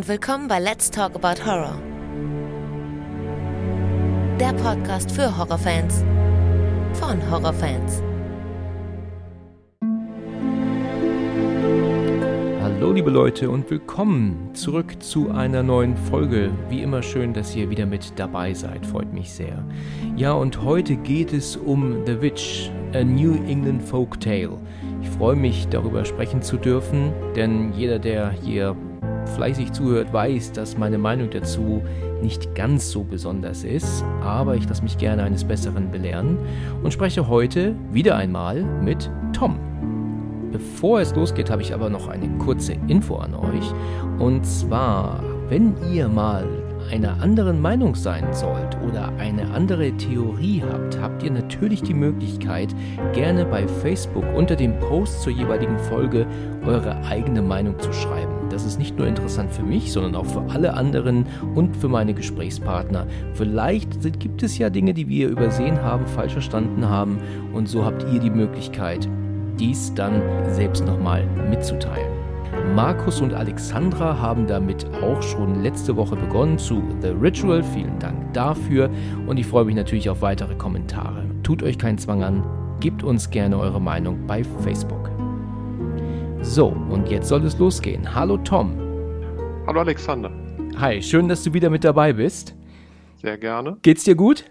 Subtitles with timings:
[0.00, 1.78] und willkommen bei Let's Talk About Horror.
[4.40, 6.02] Der Podcast für Horrorfans
[6.94, 8.02] von Horrorfans.
[12.62, 16.50] Hallo liebe Leute und willkommen zurück zu einer neuen Folge.
[16.70, 19.62] Wie immer schön, dass ihr wieder mit dabei seid, freut mich sehr.
[20.16, 24.56] Ja, und heute geht es um The Witch, a New England Folk Tale.
[25.02, 28.74] Ich freue mich darüber sprechen zu dürfen, denn jeder, der hier
[29.30, 31.82] fleißig zuhört, weiß, dass meine Meinung dazu
[32.22, 36.38] nicht ganz so besonders ist, aber ich lasse mich gerne eines Besseren belehren
[36.82, 39.58] und spreche heute wieder einmal mit Tom.
[40.52, 43.72] Bevor es losgeht, habe ich aber noch eine kurze Info an euch.
[44.18, 46.44] Und zwar, wenn ihr mal
[46.90, 52.74] einer anderen Meinung sein sollt oder eine andere Theorie habt, habt ihr natürlich die Möglichkeit,
[53.12, 56.26] gerne bei Facebook unter dem Post zur jeweiligen Folge
[56.66, 58.39] eure eigene Meinung zu schreiben.
[58.50, 62.14] Das ist nicht nur interessant für mich, sondern auch für alle anderen und für meine
[62.14, 63.06] Gesprächspartner.
[63.34, 67.18] Vielleicht gibt es ja Dinge, die wir übersehen haben, falsch verstanden haben
[67.52, 69.08] und so habt ihr die Möglichkeit,
[69.58, 70.20] dies dann
[70.52, 72.20] selbst nochmal mitzuteilen.
[72.74, 77.62] Markus und Alexandra haben damit auch schon letzte Woche begonnen zu The Ritual.
[77.62, 78.90] Vielen Dank dafür
[79.26, 81.24] und ich freue mich natürlich auf weitere Kommentare.
[81.42, 82.42] Tut euch keinen Zwang an,
[82.80, 85.09] gebt uns gerne eure Meinung bei Facebook.
[86.42, 88.14] So, und jetzt soll es losgehen.
[88.14, 88.76] Hallo Tom.
[89.66, 90.32] Hallo Alexander.
[90.78, 92.54] Hi, schön, dass du wieder mit dabei bist.
[93.20, 93.76] Sehr gerne.
[93.82, 94.44] Geht's dir gut?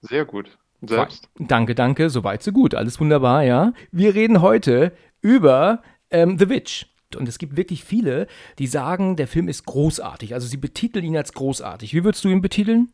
[0.00, 0.58] Sehr gut.
[0.80, 1.28] Und selbst?
[1.38, 2.08] Danke, danke.
[2.08, 2.74] Soweit, so gut.
[2.74, 3.72] Alles wunderbar, ja.
[3.90, 6.86] Wir reden heute über ähm, The Witch.
[7.14, 8.26] Und es gibt wirklich viele,
[8.58, 10.32] die sagen, der Film ist großartig.
[10.32, 11.92] Also sie betiteln ihn als großartig.
[11.92, 12.88] Wie würdest du ihn betiteln?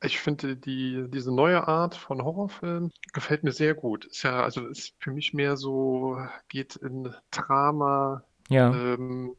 [0.00, 4.04] Ich finde, die, diese neue Art von Horrorfilm gefällt mir sehr gut.
[4.06, 6.18] Ist ja, also ist für mich mehr so,
[6.48, 9.34] geht in Drama, Ja, ähm,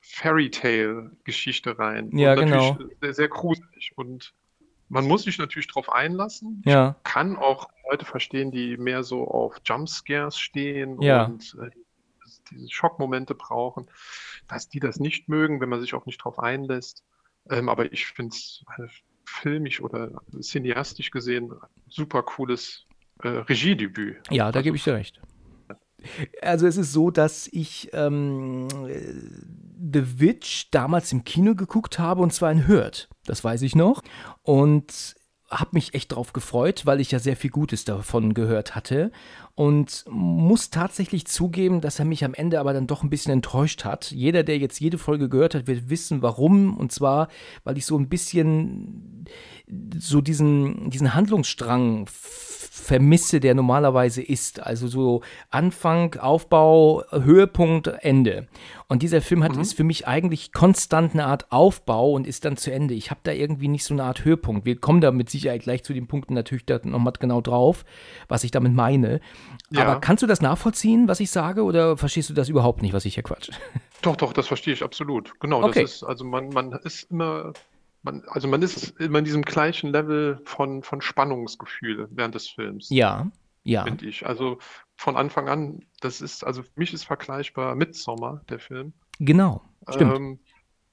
[0.00, 2.10] Fairy Tale-Geschichte rein.
[2.16, 2.90] Ja, und natürlich genau.
[3.00, 3.92] Sehr, sehr gruselig.
[3.96, 4.34] Und
[4.88, 6.62] man muss sich natürlich darauf einlassen.
[6.64, 11.24] ja, Ich kann auch Leute verstehen, die mehr so auf Jumpscares stehen Ja.
[11.26, 11.70] und äh,
[12.50, 13.88] diese Schockmomente brauchen,
[14.48, 17.04] dass die das nicht mögen, wenn man sich auch nicht darauf einlässt.
[17.50, 18.64] Ähm, aber ich finde es
[19.36, 20.10] filmisch oder
[20.40, 21.52] cineastisch gesehen
[21.88, 22.86] super cooles
[23.22, 24.16] äh, Regiedebüt.
[24.30, 25.20] ja, da gebe ich dir recht.
[26.40, 29.12] Also es ist so, dass ich ähm, äh,
[29.92, 33.08] The Witch damals im Kino geguckt habe und zwar in Hürth.
[33.24, 34.02] Das weiß ich noch.
[34.42, 35.16] Und
[35.50, 39.12] habe mich echt drauf gefreut, weil ich ja sehr viel Gutes davon gehört hatte.
[39.54, 43.84] Und muss tatsächlich zugeben, dass er mich am Ende aber dann doch ein bisschen enttäuscht
[43.84, 44.10] hat.
[44.10, 46.76] Jeder, der jetzt jede Folge gehört hat, wird wissen, warum.
[46.76, 47.28] Und zwar,
[47.64, 49.26] weil ich so ein bisschen
[49.98, 52.06] so diesen, diesen Handlungsstrang
[52.86, 54.60] vermisse, der normalerweise ist.
[54.62, 58.46] Also so Anfang, Aufbau, Höhepunkt, Ende.
[58.86, 62.56] Und dieser Film hat, ist für mich eigentlich konstant eine Art Aufbau und ist dann
[62.56, 62.94] zu Ende.
[62.94, 64.64] Ich habe da irgendwie nicht so eine Art Höhepunkt.
[64.64, 67.84] Wir kommen da mit Sicherheit gleich zu den Punkten natürlich da nochmal genau drauf,
[68.28, 69.20] was ich damit meine.
[69.70, 69.82] Ja.
[69.82, 73.04] Aber kannst du das nachvollziehen, was ich sage, oder verstehst du das überhaupt nicht, was
[73.04, 73.50] ich hier quatsch?
[74.02, 75.32] Doch, doch, das verstehe ich absolut.
[75.40, 75.82] Genau, Okay.
[75.82, 77.52] das ist, also man, man ist immer,
[78.06, 82.88] man, also man ist immer in diesem gleichen Level von, von Spannungsgefühl während des Films.
[82.88, 83.30] Ja,
[83.64, 84.24] ja, finde ich.
[84.24, 84.58] Also
[84.96, 88.92] von Anfang an, das ist, also für mich ist vergleichbar Midsommar, der Film.
[89.18, 89.62] genau.
[89.88, 90.16] Stimmt.
[90.16, 90.38] Ähm,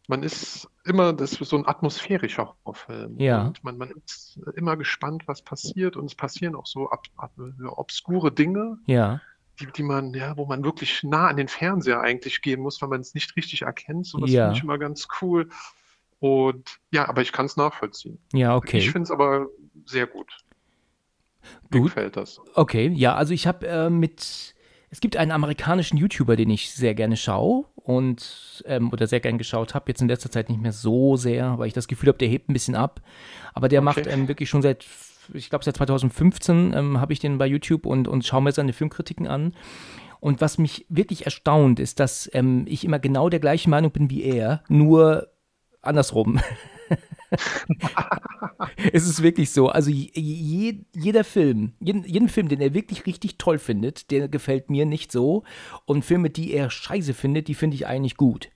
[0.10, 3.18] man ist immer, das ist so ein atmosphärischer Horrorfilm.
[3.20, 3.44] Ja.
[3.48, 5.96] Und man, man ist immer gespannt, was passiert.
[5.96, 7.32] Und es passieren auch so ab, ab,
[7.68, 9.22] obskure Dinge, ja,
[9.60, 12.90] die, die man, ja, wo man wirklich nah an den Fernseher eigentlich gehen muss, weil
[12.90, 14.06] man es nicht richtig erkennt.
[14.08, 14.46] So, das Ja.
[14.46, 15.48] finde ich immer ganz cool.
[16.24, 18.18] Und ja, aber ich kann es nachvollziehen.
[18.32, 18.80] ja, Ich okay.
[18.80, 19.48] finde es aber
[19.86, 20.32] sehr gut.
[21.70, 21.90] Mir Gut.
[21.90, 22.40] gefällt das.
[22.56, 24.56] Okay, ja, also ich habe äh, mit,
[24.90, 29.38] es gibt einen amerikanischen YouTuber, den ich sehr gerne schaue und ähm, oder sehr gerne
[29.38, 32.20] geschaut habe, jetzt in letzter Zeit nicht mehr so sehr, weil ich das Gefühl habe,
[32.20, 33.02] der hebt ein bisschen ab.
[33.54, 34.10] Aber der macht Okay.
[34.10, 34.86] ähm, wirklich schon seit,
[35.34, 38.72] ich glaube seit 2015 ähm, habe ich den bei YouTube und, und schaue mir seine
[38.72, 39.54] Filmkritiken an.
[40.22, 44.10] Und was mich wirklich erstaunt, ist, dass ähm, ich immer genau der gleichen Meinung bin
[44.10, 45.28] wie er, nur
[45.84, 46.40] andersrum.
[48.94, 49.70] es ist wirklich so.
[49.70, 54.28] Also je, je, jeder Film, jeden, jeden Film, den er wirklich richtig toll findet, der
[54.28, 55.44] gefällt mir nicht so.
[55.86, 58.50] Und Filme, die er scheiße findet, die finde ich eigentlich gut.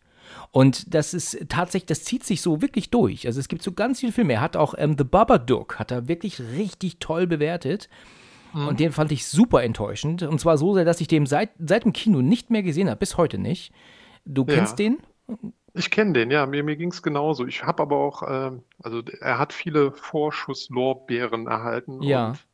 [0.52, 3.26] Und das ist tatsächlich, das zieht sich so wirklich durch.
[3.28, 4.34] Also es gibt so ganz viele Filme.
[4.34, 7.90] Er hat auch ähm, The Babadook, hat er wirklich richtig toll bewertet.
[8.54, 10.24] Und den fand ich super enttäuschend.
[10.24, 12.98] Und zwar so sehr, dass ich den seit, seit dem Kino nicht mehr gesehen habe,
[12.98, 13.72] bis heute nicht.
[14.26, 14.56] Du Ja.
[14.56, 14.98] kennst den?
[15.78, 17.46] Ich kenne den, ja, mir, mir ging es genauso.
[17.46, 22.30] Ich habe aber auch, ähm, also er hat viele Vorschusslorbeeren erhalten Ja.
[22.30, 22.46] und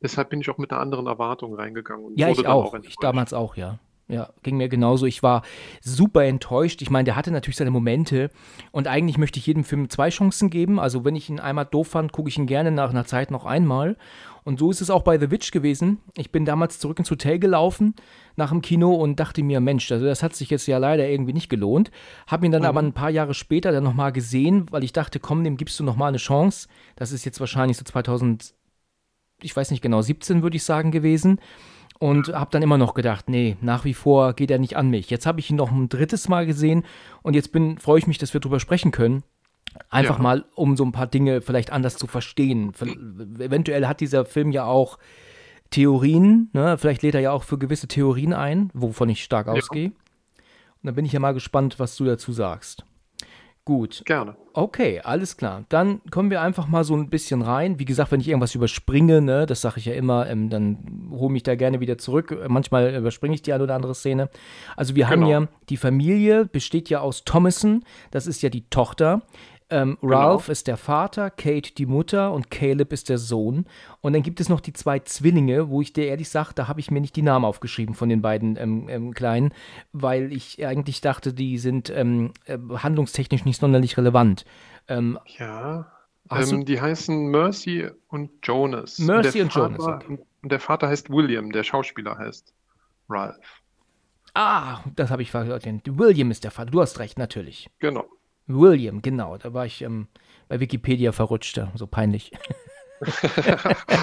[0.00, 2.74] deshalb bin ich auch mit einer anderen Erwartung reingegangen und Ja, wurde ich auch.
[2.74, 3.78] auch Ich damals auch, ja.
[4.08, 5.06] ja, ging mir genauso.
[5.06, 5.42] Ich war
[5.80, 6.82] super enttäuscht.
[6.82, 8.30] Ich meine, der hatte natürlich seine Momente
[8.70, 10.78] und eigentlich möchte ich jedem Film zwei Chancen geben.
[10.78, 13.44] Also, wenn ich ihn einmal doof fand, gucke ich ihn gerne nach einer Zeit noch
[13.46, 13.96] einmal.
[14.44, 15.98] Und so ist es auch bei The Witch gewesen.
[16.16, 17.94] Ich bin damals zurück ins Hotel gelaufen
[18.34, 21.32] nach dem Kino und dachte mir, Mensch, also das hat sich jetzt ja leider irgendwie
[21.32, 21.90] nicht gelohnt.
[22.26, 22.68] Hab ihn dann mhm.
[22.68, 25.84] aber ein paar Jahre später dann nochmal gesehen, weil ich dachte, komm, dem gibst du
[25.84, 26.68] nochmal eine Chance.
[26.96, 28.54] Das ist jetzt wahrscheinlich so 2000,
[29.42, 31.38] ich weiß nicht genau, 17 würde ich sagen gewesen
[32.02, 35.08] und habe dann immer noch gedacht, nee, nach wie vor geht er nicht an mich.
[35.08, 36.84] Jetzt habe ich ihn noch ein drittes Mal gesehen
[37.22, 39.22] und jetzt bin freue ich mich, dass wir drüber sprechen können.
[39.90, 40.22] Einfach ja.
[40.22, 42.72] mal, um so ein paar Dinge vielleicht anders zu verstehen.
[43.38, 44.98] Eventuell hat dieser Film ja auch
[45.70, 46.76] Theorien, ne?
[46.78, 49.54] vielleicht lädt er ja auch für gewisse Theorien ein, wovon ich stark ja.
[49.54, 49.88] ausgehe.
[49.88, 52.84] Und dann bin ich ja mal gespannt, was du dazu sagst.
[53.64, 54.02] Gut.
[54.06, 54.34] Gerne.
[54.54, 55.64] Okay, alles klar.
[55.68, 57.78] Dann kommen wir einfach mal so ein bisschen rein.
[57.78, 61.32] Wie gesagt, wenn ich irgendwas überspringe, ne, das sage ich ja immer, ähm, dann hole
[61.32, 62.36] mich da gerne wieder zurück.
[62.48, 64.30] Manchmal überspringe ich die eine oder andere Szene.
[64.76, 65.26] Also wir genau.
[65.26, 69.22] haben ja, die Familie besteht ja aus Thomason, das ist ja die Tochter.
[69.72, 70.14] Ähm, genau.
[70.14, 70.52] Ralph genau.
[70.52, 73.64] ist der Vater, Kate die Mutter und Caleb ist der Sohn.
[74.02, 76.80] Und dann gibt es noch die zwei Zwillinge, wo ich dir ehrlich sage, da habe
[76.80, 79.54] ich mir nicht die Namen aufgeschrieben von den beiden ähm, ähm, Kleinen,
[79.92, 84.44] weil ich eigentlich dachte, die sind ähm, äh, handlungstechnisch nicht sonderlich relevant.
[84.88, 85.90] Ähm, ja,
[86.30, 88.98] ähm, die heißen Mercy und Jonas.
[88.98, 90.04] Mercy und, und Vater, Jonas.
[90.04, 90.18] Okay.
[90.42, 92.52] Und der Vater heißt William, der Schauspieler heißt
[93.08, 93.62] Ralph.
[94.34, 95.82] Ah, das habe ich vergessen.
[95.86, 96.70] William ist der Vater.
[96.70, 97.70] Du hast recht, natürlich.
[97.78, 98.06] Genau.
[98.46, 99.36] William, genau.
[99.38, 100.08] Da war ich ähm,
[100.48, 102.32] bei Wikipedia verrutscht, so peinlich.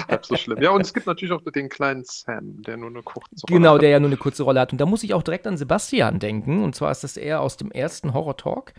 [0.08, 0.60] Halb so schlimm.
[0.60, 3.50] Ja, und es gibt natürlich auch den kleinen Sam, der nur eine kurze Rolle genau,
[3.50, 3.50] hat.
[3.50, 4.72] Genau, der ja nur eine kurze Rolle hat.
[4.72, 6.62] Und da muss ich auch direkt an Sebastian denken.
[6.62, 8.72] Und zwar ist das er aus dem ersten Horror Talk.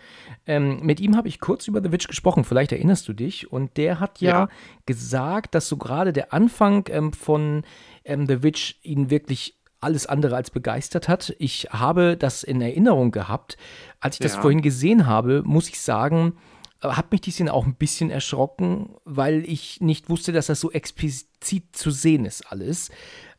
[0.45, 2.43] Ähm, mit ihm habe ich kurz über The Witch gesprochen.
[2.43, 3.51] Vielleicht erinnerst du dich.
[3.51, 4.49] Und der hat ja, ja.
[4.85, 7.63] gesagt, dass so gerade der Anfang ähm, von
[8.03, 11.35] ähm, The Witch ihn wirklich alles andere als begeistert hat.
[11.39, 13.57] Ich habe das in Erinnerung gehabt.
[13.99, 14.41] Als ich das ja.
[14.41, 16.33] vorhin gesehen habe, muss ich sagen,
[16.81, 20.59] äh, hat mich die Szene auch ein bisschen erschrocken, weil ich nicht wusste, dass das
[20.59, 22.91] so explizit zu sehen ist alles.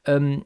[0.04, 0.44] Ähm,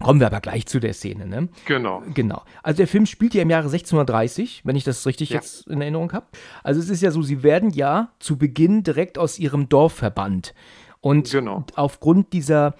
[0.00, 1.48] kommen wir aber gleich zu der Szene, ne?
[1.66, 2.02] Genau.
[2.14, 2.42] Genau.
[2.62, 5.36] Also der Film spielt ja im Jahre 1630, wenn ich das richtig ja.
[5.36, 6.26] jetzt in Erinnerung habe.
[6.62, 10.54] Also es ist ja so, sie werden ja zu Beginn direkt aus ihrem Dorf verbannt.
[11.00, 11.64] Und genau.
[11.76, 12.74] aufgrund dieser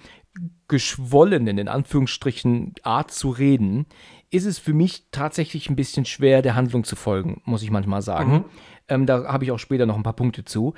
[0.67, 3.85] geschwollenen, in Anführungsstrichen, Art zu reden,
[4.31, 8.01] ist es für mich tatsächlich ein bisschen schwer, der Handlung zu folgen, muss ich manchmal
[8.01, 8.31] sagen.
[8.31, 8.45] Mhm.
[8.87, 10.73] Ähm, da habe ich auch später noch ein paar Punkte zu.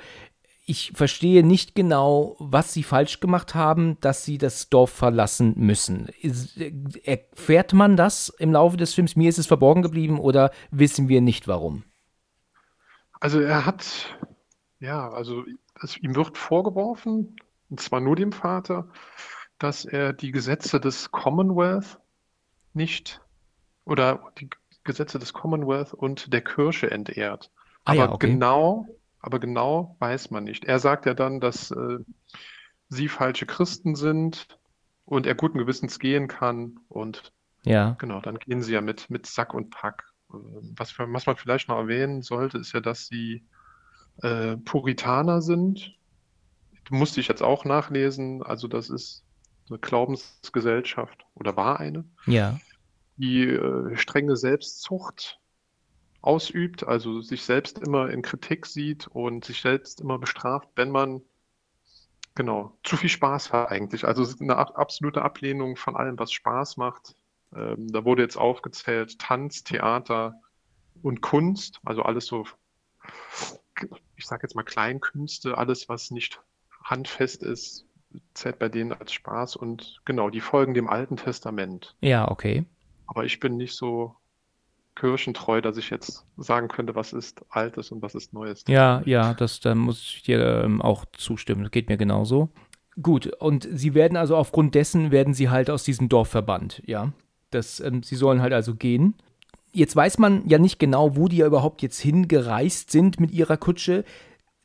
[0.64, 6.08] Ich verstehe nicht genau, was sie falsch gemacht haben, dass sie das Dorf verlassen müssen.
[6.20, 6.58] Ist,
[7.04, 9.16] erfährt man das im Laufe des Films?
[9.16, 11.84] Mir ist es verborgen geblieben oder wissen wir nicht warum?
[13.18, 14.18] Also er hat,
[14.78, 15.44] ja, also
[15.82, 17.36] es, ihm wird vorgeworfen,
[17.70, 18.88] und zwar nur dem Vater,
[19.58, 21.98] dass er die Gesetze des Commonwealth
[22.74, 23.20] nicht
[23.84, 24.48] oder die
[24.84, 27.50] Gesetze des Commonwealth und der Kirche entehrt.
[27.84, 28.30] Ah, aber ja, okay.
[28.30, 28.86] genau,
[29.20, 30.64] aber genau weiß man nicht.
[30.64, 31.98] Er sagt ja dann, dass äh,
[32.88, 34.46] sie falsche Christen sind
[35.04, 37.32] und er guten Gewissens gehen kann und
[37.64, 37.96] ja.
[37.98, 40.04] genau, dann gehen sie ja mit, mit Sack und Pack.
[40.28, 43.44] Was, für, was man vielleicht noch erwähnen sollte, ist ja, dass sie
[44.22, 45.94] äh, Puritaner sind.
[46.90, 48.42] Musste ich jetzt auch nachlesen.
[48.42, 49.24] Also das ist
[49.70, 52.58] eine Glaubensgesellschaft oder war eine, ja.
[53.16, 55.38] die äh, strenge Selbstzucht
[56.20, 61.22] ausübt, also sich selbst immer in Kritik sieht und sich selbst immer bestraft, wenn man
[62.34, 64.04] genau zu viel Spaß hat eigentlich.
[64.04, 67.16] Also eine absolute Ablehnung von allem, was Spaß macht.
[67.54, 70.40] Ähm, da wurde jetzt aufgezählt Tanz, Theater
[71.02, 72.46] und Kunst, also alles so,
[74.16, 76.40] ich sage jetzt mal Kleinkünste, alles, was nicht
[76.84, 77.87] handfest ist,
[78.34, 81.94] zählt bei denen als Spaß und genau, die folgen dem Alten Testament.
[82.00, 82.64] Ja, okay.
[83.06, 84.14] Aber ich bin nicht so
[84.94, 88.64] kirchentreu, dass ich jetzt sagen könnte, was ist Altes und was ist Neues.
[88.68, 91.62] Ja, ja, das da muss ich dir ähm, auch zustimmen.
[91.62, 92.50] Das geht mir genauso.
[93.00, 97.12] Gut, und sie werden also aufgrund dessen werden sie halt aus diesem Dorf verbannt, ja.
[97.50, 99.14] Das, ähm, sie sollen halt also gehen.
[99.72, 103.56] Jetzt weiß man ja nicht genau, wo die ja überhaupt jetzt hingereist sind mit ihrer
[103.56, 104.04] Kutsche.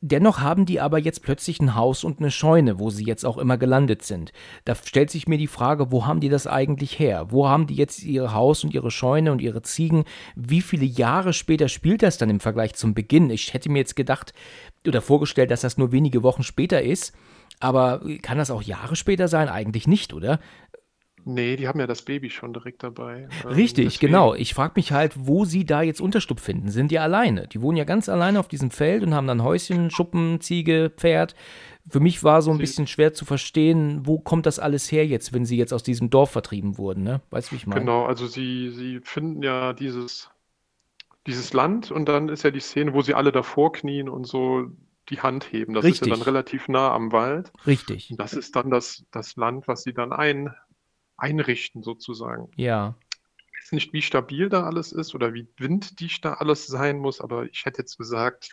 [0.06, 3.38] Dennoch haben die aber jetzt plötzlich ein Haus und eine Scheune, wo sie jetzt auch
[3.38, 4.34] immer gelandet sind.
[4.66, 7.28] Da stellt sich mir die Frage, wo haben die das eigentlich her?
[7.30, 10.04] Wo haben die jetzt ihr Haus und ihre Scheune und ihre Ziegen?
[10.36, 13.30] Wie viele Jahre später spielt das dann im Vergleich zum Beginn?
[13.30, 14.34] Ich hätte mir jetzt gedacht
[14.86, 17.14] oder vorgestellt, dass das nur wenige Wochen später ist.
[17.60, 19.48] Aber kann das auch Jahre später sein?
[19.48, 20.38] Eigentlich nicht, oder?
[21.26, 23.28] Nee, die haben ja das Baby schon direkt dabei.
[23.44, 24.34] Ähm, Richtig, deswegen- genau.
[24.34, 26.68] Ich frage mich halt, wo sie da jetzt Unterschlupf finden.
[26.68, 27.48] Sind die alleine?
[27.48, 31.34] Die wohnen ja ganz alleine auf diesem Feld und haben dann Häuschen, Schuppen, Ziege, Pferd.
[31.88, 35.06] Für mich war so ein Sie- bisschen schwer zu verstehen, wo kommt das alles her
[35.06, 37.20] jetzt, wenn sie jetzt aus diesem Dorf vertrieben wurden, ne?
[37.30, 37.80] Weißt du, wie ich meine?
[37.80, 40.30] Genau, also sie, sie finden ja dieses,
[41.26, 44.66] dieses Land und dann ist ja die Szene, wo sie alle davor knien und so
[45.10, 45.74] die Hand heben.
[45.74, 46.12] Das ist ja Richtig.
[46.12, 47.52] dann relativ nah am Wald.
[47.66, 48.10] Richtig.
[48.10, 50.54] Und das ist dann das, das Land, was sie dann ein,
[51.24, 52.50] einrichten, sozusagen.
[52.56, 52.96] Ja.
[53.58, 57.20] Ich weiß nicht, wie stabil da alles ist oder wie winddicht da alles sein muss,
[57.20, 58.50] aber ich hätte jetzt gesagt,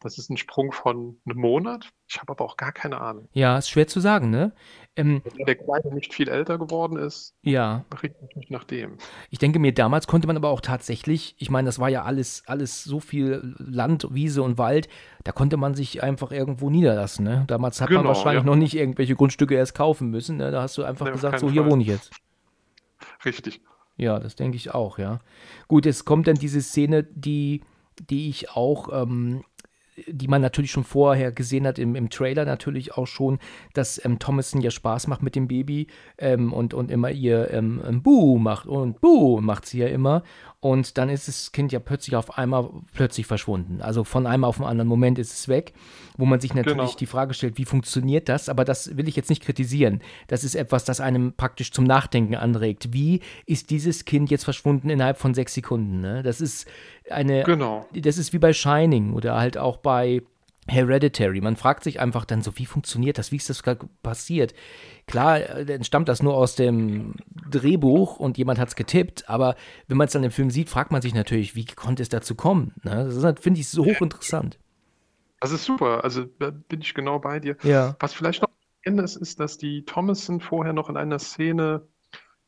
[0.00, 1.90] das ist ein Sprung von einem Monat.
[2.08, 3.28] Ich habe aber auch gar keine Ahnung.
[3.32, 4.52] Ja, ist schwer zu sagen, ne?
[4.96, 7.84] Ähm, Wenn der Kleine nicht viel älter geworden ist, ja.
[8.02, 8.98] richtet mich nicht nach dem.
[9.30, 12.42] Ich denke mir, damals konnte man aber auch tatsächlich, ich meine, das war ja alles,
[12.46, 14.88] alles so viel Land, Wiese und Wald,
[15.24, 17.24] da konnte man sich einfach irgendwo niederlassen.
[17.24, 17.44] Ne?
[17.48, 18.50] Damals hat man Genau, wahrscheinlich ja.
[18.50, 20.36] noch nicht irgendwelche Grundstücke erst kaufen müssen.
[20.36, 20.50] Ne?
[20.50, 21.70] Da hast du einfach Nee, gesagt, so hier Fall.
[21.72, 22.12] wohne ich jetzt.
[23.24, 23.60] Richtig.
[23.96, 25.18] Ja, das denke ich auch, ja.
[25.66, 27.62] Gut, jetzt kommt dann diese Szene, die,
[28.08, 29.42] die ich auch, ähm,
[30.06, 33.38] die man natürlich schon vorher gesehen hat, im, im Trailer natürlich auch schon,
[33.74, 35.88] dass ähm, Thomason ja Spaß macht mit dem Baby
[36.18, 40.22] ähm, und, und immer ihr ähm, ähm, Buh macht und Buh macht sie ja immer.
[40.60, 43.80] Und dann ist das Kind ja plötzlich auf einmal plötzlich verschwunden.
[43.80, 45.72] Also von einem auf den anderen Moment ist es weg,
[46.16, 46.96] wo man sich natürlich Genau.
[46.96, 48.48] die Frage stellt, wie funktioniert das?
[48.48, 50.00] Aber das will ich jetzt nicht kritisieren.
[50.26, 52.92] Das ist etwas, das einem praktisch zum Nachdenken anregt.
[52.92, 56.00] Wie ist dieses Kind jetzt verschwunden innerhalb von sechs Sekunden?
[56.00, 56.24] Ne?
[56.24, 56.66] Das ist
[57.10, 57.86] eine, Genau.
[57.92, 60.22] das ist wie bei Shining oder halt auch bei
[60.68, 61.40] Hereditary.
[61.40, 63.32] Man fragt sich einfach dann so, wie funktioniert das?
[63.32, 64.54] Wie ist das gerade passiert?
[65.06, 67.14] Klar, äh, dann stammt das nur aus dem
[67.50, 70.92] Drehbuch und jemand hat es getippt, aber wenn man es dann im Film sieht, fragt
[70.92, 72.74] man sich natürlich, wie konnte es dazu kommen?
[72.82, 73.04] Ne?
[73.06, 74.58] Das ist, halt, finde ich, so hochinteressant.
[75.40, 76.04] Das ist super.
[76.04, 77.56] Also da bin ich genau bei dir.
[77.62, 77.96] Ja.
[78.00, 78.50] Was vielleicht noch
[78.84, 81.86] ist, ist, dass die Thomason vorher noch in einer Szene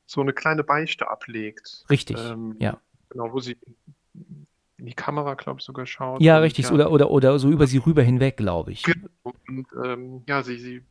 [0.06, 1.84] so eine kleine Beichte ablegt.
[1.90, 2.16] Richtig.
[2.18, 2.80] Ähm, ja.
[3.10, 3.56] Genau, wo sie
[4.80, 6.20] in die Kamera, glaube ich, sogar schaut.
[6.20, 6.66] Ja, Und richtig.
[6.66, 8.84] ja, Oder, oder, oder so über sie rüber hinweg, glaube ich.
[9.22, 10.82] Und ähm, ja, sie, sie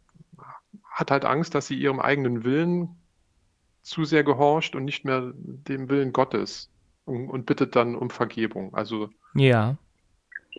[0.91, 2.89] hat halt Angst, dass sie ihrem eigenen Willen
[3.81, 6.69] zu sehr gehorcht und nicht mehr dem Willen Gottes
[7.05, 8.73] und, und bittet dann um Vergebung.
[8.73, 9.77] Also Ja.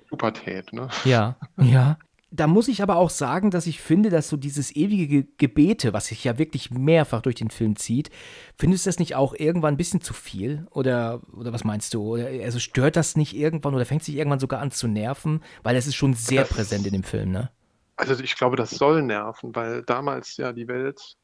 [0.09, 0.89] Pubertät, ne?
[1.05, 1.99] Ja, ja.
[2.33, 5.93] Da muss ich aber auch sagen, dass ich finde, dass so dieses ewige Ge Gebete,
[5.93, 8.09] was sich ja wirklich mehrfach durch den Film zieht,
[8.57, 10.67] findest du das nicht auch irgendwann ein bisschen zu viel?
[10.71, 12.03] Oder, oder was meinst du?
[12.03, 15.43] Oder, also stört das nicht irgendwann oder fängt sich irgendwann sogar an zu nerven?
[15.65, 17.51] Weil es ist schon sehr Das- präsent in dem Film, ne?
[17.97, 21.17] Also ich glaube, das soll nerven, weil damals ja die Welt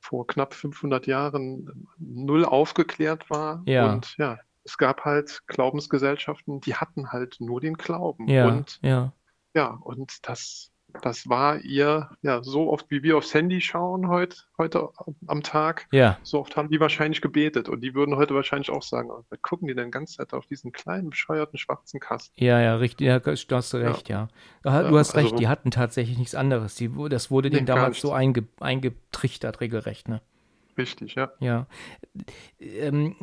[0.00, 3.62] vor knapp 500 Jahren null aufgeklärt war.
[3.64, 3.92] Ja.
[3.92, 8.28] Und ja, es gab halt Glaubensgesellschaften, die hatten halt nur den Glauben.
[8.28, 9.12] Ja, Und ja.
[9.54, 10.70] Ja, und das,
[11.02, 14.90] das war ihr, ja, so oft wie wir aufs Handy schauen heute, heute
[15.26, 17.68] am Tag, Ja, so oft haben die wahrscheinlich gebetet.
[17.70, 20.34] Und die würden heute wahrscheinlich auch sagen, oh, was gucken die denn die ganze Zeit
[20.34, 22.32] auf diesen kleinen, bescheuerten schwarzen Kasten?
[22.42, 24.28] ja, ja, richtig, ja, da hast du recht, ja.
[24.62, 26.74] Da- Du Ja, hast recht, also- die hatten tatsächlich nichts anderes.
[26.74, 30.20] Die, das wurde Nee, denen gar damals so einge, eingetrichtert, regelrecht, ne?
[30.76, 31.30] Richtig, ja.
[31.40, 31.66] Ja.
[32.58, 33.14] Ähm,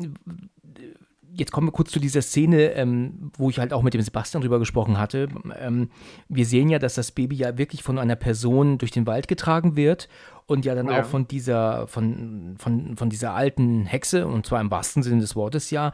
[1.34, 4.42] jetzt kommen wir kurz zu dieser Szene, ähm, wo ich halt auch mit dem Sebastian
[4.42, 5.28] drüber gesprochen hatte.
[5.60, 5.90] Ähm,
[6.28, 9.76] wir sehen ja, dass das Baby ja wirklich von einer Person durch den Wald getragen
[9.76, 10.10] wird
[10.48, 11.02] und ja dann Ja.
[11.02, 15.36] auch von dieser, von, von, von dieser alten Hexe, und zwar im wahrsten Sinne des
[15.36, 15.92] Wortes ja,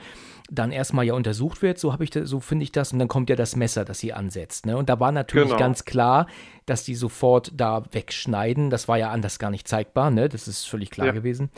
[0.50, 3.30] dann erstmal ja untersucht wird, so habe ich so finde ich das, und dann kommt
[3.30, 4.66] ja das Messer, das sie ansetzt.
[4.66, 4.78] Ne?
[4.78, 5.60] Und da war natürlich Genau.
[5.60, 6.28] ganz klar,
[6.66, 8.70] dass die sofort da wegschneiden.
[8.70, 10.30] Das war ja anders gar nicht zeigbar, ne?
[10.30, 11.14] Das ist völlig klar Ja.
[11.14, 11.50] gewesen.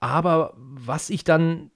[0.00, 1.70] Aber was ich dann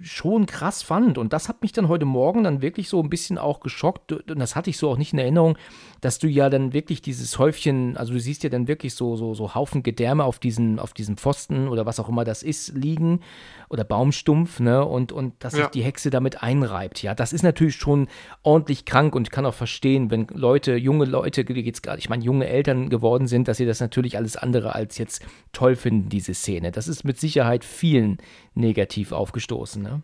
[0.00, 3.36] schon krass fand, und das hat mich dann heute Morgen dann wirklich so ein bisschen
[3.36, 5.58] auch geschockt, und das hatte ich so auch nicht in Erinnerung,
[6.00, 9.34] dass du ja dann wirklich dieses Häufchen, also du siehst ja dann wirklich so, so,
[9.34, 13.20] so Haufen Gedärme auf diesen, auf diesem Pfosten oder was auch immer das ist, liegen
[13.68, 15.68] oder Baumstumpf, ne, und, und dass sich Ja.
[15.70, 17.02] die Hexe damit einreibt.
[17.02, 18.06] Ja, das ist natürlich schon
[18.44, 22.22] ordentlich krank und ich kann auch verstehen, wenn Leute, junge Leute, jetzt gerade, ich meine,
[22.22, 26.34] junge Eltern geworden sind, dass sie das natürlich alles andere als jetzt toll finden, diese
[26.34, 26.70] Szene.
[26.70, 28.18] Das ist mit Sicherheit vielen
[28.54, 30.02] negativ aufgestoßen, ne?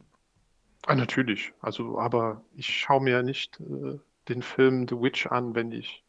[0.87, 1.53] Ah, natürlich.
[1.61, 6.05] Also, aber ich schaue mir ja nicht äh, den Film The Witch an, wenn ich,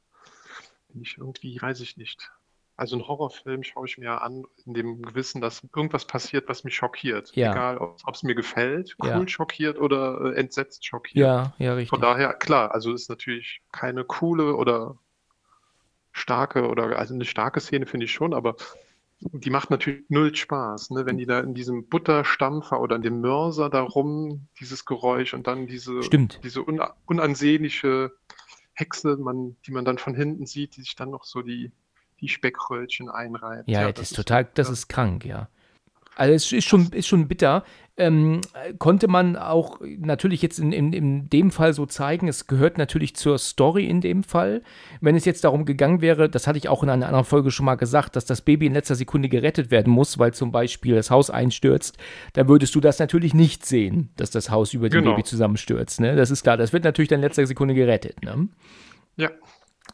[0.89, 2.31] wenn ich irgendwie, weiß ich nicht.
[2.75, 6.63] Also einen Horrorfilm schaue ich mir ja an, in dem Gewissen, dass irgendwas passiert, was
[6.63, 7.35] mich schockiert.
[7.35, 7.51] Ja.
[7.51, 9.27] Egal, ob es mir gefällt, cool Ja.
[9.27, 11.23] schockiert oder äh, entsetzt schockiert.
[11.23, 11.89] Ja, ja, richtig.
[11.91, 14.97] Von daher, klar, also ist natürlich keine coole oder
[16.13, 18.55] starke oder also eine starke Szene finde ich schon, aber
[19.31, 21.05] die macht natürlich null Spaß, ne?
[21.05, 25.47] Wenn die da in diesem Butterstampfer oder in dem Mörser da rum, dieses Geräusch und
[25.47, 26.39] dann diese, Stimmt.
[26.43, 28.11] diese un unansehnliche
[28.73, 31.71] Hexe, man, die man dann von hinten sieht, die sich dann noch so die,
[32.21, 33.69] die Speckröllchen einreibt.
[33.69, 34.73] Ja, das, ist total, das ja.
[34.73, 35.47] ist krank, ja.
[36.15, 37.63] Also es ist schon, ist schon bitter.
[37.95, 38.41] Ähm,
[38.79, 43.15] konnte man auch natürlich jetzt in, in, in dem Fall so zeigen, es gehört natürlich
[43.15, 44.63] zur Story in dem Fall.
[44.99, 47.67] Wenn es jetzt darum gegangen wäre, das hatte ich auch in einer anderen Folge schon
[47.67, 51.11] mal gesagt, dass das Baby in letzter Sekunde gerettet werden muss, weil zum Beispiel das
[51.11, 51.95] Haus einstürzt,
[52.33, 55.11] dann würdest du das natürlich nicht sehen, dass das Haus über dem Genau.
[55.11, 56.01] Baby zusammenstürzt.
[56.01, 56.15] Ne?
[56.15, 58.23] Das ist klar, das wird natürlich dann in letzter Sekunde gerettet.
[58.23, 58.47] Ne?
[59.17, 59.29] Ja,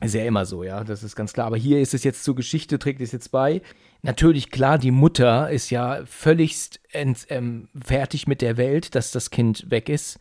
[0.01, 1.47] Ist ja immer so, ja, das ist ganz klar.
[1.47, 3.61] Aber hier ist es jetzt zur Geschichte, trägt es jetzt bei.
[4.01, 9.29] Natürlich, klar, die Mutter ist ja völligst ent, ähm, fertig mit der Welt, dass das
[9.29, 10.17] Kind weg ist.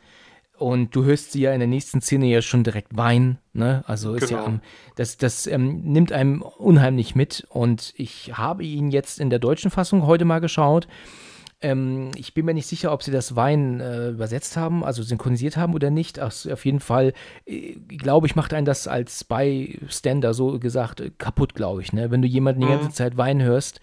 [0.56, 3.84] Und du hörst sie ja in der nächsten Szene ja schon direkt weinen, ne?
[3.86, 4.48] Also ist ja Genau.
[4.48, 4.60] am,
[4.96, 7.46] das, das ähm, nimmt einem unheimlich mit.
[7.48, 10.88] Und ich habe ihn jetzt in der deutschen Fassung heute mal geschaut.
[11.60, 15.56] Ähm, ich bin mir nicht sicher, ob sie das Wein äh, übersetzt haben, also synchronisiert
[15.56, 16.20] haben oder nicht.
[16.20, 17.12] Ach, auf jeden Fall,
[17.46, 21.92] äh, glaube ich, macht einen das als Bystander so gesagt äh, kaputt, glaube ich.
[21.92, 22.10] Ne?
[22.10, 22.72] Wenn du jemanden die Mhm.
[22.72, 23.80] ganze Zeit weinen hörst,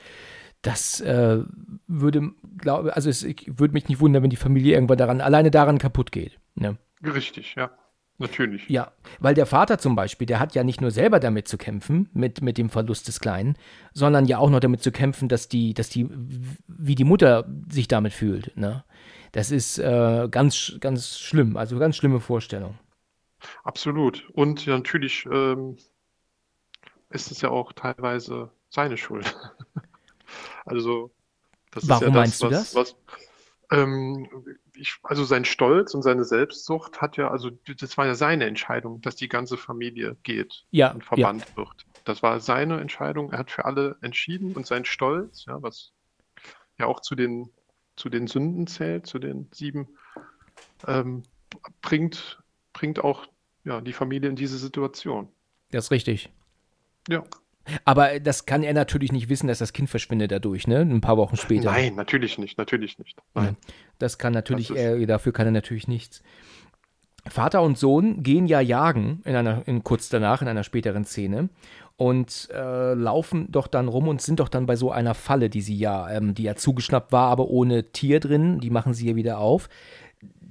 [0.62, 1.40] das äh,
[1.88, 5.52] würde, glaube also es ich, würde mich nicht wundern, wenn die Familie irgendwann daran, alleine
[5.52, 6.40] daran kaputt geht.
[6.56, 6.78] Ne?
[7.04, 7.72] richtig, ja.
[8.18, 8.70] Natürlich.
[8.70, 12.10] Ja, weil der Vater zum Beispiel, der hat ja nicht nur selber damit zu kämpfen,
[12.14, 13.58] mit, mit dem Verlust des Kleinen,
[13.94, 16.10] sondern ja auch noch damit zu kämpfen, dass die, dass die,
[16.68, 18.56] wie die Mutter sich damit fühlt.
[18.56, 18.86] Ne?
[19.34, 22.78] Das ist äh, ganz, ganz schlimm, also ganz schlimme Vorstellung.
[23.66, 24.30] Absolut.
[24.34, 25.76] Und natürlich ähm,
[27.10, 29.36] ist es ja auch teilweise seine Schuld.
[30.66, 31.12] Also,
[31.72, 32.76] das ist Warum ja das, meinst du was, das?
[32.76, 32.96] was
[33.72, 34.28] ähm,
[34.78, 39.02] ich, also sein Stolz und seine Selbstsucht hat ja, also das war ja seine Entscheidung,
[39.02, 41.86] dass die ganze Familie geht Ja, und ja, verbannt wird.
[42.04, 43.32] Das war seine Entscheidung.
[43.32, 45.92] Er hat für alle entschieden und sein Stolz, ja, was
[46.78, 47.50] ja auch zu den,
[47.96, 49.88] zu den Sünden zählt, zu den sieben,
[50.88, 51.24] ähm,
[51.82, 53.26] bringt, bringt auch
[53.64, 55.30] ja, die Familie in diese Situation.
[55.72, 56.32] das ist richtig.
[57.10, 57.24] Ja.
[57.84, 60.82] Aber das kann er natürlich nicht wissen, dass das Kind verschwindet dadurch, ne?
[60.82, 61.72] Ein paar Wochen später.
[61.72, 63.18] Nein, natürlich nicht, natürlich nicht.
[63.34, 63.58] Nein.
[64.00, 66.22] Das kann natürlich, Das er, dafür kann er natürlich nichts.
[67.28, 71.50] Vater und Sohn gehen ja jagen in einer, in, kurz danach, in einer späteren Szene
[71.98, 75.62] und äh, laufen doch dann rum und sind doch dann bei so einer Falle, die
[75.62, 79.16] sie ja, ähm, die ja zugeschnappt war, aber ohne Tier drin, die machen sie ja
[79.16, 79.70] wieder auf.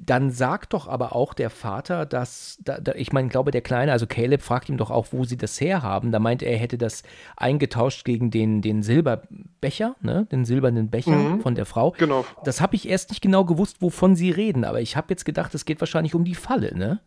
[0.07, 3.91] Dann sagt doch aber auch der Vater, dass, da, da, ich meine, glaube, der Kleine,
[3.91, 6.13] also Caleb, fragt ihm doch auch, wo sie das herhaben.
[6.13, 7.05] Da meint er, er hätte das
[7.39, 10.27] eingetauscht gegen den, den Silberbecher, ne?
[10.31, 11.41] den silbernen Becher Mhm.
[11.41, 11.93] von der Frau.
[11.93, 12.27] Genau.
[12.45, 15.55] Das habe ich erst nicht genau gewusst, wovon sie reden, aber ich habe jetzt gedacht,
[15.55, 17.01] es geht wahrscheinlich um die Falle, ne?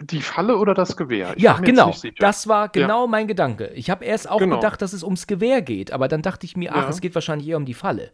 [0.00, 1.34] Die Falle oder das Gewehr?
[1.36, 1.94] Ich ja, genau.
[2.18, 3.66] Das war genau mein Gedanke.
[3.74, 4.56] Ich habe erst auch Genau.
[4.56, 6.88] gedacht, dass es ums Gewehr geht, aber dann dachte ich mir, ach, Ja.
[6.88, 8.10] es geht wahrscheinlich eher um die Falle.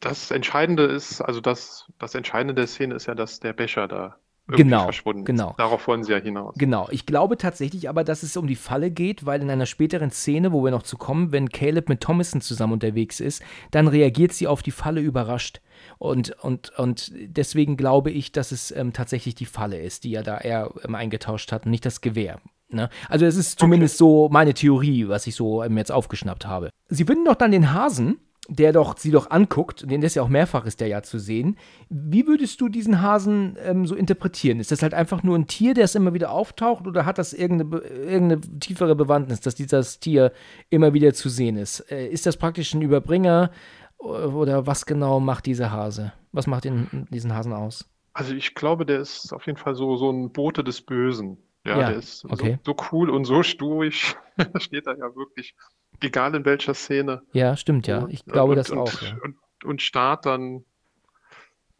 [0.00, 4.16] Das Entscheidende ist, also das, das Entscheidende der Szene ist ja, dass der Becher da
[4.48, 5.50] irgendwie Genau, verschwunden genau.
[5.50, 5.58] ist.
[5.58, 6.54] Darauf wollen sie ja hinaus.
[6.58, 6.88] Genau.
[6.90, 10.52] Ich glaube tatsächlich aber, dass es um die Falle geht, weil in einer späteren Szene,
[10.52, 14.46] wo wir noch zu kommen, wenn Caleb mit Thomason zusammen unterwegs ist, dann reagiert sie
[14.48, 15.60] auf die Falle überrascht.
[15.98, 20.22] Und, und, und deswegen glaube ich, dass es ähm, tatsächlich die Falle ist, die er
[20.22, 22.40] da eher ähm, eingetauscht hat und nicht das Gewehr.
[22.68, 22.88] Ne?
[23.08, 26.70] Also es ist zumindest so meine Theorie, was ich so ähm, jetzt aufgeschnappt habe.
[26.88, 28.18] Sie finden doch dann den Hasen,
[28.48, 31.56] der doch sie doch anguckt, den ist ja auch mehrfach ist der ja zu sehen.
[31.88, 34.58] Wie würdest du diesen Hasen ähm, so interpretieren?
[34.58, 37.32] Ist das halt einfach nur ein Tier, der es immer wieder auftaucht, oder hat das
[37.32, 40.32] irgendeine, irgendeine tiefere Bewandtnis, dass dieses Tier
[40.70, 41.80] immer wieder zu sehen ist?
[41.90, 43.52] Äh, ist das praktisch ein Überbringer
[43.98, 46.12] o- oder was genau macht dieser Hase?
[46.32, 47.88] Was macht den, diesen Hasen aus?
[48.12, 51.38] Also ich glaube, der ist auf jeden Fall so, so ein Bote des Bösen.
[51.64, 52.58] Ja, Ja, der ist okay.
[52.64, 54.16] so, so cool und so stoisch.
[54.36, 55.54] Da steht er ja wirklich,
[56.04, 57.22] egal in welcher Szene.
[57.32, 58.00] Ja, stimmt ja.
[58.00, 59.02] Und- Ich glaube und, das und, auch.
[59.02, 59.16] Ja.
[59.22, 60.64] Und, und starrt dann,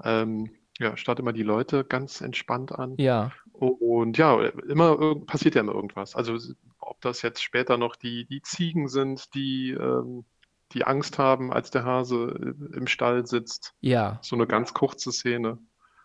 [0.04, 2.94] ähm, ja, starrt immer die Leute ganz entspannt an.
[2.98, 6.14] ja, Und ja, immer passiert ja immer irgendwas.
[6.16, 6.36] Also
[6.80, 10.24] ob das jetzt später noch die, die Ziegen sind, die, ähm,
[10.72, 13.74] die Angst haben, als der Hase äh, im Stall sitzt.
[13.80, 14.18] ja.
[14.22, 15.58] So eine ganz kurze Szene.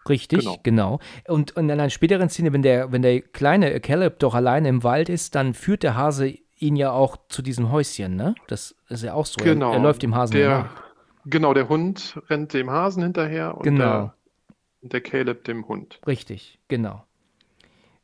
[0.10, 0.58] Richtig, Genau.
[0.64, 1.00] genau.
[1.28, 4.84] Und, und in einer späteren Szene, wenn der, wenn der kleine Caleb doch alleine im
[4.84, 8.36] Wald ist, dann führt der Hase ihn ja auch zu diesem Häuschen, ne?
[8.48, 9.40] Das ist ja auch so.
[9.40, 9.74] Er- Genau.
[9.74, 10.84] Er, läuft dem Hasen ja Der, nach.
[11.26, 14.14] genau, der Hund rennt dem Hasen hinterher und Genau.
[14.82, 16.00] der, der Caleb dem Hund.
[16.08, 17.04] Richtig, genau.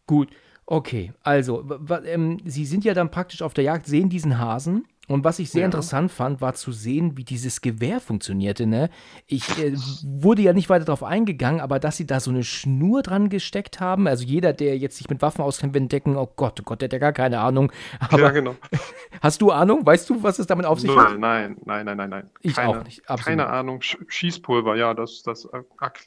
[0.07, 0.29] Gut,
[0.65, 1.13] okay.
[1.21, 1.63] Also,
[2.05, 4.85] ähm, Sie sind ja dann praktisch auf der Jagd, sehen diesen Hasen.
[5.09, 5.65] Und was ich sehr Ja.
[5.65, 8.65] interessant fand, war zu sehen, wie dieses Gewehr funktionierte.
[8.65, 8.89] Ne?
[9.27, 13.01] Ich äh, wurde ja nicht weiter darauf eingegangen, aber dass sie da so eine Schnur
[13.01, 14.07] dran gesteckt haben.
[14.07, 16.87] Also jeder, der jetzt sich mit Waffen auskennt, wird denken, oh Gott, oh Gott, der
[16.87, 17.71] hat ja gar keine Ahnung.
[17.99, 18.55] Aber Ja, genau.
[19.21, 19.85] hast du Ahnung?
[19.85, 21.09] Weißt du, was es damit auf sich hat?
[21.09, 22.29] Null, nein, nein, nein, nein, nein.
[22.41, 23.25] Ich Keine, auch nicht, absolut.
[23.25, 23.81] keine Ahnung.
[23.81, 25.63] Sch Schießpulver, ja, das, das äh,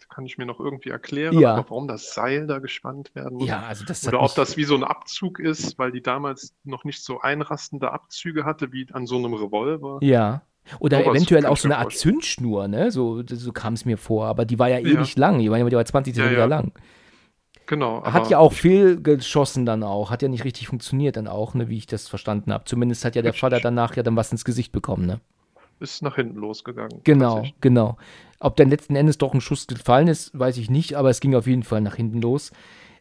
[0.09, 1.39] kann ich mir noch irgendwie erklären.
[1.39, 1.53] Ja.
[1.55, 3.49] Aber warum das Seil da gespannt werden muss.
[3.49, 6.55] Ja, also das hat Oder ob das wie so ein Abzug ist, weil die damals
[6.65, 9.99] noch nicht so einrastende Abzüge hatte wie an so einem Revolver.
[10.03, 10.43] Ja,
[10.81, 12.15] Oder Sowas eventuell auch so eine Art vorstellen.
[12.15, 12.91] Zündschnur, ne?
[12.91, 14.27] So, so kam es mir vor.
[14.27, 14.87] Aber die war ja Ja.
[14.99, 15.39] ewig lang.
[15.39, 16.47] Die war ja 20 Ja, Zentimeter ja.
[16.47, 16.73] lang.
[17.67, 18.05] Genau.
[18.05, 20.11] Hat ja auch fehlgeschossen dann auch.
[20.11, 21.69] Hat ja nicht richtig funktioniert dann auch, ne?
[21.69, 22.65] Wie ich das verstanden habe.
[22.65, 23.33] Zumindest hat ja der.
[23.33, 25.21] Vater danach ja dann was ins Gesicht bekommen, ne?
[25.79, 27.01] Ist nach hinten losgegangen.
[27.05, 27.97] Genau, genau.
[28.41, 31.35] Ob dann letzten Endes doch ein Schuss gefallen ist, weiß ich nicht, aber es ging
[31.35, 32.51] auf jeden Fall nach hinten los.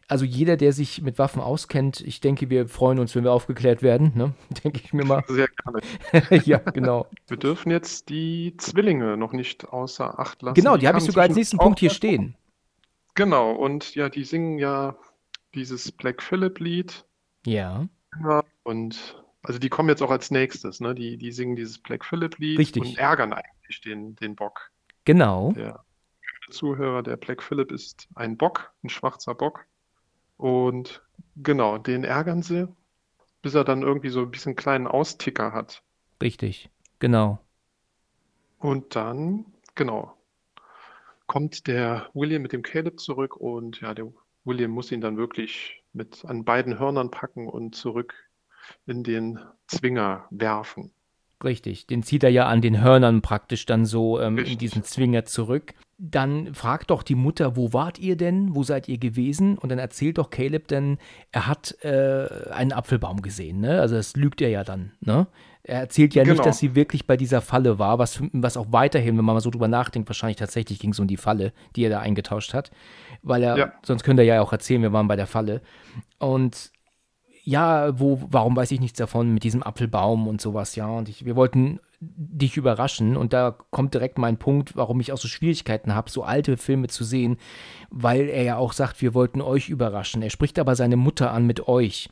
[0.08, 3.82] Also jeder, der sich mit Waffen auskennt, ich denke, wir freuen uns, wenn wir aufgeklärt
[3.82, 4.34] werden, ne?
[4.64, 5.24] Denke ich mir mal.
[5.28, 6.42] Sehr gerne.
[6.44, 7.06] ja, genau.
[7.26, 10.54] Wir dürfen jetzt die Zwillinge noch nicht außer Acht lassen.
[10.54, 12.36] Genau, die habe ich sogar als nächsten Punkt hier stehen.
[13.14, 14.96] Genau, und ja, die singen ja
[15.54, 17.04] dieses Black Phillip-Lied.
[17.44, 17.88] Ja,
[18.22, 20.94] Ja, und also die kommen jetzt auch als nächstes, ne?
[20.94, 22.82] Die, die singen dieses Black Phillip-Lied Richtig.
[22.82, 24.70] und ärgern eigentlich den, den Bock.
[25.04, 25.52] genau.
[25.52, 25.82] Der
[26.50, 29.66] Zuhörer, der Black Phillip ist ein Bock, ein schwarzer Bock.
[30.36, 31.02] Und
[31.36, 32.68] genau, den ärgern sie,
[33.42, 35.82] bis er dann irgendwie so ein bisschen kleinen Austicker hat.
[36.22, 36.70] Richtig.
[36.98, 37.38] Genau.
[38.58, 40.16] Und dann, genau,
[41.26, 44.12] kommt der William mit dem Caleb zurück und ja, der
[44.44, 48.14] William muss ihn dann wirklich mit an beiden Hörnern packen und zurück
[48.86, 50.92] in den Zwinger werfen.
[51.44, 55.26] Richtig, den zieht er ja an den Hörnern praktisch dann so ähm, in diesen Zwinger
[55.26, 55.74] zurück.
[55.98, 58.54] Dann fragt doch die Mutter, wo wart ihr denn?
[58.54, 59.56] Wo seid ihr gewesen?
[59.56, 60.98] Und dann erzählt doch Caleb dann,
[61.32, 63.80] er hat äh, einen Apfelbaum gesehen, ne?
[63.80, 65.26] Also das lügt er ja dann, ne?
[65.62, 66.44] Er erzählt ja nicht, Genau.
[66.44, 69.50] dass sie wirklich bei dieser Falle war, was, was auch weiterhin, wenn man mal so
[69.50, 72.70] drüber nachdenkt, wahrscheinlich tatsächlich ging es um die Falle, die er da eingetauscht hat.
[73.22, 73.72] Weil er, Ja.
[73.82, 75.62] sonst könnte er ja auch erzählen, wir waren bei der Falle.
[76.18, 76.70] Und
[77.46, 80.88] ja, wo, warum weiß ich nichts davon mit diesem Apfelbaum und sowas, ja.
[80.88, 85.16] Und ich, wir wollten dich überraschen und da kommt direkt mein Punkt, warum ich auch
[85.16, 87.38] so Schwierigkeiten habe, so alte Filme zu sehen,
[87.88, 90.22] weil er ja auch sagt, wir wollten euch überraschen.
[90.22, 92.10] Er spricht aber seine Mutter an mit euch.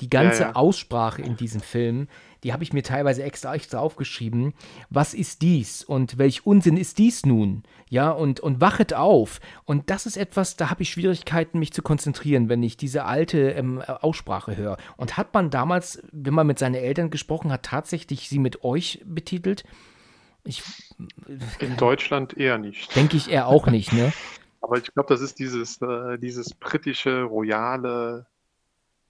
[0.00, 0.54] Die ganze Ja, ja.
[0.54, 2.06] Aussprache in diesem Film,
[2.46, 4.54] die habe ich mir teilweise extra, extra aufgeschrieben.
[4.88, 7.64] Was ist dies und welch Unsinn ist dies nun?
[7.88, 9.40] Ja, und, und wachet auf.
[9.64, 13.50] Und das ist etwas, da habe ich Schwierigkeiten, mich zu konzentrieren, wenn ich diese alte
[13.50, 14.76] ähm, Aussprache höre.
[14.96, 19.02] Und hat man damals, wenn man mit seinen Eltern gesprochen hat, tatsächlich sie mit euch
[19.04, 19.64] betitelt?
[20.44, 20.62] Ich
[21.58, 22.94] In Deutschland eher nicht.
[22.94, 24.12] denke ich eher auch nicht, ne?
[24.60, 28.26] Aber ich glaube, das ist dieses, äh, dieses britische, royale,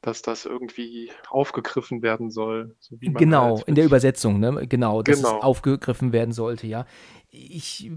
[0.03, 2.77] dass das irgendwie aufgegriffen werden soll.
[2.79, 4.67] So wie man Genau, halt in der Übersetzung, ne?
[4.69, 5.41] Genau, dass es Genau.
[5.41, 6.87] aufgegriffen werden sollte, ja.
[7.31, 7.91] Ich,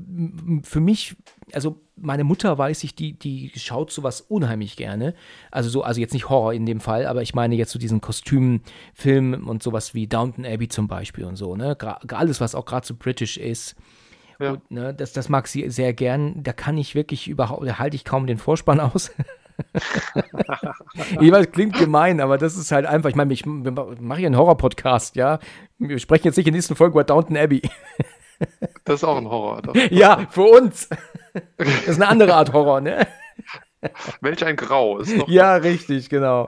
[0.64, 1.16] für mich,
[1.54, 5.14] also meine Mutter weiß ich, die, die schaut sowas unheimlich gerne.
[5.52, 8.02] Also so, also jetzt nicht Horror in dem Fall, aber ich meine jetzt so diesen
[8.02, 11.76] Kostümfilm und sowas wie Downton Abbey zum Beispiel und so, ne?
[11.78, 13.76] Gra alles, was auch gerade so britisch ist.
[14.40, 14.52] Ja.
[14.54, 16.42] Und, ne, das, das mag sie sehr gern.
[16.44, 19.12] Da kann ich wirklich überhaupt, da halte ich kaum den Vorspann aus.
[21.19, 23.10] ich weiß, klingt gemein, aber das ist halt einfach.
[23.10, 25.39] Ich meine, ich mache hier einen Horror-Podcast, ja.
[25.78, 27.62] Wir sprechen jetzt nicht in der nächsten Folge über Downton Abbey.
[28.86, 29.62] Das ist auch ein Horror.
[29.91, 30.88] Ja, für uns.
[31.58, 33.06] Das ist eine andere Art Horror, ne?
[34.22, 35.00] Welch ein Grau.
[35.00, 36.45] Ist Ja, richtig, genau.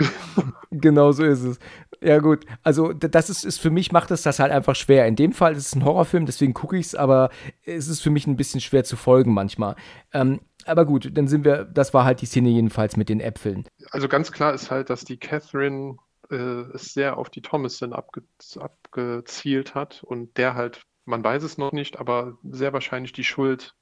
[0.72, 1.60] genau so ist es.
[2.02, 2.46] Ja, gut.
[2.64, 5.06] Also, das ist, ist für mich, macht es das halt einfach schwer.
[5.06, 7.30] In dem Fall ist es ein Horrorfilm, deswegen gucke ich es, aber
[7.64, 9.76] es ist für mich ein bisschen schwer zu folgen manchmal.
[10.14, 13.66] Ähm, aber gut, dann sind wir, das war halt die Szene jedenfalls mit den Äpfeln.
[13.92, 15.98] Also ganz klar ist halt, dass die Catherine
[16.30, 16.36] äh,
[16.74, 18.24] es sehr auf die Thomason abge
[18.60, 23.76] abgezielt hat und der halt, man weiß es noch nicht, aber sehr wahrscheinlich die Schuld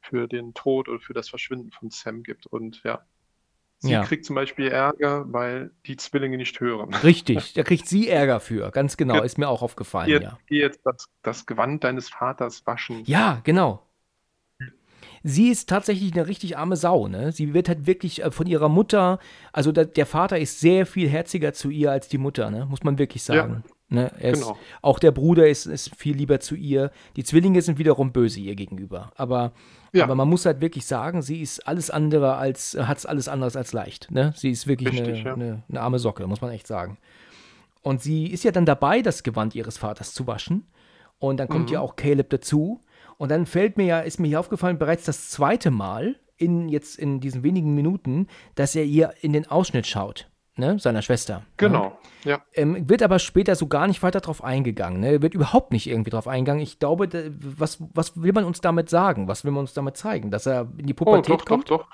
[0.00, 2.46] für den Tod oder für das Verschwinden von Sam gibt.
[2.46, 3.06] Und ja,
[3.78, 4.00] sie Ja.
[4.00, 6.94] kriegt zum Beispiel Ärger, weil die Zwillinge nicht hören.
[6.94, 8.70] Richtig, da kriegt sie Ärger für.
[8.70, 10.38] Ganz genau, ist mir auch aufgefallen, Geh, ja.
[10.46, 13.04] geh jetzt das, das Gewand deines Vaters waschen.
[13.04, 13.82] Ja, genau.
[15.28, 17.32] Sie ist tatsächlich eine richtig arme Sau, ne?
[17.32, 19.18] Sie wird halt wirklich äh, von ihrer Mutter,
[19.52, 22.64] also da, der Vater ist sehr viel herziger zu ihr als die Mutter, ne?
[22.66, 23.64] Muss man wirklich sagen.
[23.88, 24.10] Ne?
[24.18, 24.58] Er ist, Genau.
[24.82, 26.90] Auch der Bruder ist, ist viel lieber zu ihr.
[27.16, 29.12] Die Zwillinge sind wiederum böse ihr gegenüber.
[29.16, 29.52] Aber,
[29.92, 30.04] Ja.
[30.04, 33.54] aber man muss halt wirklich sagen, sie ist alles andere als, hat es alles anderes
[33.56, 34.10] als leicht.
[34.10, 34.32] Ne?
[34.36, 35.34] Sie ist wirklich Richtig, eine, ja.
[35.34, 36.98] eine, eine arme Socke, muss man echt sagen.
[37.82, 40.66] Und sie ist ja dann dabei, das Gewand ihres Vaters zu waschen.
[41.18, 41.74] Und dann kommt Mhm.
[41.74, 42.80] ja auch Caleb dazu.
[43.18, 46.98] Und dann fällt mir ja, ist mir hier aufgefallen, bereits das zweite Mal in jetzt
[46.98, 51.38] in diesen wenigen Minuten, dass er ihr in den Ausschnitt schaut, ne, seiner Schwester.
[51.38, 51.44] Ne?
[51.56, 52.42] Genau, ja.
[52.52, 55.00] Ähm, wird aber später so gar nicht weiter drauf eingegangen.
[55.00, 55.22] Ne?
[55.22, 56.62] Wird überhaupt nicht irgendwie drauf eingegangen.
[56.62, 57.08] Ich glaube,
[57.40, 59.28] was, was will man uns damit sagen?
[59.28, 60.30] Was will man uns damit zeigen?
[60.30, 61.70] Dass er in die Oh, Pubertät doch, kommt?
[61.70, 61.88] doch, doch.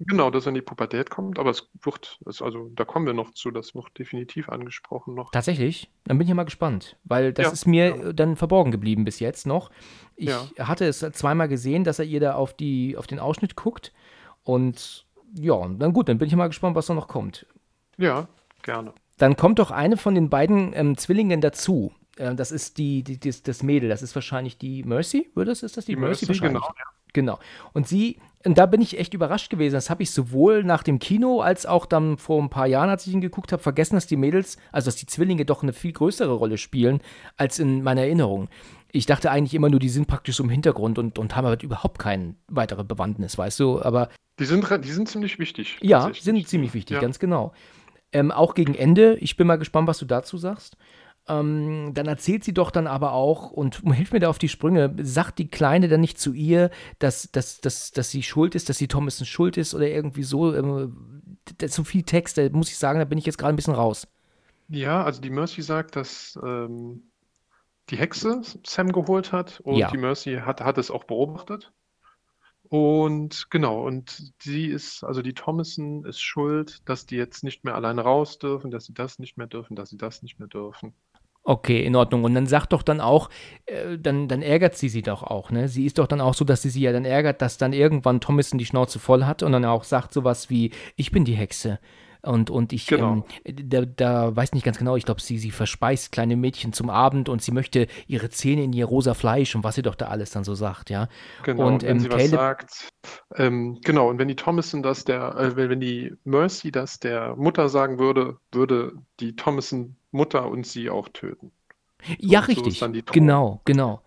[0.00, 3.12] Genau, dass er in die Pubertät kommt, aber es wird, es, also da kommen wir
[3.14, 5.30] noch zu, das wird definitiv angesprochen noch.
[5.30, 5.90] Tatsächlich?
[6.04, 7.94] Dann bin ich ja mal gespannt, weil das Ja, ist mir ja.
[8.08, 9.70] äh, dann verborgen geblieben bis jetzt noch.
[10.16, 10.48] Ich Ja.
[10.58, 13.92] hatte es zweimal gesehen, dass er ihr da auf, die, auf den Ausschnitt guckt.
[14.44, 17.46] Und ja, dann gut, dann bin ich mal gespannt, was da noch kommt.
[17.98, 18.28] Ja,
[18.62, 18.92] gerne.
[19.18, 21.92] Dann kommt doch eine von den beiden ähm, Zwillingen dazu.
[22.16, 25.62] äh, das ist die, die, das, das Mädel, das ist wahrscheinlich die Mercy, würde es,
[25.62, 26.62] ist das die, Die Mercy, Mercy, wahrscheinlich?
[26.62, 26.84] genau, ja.
[27.12, 27.38] Genau.
[27.72, 29.74] Und sie, und da bin ich echt überrascht gewesen.
[29.74, 33.06] Das habe ich sowohl nach dem Kino als auch dann vor ein paar Jahren, als
[33.06, 35.92] ich ihn geguckt habe, vergessen, dass die Mädels, also dass die Zwillinge doch eine viel
[35.92, 37.00] größere Rolle spielen
[37.36, 38.48] als in meiner Erinnerung.
[38.90, 41.62] Ich dachte eigentlich immer nur, die sind praktisch so im Hintergrund und, und haben halt
[41.62, 43.80] überhaupt keine weitere Bewandtnis, weißt du?
[43.80, 45.78] Aber Die sind, die sind ziemlich wichtig.
[45.80, 47.00] ja, sind ziemlich wichtig, Ja.
[47.00, 47.52] ganz genau.
[48.14, 50.76] Ähm, auch gegen Ende, ich bin mal gespannt, was du dazu sagst.
[51.28, 54.94] Ähm, dann erzählt sie doch dann aber auch und hilft mir da auf die Sprünge,
[55.02, 58.78] sagt die Kleine dann nicht zu ihr, dass, dass, dass, dass sie schuld ist, dass
[58.78, 60.54] sie Thomason schuld ist oder irgendwie so.
[60.54, 60.96] Ähm,
[61.66, 64.06] so viel Text, da muss ich sagen, da bin ich jetzt gerade ein bisschen raus.
[64.68, 67.12] Ja, also die Mercy sagt, dass ähm,
[67.90, 69.92] die Hexe Sam geholt hat und Ja.
[69.92, 71.72] die Mercy hat, hat es auch beobachtet.
[72.64, 77.74] Und genau, und sie ist, also die Thomason ist schuld, dass die jetzt nicht mehr
[77.74, 80.94] alleine raus dürfen, dass sie das nicht mehr dürfen, dass sie das nicht mehr dürfen.
[81.44, 82.22] Okay, in Ordnung.
[82.22, 83.28] Und dann sagt doch dann auch,
[83.66, 85.66] äh, dann, dann ärgert sie sie doch auch, ne?
[85.66, 88.20] Sie ist doch dann auch so, dass sie sie ja dann ärgert, dass dann irgendwann
[88.20, 91.80] Thomason die Schnauze voll hat und dann auch sagt sowas wie, ich bin die Hexe.
[92.22, 93.26] Und, und ich, Genau.
[93.44, 96.88] ähm, da, da weiß nicht ganz genau, ich glaube, sie, sie verspeist kleine Mädchen zum
[96.88, 100.06] Abend und sie möchte ihre Zähne in ihr rosa Fleisch und was sie doch da
[100.06, 101.08] alles dann so sagt, ja.
[101.42, 102.88] Genau, Und, und wenn ähm, sie was Caleb- sagt,
[103.34, 107.34] ähm, genau, und wenn die Thomason das der, äh, wenn, wenn die Mercy das der
[107.36, 111.50] Mutter sagen würde, würde die Thomason Mutter und sie auch töten.
[112.18, 113.04] Ja, so ist richtig.
[113.04, 113.04] Drohung.
[113.10, 114.02] Genau, genau.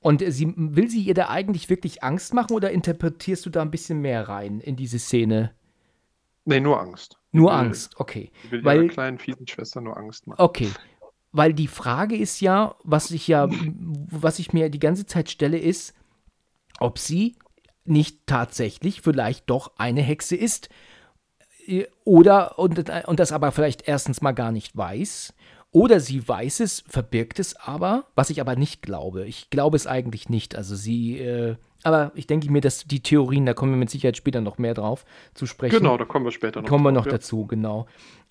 [0.00, 3.70] Und sie, will sie ihr da eigentlich wirklich Angst machen oder interpretierst du da ein
[3.70, 5.52] bisschen mehr rein in diese Szene?
[6.46, 7.18] Nee, nur Angst.
[7.32, 8.30] Nur will- Angst, okay.
[8.44, 10.40] Ich will Weil- kleinen fiesen Schwester nur Angst machen.
[10.40, 10.70] Okay.
[11.32, 15.58] Weil die Frage ist ja, was ich ja, was ich mir die ganze Zeit stelle,
[15.58, 15.92] ist,
[16.80, 17.36] ob sie
[17.84, 20.70] nicht tatsächlich vielleicht doch eine Hexe ist.
[21.66, 25.34] Äh, Oder, und, und das aber vielleicht erstens mal gar nicht weiß.
[25.72, 29.26] Oder sie weiß es, verbirgt es aber, was ich aber nicht glaube.
[29.26, 30.56] Ich glaube es eigentlich nicht.
[30.56, 31.56] Also sie, äh,
[31.86, 34.74] aber ich denke mir, dass die Theorien, da kommen wir mit Sicherheit später noch mehr
[34.74, 35.78] drauf zu sprechen.
[35.78, 37.12] Genau, da kommen wir später noch Kommen wir noch ja.
[37.12, 37.86] dazu, genau.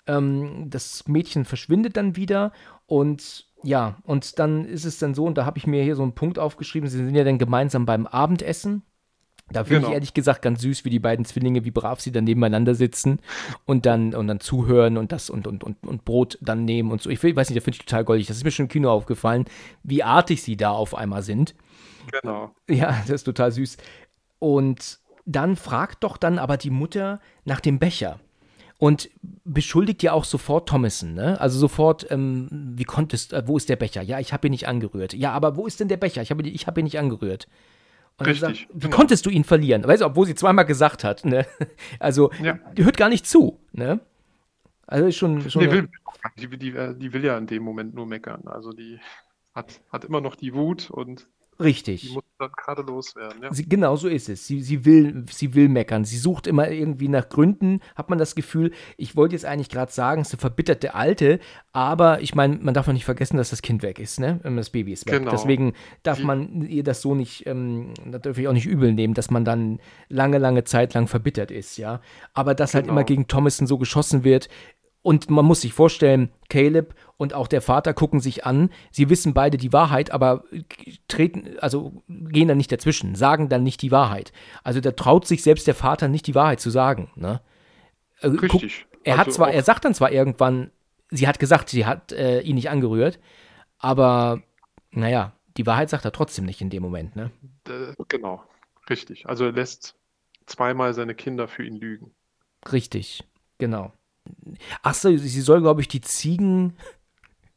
[0.06, 2.52] Ähm, das Mädchen verschwindet dann wieder
[2.84, 6.02] und ja, und dann ist es dann so, und da habe ich mir hier so
[6.02, 8.82] einen Punkt aufgeschrieben, sie sind ja dann gemeinsam beim Abendessen.
[9.50, 9.94] Da finde ich Genau.
[9.94, 13.20] ehrlich gesagt ganz süß, wie die beiden Zwillinge, wie brav sie dann nebeneinander sitzen
[13.64, 17.00] und dann, und dann zuhören und das und, und, und, und Brot dann nehmen und
[17.00, 17.08] so.
[17.08, 18.26] Ich weiß nicht, das finde ich total goldig.
[18.26, 19.46] Das ist mir schon im Kino aufgefallen,
[19.82, 21.54] wie artig sie da auf einmal sind.
[22.20, 22.54] Genau.
[22.68, 23.76] Ja, das ist total süß.
[24.38, 28.20] Und dann fragt doch dann aber die Mutter nach dem Becher.
[28.78, 29.08] Und
[29.44, 31.40] beschuldigt ja auch sofort Thomason, ne?
[31.40, 34.02] Also sofort, ähm, wie konntest, äh, wo ist der Becher?
[34.02, 35.14] Ja, ich habe ihn nicht angerührt.
[35.14, 36.20] Ja, aber wo ist denn der Becher?
[36.20, 37.48] Ich habe, ich habe ihn nicht angerührt.
[38.18, 38.96] Und Richtig, sagt, wie genau.
[38.96, 39.82] konntest du ihn verlieren?
[39.84, 41.46] Weißt du, obwohl sie zweimal gesagt hat, ne?
[42.00, 42.58] Also, Ja.
[42.76, 44.00] die hört gar nicht zu, ne?
[44.86, 45.88] Also ist schon, schon eine- will,
[46.36, 48.42] die, die, die will ja in dem Moment nur meckern.
[48.46, 49.00] Also die
[49.54, 52.12] hat, hat immer noch die Wut und die richtig.
[52.14, 53.42] muss dann gerade loswerden.
[53.42, 53.52] Ja.
[53.52, 54.46] Sie, genau so ist es.
[54.46, 56.04] Sie, sie, will, sie will meckern.
[56.04, 58.72] Sie sucht immer irgendwie nach Gründen, hat man das Gefühl.
[58.96, 61.38] Ich wollte jetzt eigentlich gerade sagen, es ist eine verbitterte Alte,
[61.72, 64.40] aber ich meine, man darf noch nicht vergessen, dass das Kind weg ist, ne?
[64.44, 65.18] Das Baby ist weg.
[65.20, 65.30] Genau.
[65.30, 68.92] Deswegen darf Die- man ihr das so nicht, ähm, das darf ich auch nicht übel
[68.92, 72.00] nehmen, dass man dann lange, lange Zeit lang verbittert ist, ja.
[72.34, 72.94] Aber dass halt Genau.
[72.94, 74.48] immer gegen Thomason so geschossen wird,
[75.02, 78.70] und man muss sich vorstellen, Caleb und auch der Vater gucken sich an.
[78.90, 80.44] Sie wissen beide die Wahrheit, aber
[81.08, 84.32] treten, also gehen dann nicht dazwischen, sagen dann nicht die Wahrheit.
[84.62, 87.10] Also da traut sich selbst der Vater nicht die Wahrheit zu sagen.
[87.16, 87.40] Ne?
[88.20, 88.86] Guck, Richtig.
[89.04, 90.70] er hat Also zwar, er sagt dann zwar irgendwann,
[91.10, 93.18] sie hat gesagt, sie hat äh, ihn nicht angerührt,
[93.78, 94.42] aber
[94.90, 97.16] naja, die Wahrheit sagt er trotzdem nicht in dem Moment.
[97.16, 97.30] Ne?
[97.68, 98.42] Äh, genau.
[98.88, 99.26] Richtig.
[99.26, 99.96] Also er lässt
[100.46, 102.14] zweimal seine Kinder für ihn lügen.
[102.70, 103.24] Richtig,
[103.58, 103.92] genau.
[104.82, 106.76] Ach so, sie soll, glaube ich, die Ziegen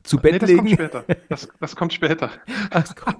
[0.03, 0.75] zu Bett Nee, das kommt legen.
[0.75, 1.05] später.
[1.29, 2.31] Das, das kommt später.
[2.71, 3.17] Ach, kommt-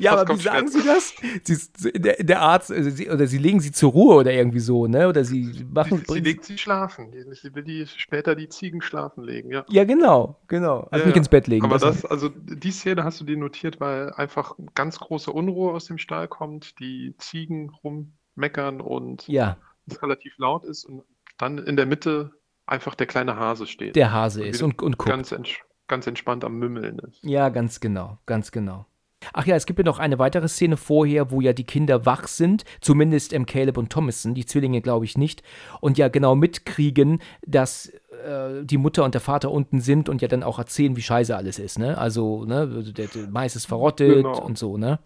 [0.00, 1.00] ja, Das aber wie kommt sagen später.
[1.00, 1.70] Sie das?
[1.78, 4.86] Sie, der, der Arzt, also sie, oder Sie legen sie zur Ruhe oder irgendwie so,
[4.86, 5.08] ne?
[5.08, 6.02] Oder Sie machen.
[6.06, 7.12] Sie, sie legt sie schlafen.
[7.32, 9.64] Sie will die später die Ziegen schlafen legen, ja.
[9.68, 10.88] ja, genau, genau.
[10.90, 11.64] Also Ja, nicht ins Bett legen.
[11.64, 15.86] Aber das- also die Szene hast du dir notiert, weil einfach ganz große Unruhe aus
[15.86, 21.02] dem Stall kommt, die Ziegen rummeckern und ja, es relativ laut ist und
[21.38, 22.32] dann in der Mitte
[22.66, 23.94] einfach der kleine Hase steht.
[23.94, 25.10] der Hase ist und, und guckt.
[25.10, 25.50] ganz, ents
[25.88, 27.22] ganz entspannt am Mümmeln ist.
[27.22, 28.86] Ja, ganz genau, ganz genau.
[29.32, 32.28] Ach ja, es gibt ja noch eine weitere Szene vorher, wo ja die Kinder wach
[32.28, 35.42] sind, zumindest ähm, Caleb und Thomason, die Zwillinge glaube ich nicht,
[35.80, 37.88] und ja genau mitkriegen, dass
[38.24, 41.34] äh, die Mutter und der Vater unten sind und ja dann auch erzählen, wie scheiße
[41.36, 41.96] alles ist, ne?
[41.98, 44.40] Also, ne, der, der Mais ist verrottet Genau.
[44.42, 44.98] und so, ne?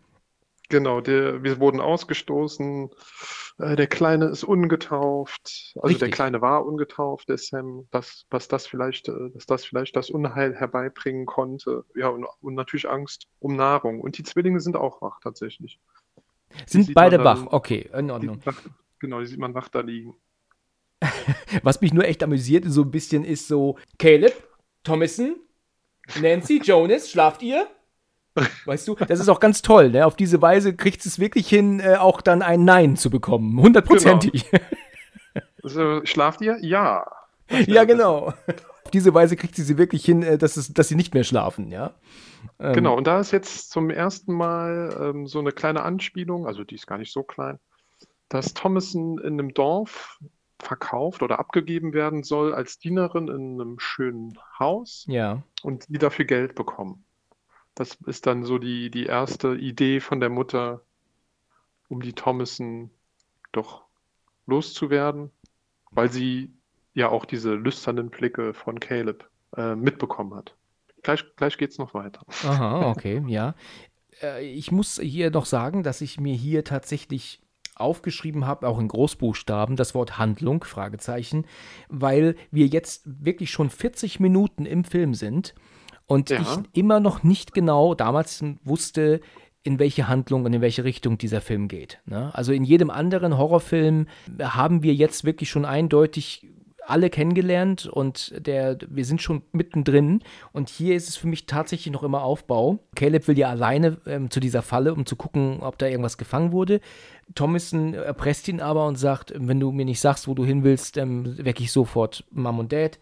[0.71, 2.91] Genau, der, wir wurden ausgestoßen.
[3.59, 5.73] Äh, der Kleine ist ungetauft.
[5.75, 6.13] Also der Richtig.
[6.13, 10.55] Kleine war ungetauft, der Sam, was, was das vielleicht, äh, dass das vielleicht das Unheil
[10.55, 11.85] herbeibringen konnte.
[11.95, 14.01] Ja, und, und natürlich Angst um Nahrung.
[14.01, 15.79] Und die Zwillinge sind auch wach tatsächlich.
[16.67, 17.35] Sind beide man wach?
[17.45, 18.41] dann- Okay, in Die, Ordnung.
[18.45, 18.63] wach,
[19.01, 20.15] genau, die sieht man wach da liegen.
[21.65, 24.33] Was mich nur echt amüsiert so ein bisschen ist so, Caleb,
[24.85, 25.37] Thomason,
[26.21, 27.67] Nancy, Jonas, schlaft ihr?
[28.65, 30.07] Weißt du, das ist auch ganz toll, ne?
[30.07, 33.61] Auf diese Weise kriegt es wirklich hin, äh, auch dann ein Nein zu bekommen.
[33.61, 34.47] Hundertprozentig.
[35.63, 36.59] Also, schlaft ihr?
[36.61, 37.07] Ja.
[37.67, 38.33] ja, genau.
[38.85, 41.25] Auf diese Weise kriegt sie sie wirklich hin, äh, dass, es, dass sie nicht mehr
[41.25, 41.95] schlafen, ja.
[42.59, 46.65] Ähm, Genau, und da ist jetzt zum ersten Mal ähm, so eine kleine Anspielung, also
[46.65, 47.59] die ist gar nicht so klein,
[48.29, 50.19] dass Thomason in einem Dorf
[50.59, 56.25] verkauft oder abgegeben werden soll als Dienerin in einem schönen Haus Ja, und die dafür
[56.25, 57.05] Geld bekommen.
[57.81, 60.83] Das ist dann so die, die erste Idee von der Mutter,
[61.89, 62.91] um die Thomason
[63.53, 63.85] doch
[64.45, 65.31] loszuwerden,
[65.91, 66.53] weil sie
[66.93, 70.55] ja auch diese lüsternen Blicke von Caleb äh, mitbekommen hat.
[71.03, 72.21] Gleich, gleich geht's noch weiter.
[72.45, 73.55] aha, okay, ja.
[74.21, 77.41] Äh, ich muss hier noch sagen, dass ich mir hier tatsächlich
[77.77, 81.47] aufgeschrieben habe, auch in Großbuchstaben, das Wort Handlung, Fragezeichen,
[81.89, 85.55] weil wir jetzt wirklich schon 40 Minuten im Film sind
[86.11, 86.41] und Ja.
[86.41, 89.21] ich immer noch nicht genau damals wusste,
[89.63, 92.01] in welche Handlung und in welche Richtung dieser Film geht.
[92.07, 92.31] Ne?
[92.35, 94.07] Also in jedem anderen Horrorfilm
[94.41, 96.47] haben wir jetzt wirklich schon eindeutig
[96.87, 100.23] alle kennengelernt und der, wir sind schon mittendrin.
[100.53, 102.81] Und hier ist es für mich tatsächlich noch immer Aufbau.
[102.97, 106.53] Caleb will ja alleine ähm, zu dieser Falle, um zu gucken, ob da irgendwas gefangen
[106.53, 106.81] wurde.
[107.35, 110.97] Thomason erpresst ihn aber und sagt, wenn du mir nicht sagst, wo du hin willst,
[110.97, 112.99] ähm, wecke ich sofort Mom und Dad.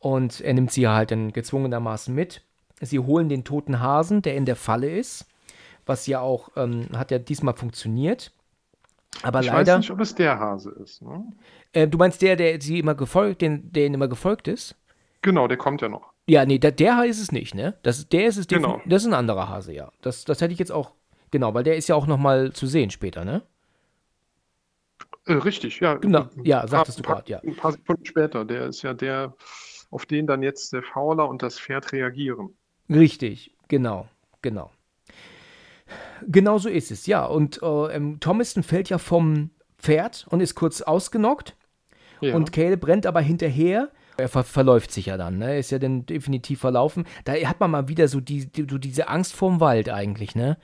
[0.00, 2.42] Und er nimmt sie halt dann gezwungenermaßen mit.
[2.80, 5.26] Sie holen den toten Hasen, der in der Falle ist,
[5.86, 8.32] was ja auch, ähm, hat ja diesmal funktioniert.
[9.22, 9.72] Aber Ich leider.
[9.74, 11.02] weiß nicht, ob es der Hase ist.
[11.02, 11.24] Ne?
[11.72, 14.76] Äh, du meinst der, der sie immer gefolgt, den, der ihnen immer gefolgt ist?
[15.22, 16.12] Genau, der kommt ja noch.
[16.26, 17.76] Ja, nee, der, der ist es nicht, ne?
[17.82, 18.80] Das, der ist es Genau.
[18.86, 19.90] Das ist ein anderer Hase, ja.
[20.00, 20.92] Das, das hätte ich jetzt auch.
[21.32, 23.42] Genau, weil der ist ja auch noch mal zu sehen später, ne?
[25.26, 25.94] Äh, richtig, ja.
[25.94, 27.40] Genau, ja, sagtest du paar- grad, ja.
[27.40, 28.44] Ein paar Sekunden später.
[28.44, 29.34] Der ist ja der,
[29.90, 32.56] auf den dann jetzt der Fauler und das Pferd reagieren.
[32.90, 34.08] Richtig, genau,
[34.42, 34.70] genau.
[36.26, 37.24] Genau so ist es, ja.
[37.24, 41.56] Und äh, ähm, Thomaston fällt ja vom Pferd und ist kurz ausgenockt.
[42.20, 42.34] Ja.
[42.34, 43.90] Und Caleb rennt aber hinterher.
[44.16, 45.58] Er ver verläuft sich ja dann, ne?
[45.58, 47.06] Ist ja dann definitiv verlaufen.
[47.24, 50.58] Da hat man mal wieder so, die, die, so diese Angst vorm Wald eigentlich, ne?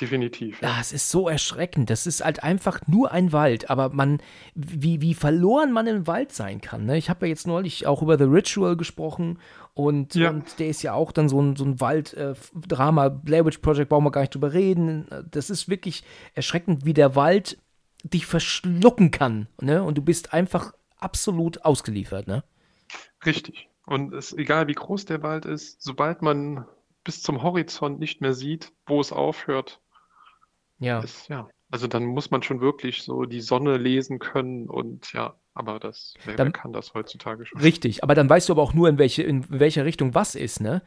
[0.00, 0.60] Definitiv.
[0.60, 0.78] Ja.
[0.80, 1.88] Es ist so erschreckend.
[1.88, 4.20] Das ist halt einfach nur ein Wald, aber man,
[4.54, 6.84] wie, wie verloren man im Wald sein kann.
[6.84, 6.96] Ne?
[6.98, 9.38] Ich habe ja jetzt neulich auch über The Ritual gesprochen
[9.74, 10.30] und, Ja.
[10.30, 13.08] und der ist ja auch dann so ein, so ein Wald-Drama.
[13.08, 15.06] Blair Witch Project brauchen wir gar nicht drüber reden.
[15.30, 16.02] Das ist wirklich
[16.34, 17.58] erschreckend, wie der Wald
[18.02, 19.46] dich verschlucken kann.
[19.60, 19.82] Ne?
[19.82, 22.26] Und du bist einfach absolut ausgeliefert.
[22.26, 22.42] Ne?
[23.24, 23.68] Richtig.
[23.86, 26.64] Und es egal, wie groß der Wald ist, sobald man
[27.04, 29.80] bis zum Horizont nicht mehr sieht, wo es aufhört,
[30.78, 31.00] Ja.
[31.00, 31.48] ist ja.
[31.70, 36.14] Also dann muss man schon wirklich so die Sonne lesen können und ja, aber das,
[36.24, 37.60] wer, Dann- wer kann das heutzutage schon?
[37.60, 40.60] Richtig, aber dann weißt du aber auch nur, in welche, in welcher Richtung was ist,
[40.60, 40.82] ne?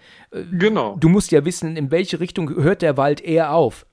[0.51, 3.85] Genau, Du musst ja wissen, in welche Richtung hört der Wald eher auf.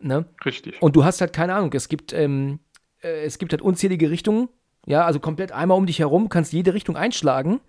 [0.00, 0.24] Ne?
[0.44, 0.82] richtig.
[0.82, 2.58] Und du hast halt keine Ahnung, es gibt, ähm,
[3.02, 4.48] äh, es gibt halt unzählige Richtungen,
[4.84, 7.60] ja, also komplett einmal um dich herum, kannst jede Richtung einschlagen,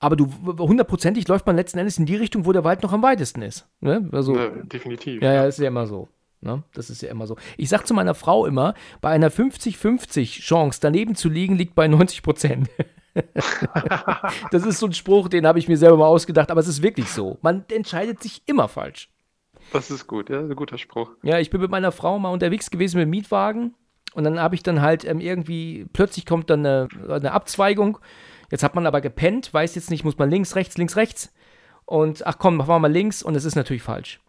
[0.00, 0.26] aber du
[0.58, 3.68] hundertprozentig läuft man letzten Endes in die Richtung, wo der Wald noch am weitesten ist.
[3.80, 4.08] Ne?
[4.10, 5.22] Also, Ne, definitiv.
[5.22, 6.08] ja, ja, ist ja immer so.
[6.40, 6.62] Ne?
[6.72, 7.36] Das ist ja immer so.
[7.56, 11.88] Ich sag zu meiner Frau immer, bei einer 50-50 Chance daneben zu liegen, liegt bei
[11.88, 12.70] 90 Prozent.
[14.50, 16.82] das ist so ein Spruch, den habe ich mir selber mal ausgedacht, aber es ist
[16.82, 17.38] wirklich so.
[17.42, 19.10] Man entscheidet sich immer falsch.
[19.72, 21.10] Das ist gut, ja, ein guter Spruch.
[21.22, 23.74] Ja, ich bin mit meiner Frau mal unterwegs gewesen mit dem Mietwagen
[24.14, 27.98] und dann habe ich dann halt ähm, irgendwie, plötzlich kommt dann eine, eine Abzweigung.
[28.50, 31.34] Jetzt hat man aber gepennt, weiß jetzt nicht, muss man links, rechts, links, rechts.
[31.84, 34.20] Und ach komm, machen wir mal links und es ist natürlich falsch.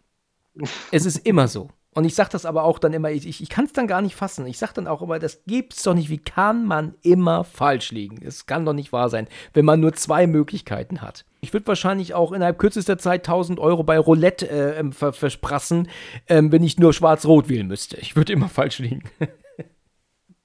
[0.90, 1.70] es ist immer so.
[1.92, 4.00] Und ich sage das aber auch dann immer, ich, ich, ich kann es dann gar
[4.00, 4.46] nicht fassen.
[4.46, 6.08] Ich sage dann auch immer, das gibt's doch nicht.
[6.08, 8.24] Wie kann man immer falsch liegen?
[8.24, 11.24] Es kann doch nicht wahr sein, wenn man nur zwei Möglichkeiten hat.
[11.40, 15.88] Ich würde wahrscheinlich auch innerhalb kürzester Zeit 1000 Euro bei Roulette äh, ähm, ver versprassen,
[16.28, 17.96] ähm, wenn ich nur schwarz-rot wählen müsste.
[17.96, 19.02] Ich würde immer falsch liegen.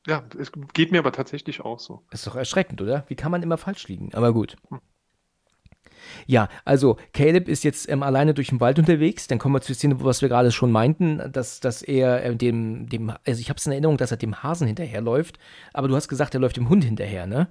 [0.08, 2.04] Ja, es geht mir aber tatsächlich auch so.
[2.12, 3.06] Ist doch erschreckend, oder?
[3.08, 4.14] Wie kann man immer falsch liegen?
[4.14, 4.56] Aber gut.
[6.28, 9.28] Ja, also Caleb ist jetzt ähm, alleine durch den Wald unterwegs.
[9.28, 12.88] Dann kommen wir zur Szene, was wir gerade schon meinten, dass, dass er äh, dem,
[12.90, 15.38] dem, also ich habe es in Erinnerung, dass er dem Hasen hinterherläuft.
[15.74, 17.48] Aber du hast gesagt, er läuft dem Hund hinterher, ne?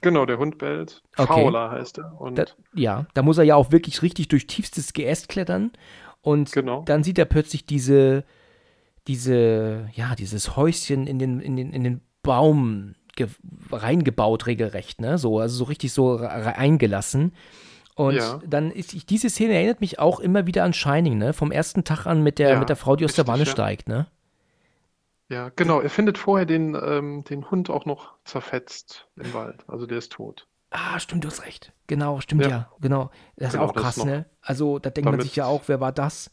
[0.00, 1.02] Genau, der Hund bellt.
[1.16, 1.26] Okay.
[1.26, 2.12] Fauler heißt er.
[2.34, 2.44] Da,
[2.74, 5.72] ja, da muss er ja auch wirklich richtig durch tiefstes Geäst klettern.
[6.20, 6.82] Und Genau.
[6.84, 8.24] dann sieht er plötzlich diese,
[9.08, 12.94] diese, ja, dieses Häuschen in den, in den, in den Baum
[13.72, 15.18] reingebaut, regelrecht, ne?
[15.18, 17.32] So, also so richtig so eingelassen.
[17.98, 18.40] Und ja.
[18.46, 21.32] dann ist ich, diese Szene erinnert mich auch immer wieder an Shining, ne?
[21.32, 23.50] Vom ersten Tag an mit der, ja, mit der Frau, die aus der Wanne ja.
[23.50, 24.06] steigt, ne?
[25.28, 25.80] Ja, genau.
[25.80, 29.64] Er findet vorher den, ähm, den Hund auch noch zerfetzt im Wald.
[29.66, 30.46] Also der ist tot.
[30.70, 31.72] Ah, stimmt, du hast recht.
[31.88, 32.48] Genau, stimmt ja.
[32.48, 33.10] ja genau.
[33.34, 34.26] Das genau, ist auch krass, ne?
[34.42, 36.30] Also da denkt man sich ja auch, wer war das?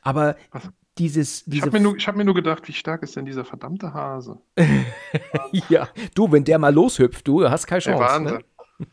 [0.00, 0.70] Aber Was?
[0.96, 1.44] dieses.
[1.44, 3.92] Diese ich habe mir, nur, hab mir nur gedacht, wie stark ist denn dieser verdammte
[3.92, 4.38] Hase?
[5.68, 7.98] ja, du, wenn der mal loshüpft, du hast keine Chance.
[7.98, 8.44] Der Wahnsinn.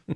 [0.07, 0.15] Ne?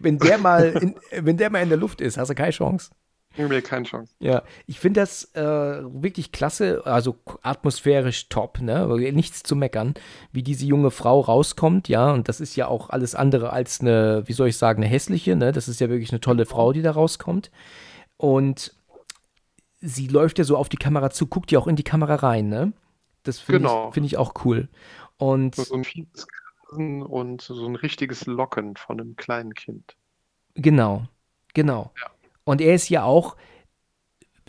[0.00, 2.90] Wenn, der mal in, wenn der mal in der Luft ist, hast du keine Chance.
[3.36, 4.14] Nee, keine Chance.
[4.20, 8.86] Ja, ich finde das äh, wirklich klasse, also atmosphärisch top, ne?
[9.12, 9.94] Nichts zu meckern,
[10.30, 14.22] wie diese junge Frau rauskommt, ja, und das ist ja auch alles andere als eine,
[14.26, 15.50] wie soll ich sagen, eine hässliche, ne?
[15.50, 17.50] Das ist ja wirklich eine tolle Frau, die da rauskommt.
[18.16, 18.72] Und
[19.80, 22.48] sie läuft ja so auf die Kamera zu, guckt ja auch in die Kamera rein,
[22.48, 22.72] ne?
[23.24, 23.88] Das finde genau.
[23.88, 24.68] ich, find ich auch cool.
[25.16, 25.84] Und so ein
[26.74, 29.96] Grinsen und so ein richtiges Locken von einem kleinen Kind.
[30.54, 31.04] Genau,
[31.54, 31.92] genau.
[32.00, 32.10] Ja.
[32.44, 33.36] Und er ist ja auch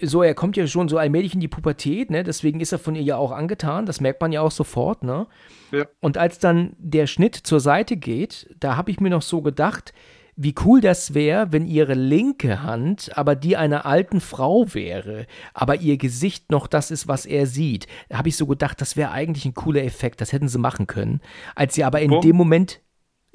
[0.02, 2.24] so, er kommt ja schon so allmählich in die Pubertät, ne?
[2.24, 3.86] Deswegen ist er von ihr ja auch angetan.
[3.86, 5.28] Das merkt man ja auch sofort, ne?
[5.72, 5.86] Ja.
[6.02, 9.94] Und als dann der Schnitt zur Seite geht, da habe ich mir noch so gedacht,
[10.38, 15.78] wie cool das wäre, wenn ihre linke Hand aber die einer alten Frau wäre, aber
[15.78, 17.88] ihr Gesicht noch das ist, was er sieht.
[18.10, 20.88] Da habe ich so gedacht, das wäre eigentlich ein cooler Effekt, das hätten sie machen
[20.88, 21.22] können.
[21.56, 22.22] Als sie aber in Warum?
[22.22, 22.82] dem Moment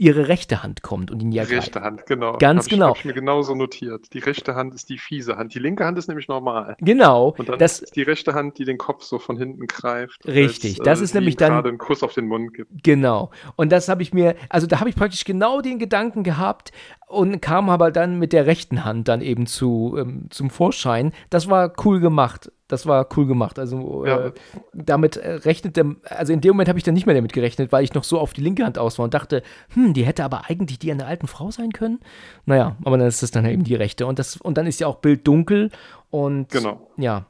[0.01, 1.53] ihre rechte Hand kommt und ihn ja greift.
[1.53, 2.38] Rechte Hand, genau.
[2.38, 2.86] Ganz hab genau.
[2.88, 4.14] Habe ich mir genauso notiert.
[4.14, 5.55] Die rechte Hand ist die fiese Hand.
[5.55, 6.74] Die linke Hand ist nämlich normal.
[6.80, 7.34] Genau.
[7.36, 10.26] Und dann das, ist die rechte Hand, die den Kopf so von hinten greift.
[10.26, 10.78] Richtig.
[10.78, 12.82] Als, das äh, ist nämlich dann gerade einen Kuss auf den Mund gibt.
[12.82, 13.30] Genau.
[13.57, 16.72] Und das habe ich mir, also da habe ich praktisch genau den Gedanken gehabt
[17.07, 21.12] und kam aber dann mit der rechten Hand dann eben zu ähm, zum Vorschein.
[21.28, 22.51] Das war cool gemacht.
[22.72, 23.58] Das war cool gemacht.
[23.58, 24.26] Also ja.
[24.26, 24.32] äh,
[24.72, 27.84] damit äh, rechnete, also in dem Moment habe ich dann nicht mehr damit gerechnet, weil
[27.84, 29.42] ich noch so auf die linke Hand aus war und dachte,
[29.74, 32.00] hm, die hätte aber eigentlich die einer alten Frau sein können.
[32.46, 34.06] Naja, aber dann ist es dann eben die rechte.
[34.06, 35.70] Und, das, und dann ist ja auch Bild dunkel.
[36.10, 36.90] Und genau.
[36.96, 37.26] ja.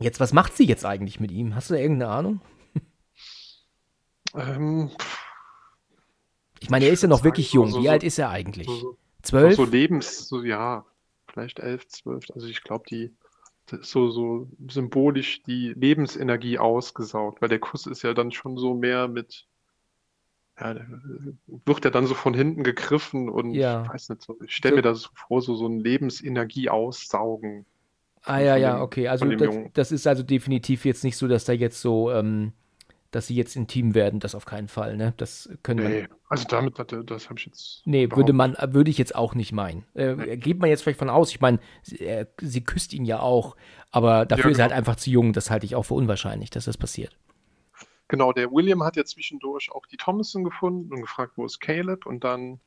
[0.00, 1.54] Jetzt, was macht sie jetzt eigentlich mit ihm?
[1.54, 2.40] Hast du da irgendeine Ahnung?
[4.34, 4.90] Ähm,
[6.60, 7.70] ich meine, er ist ja noch wirklich jung.
[7.70, 8.68] So, Wie alt ist er eigentlich?
[9.22, 9.54] Zwölf?
[9.54, 10.84] So, so Lebens, so ja,
[11.28, 12.24] vielleicht elf, zwölf.
[12.34, 13.14] Also ich glaube, die
[13.82, 19.08] so, so symbolisch die Lebensenergie ausgesaugt, weil der Kuss ist ja dann schon so mehr
[19.08, 19.46] mit,
[20.60, 20.76] ja,
[21.46, 23.82] wird ja dann so von hinten gegriffen und ja.
[23.82, 24.76] ich weiß nicht so, ich stelle so.
[24.76, 27.66] mir das so vor, so, so ein Lebensenergie aussaugen.
[28.22, 29.08] Ah ja, ja, okay.
[29.08, 32.52] Also das, das, ist also definitiv jetzt nicht so, dass da jetzt so ähm,
[33.14, 35.14] dass sie jetzt intim werden, das auf keinen Fall, ne?
[35.16, 37.82] Das können nee, man, also damit, das, das habe ich jetzt.
[37.84, 39.84] Nee, würde man, würde ich jetzt auch nicht meinen.
[39.94, 40.36] Äh, nee.
[40.36, 43.56] Geht man jetzt vielleicht von aus, ich meine, sie, äh, sie, küsst ihn ja auch,
[43.92, 44.78] aber dafür ja, ist er halt genau.
[44.78, 47.16] einfach zu jung, das halte ich auch für unwahrscheinlich, dass das passiert.
[48.08, 52.06] Genau, der William hat ja zwischendurch auch die Thomason gefunden und gefragt, wo ist Caleb?
[52.06, 52.60] Und dann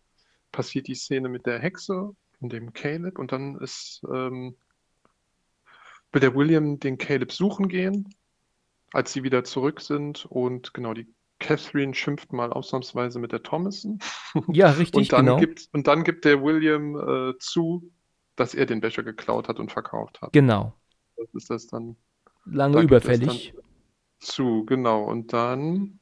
[0.52, 4.56] passiert die Szene mit der Hexe und dem Caleb und dann ist ähm,
[6.14, 8.16] will der William den Caleb suchen gehen
[8.94, 11.08] als sie wieder zurück sind und genau, die
[11.40, 14.00] Catherine schimpft mal ausnahmsweise mit der Thomason.
[14.52, 15.40] Ja, richtig, und dann genau.
[15.40, 17.92] Gibt, und dann gibt der William äh, zu,
[18.36, 20.34] dass er den Becher geklaut hat und verkauft hat.
[20.34, 20.74] Genau.
[21.16, 21.96] Das ist das dann.
[22.46, 23.54] Lange da überfällig.
[24.20, 25.04] Zu, genau.
[25.04, 26.00] Und dann.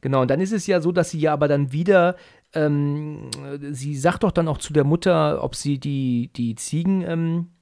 [0.00, 2.16] Genau, und dann ist es ja so, dass sie ja aber dann wieder,
[2.52, 3.30] ähm,
[3.70, 7.52] sie sagt doch dann auch zu der Mutter, ob sie die, die Ziegen ähm,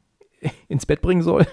[0.68, 1.46] ins Bett bringen soll.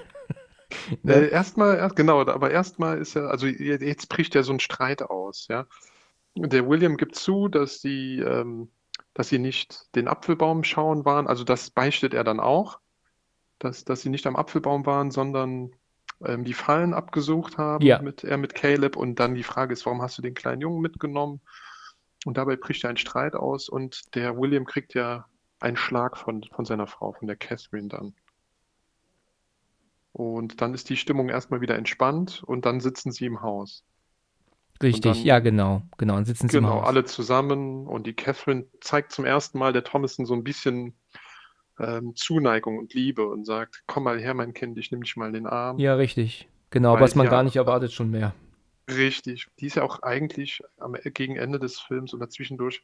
[1.03, 1.13] Ne?
[1.13, 5.01] Äh, erstmal, erst, genau, aber erstmal ist ja, also jetzt bricht ja so ein Streit
[5.01, 5.65] aus, ja.
[6.35, 8.69] Der William gibt zu, dass sie, ähm,
[9.13, 12.79] dass sie nicht den Apfelbaum schauen waren, also das beichtet er dann auch,
[13.59, 15.71] dass, dass sie nicht am Apfelbaum waren, sondern
[16.25, 18.01] ähm, die Fallen abgesucht haben, ja.
[18.01, 18.95] mit, er mit Caleb.
[18.95, 21.41] Und dann die Frage ist, warum hast du den kleinen Jungen mitgenommen?
[22.25, 25.25] Und dabei bricht ja ein Streit aus und der William kriegt ja
[25.59, 28.13] einen Schlag von, von seiner Frau, von der Catherine dann.
[30.19, 33.85] Und dann ist die Stimmung erstmal wieder entspannt und dann sitzen sie im Haus.
[34.83, 35.81] Richtig, dann, ja, genau.
[35.97, 36.87] Genau, dann sitzen sie genau, im Haus.
[36.87, 40.93] alle zusammen und die Catherine zeigt zum ersten Mal der Thomason so ein bisschen
[41.79, 45.27] ähm, Zuneigung und Liebe und sagt: Komm mal her, mein Kind, ich nehme dich mal
[45.27, 45.79] in den Arm.
[45.79, 46.49] Ja, richtig.
[46.69, 48.33] Genau, Weil, was man ja, gar nicht erwartet schon mehr.
[48.89, 49.47] Richtig.
[49.61, 52.83] Die ist ja auch eigentlich am, gegen Ende des Films oder zwischendurch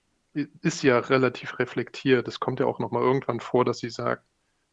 [0.61, 2.29] ist ja relativ reflektiert.
[2.29, 4.23] Es kommt ja auch nochmal irgendwann vor, dass sie sagt,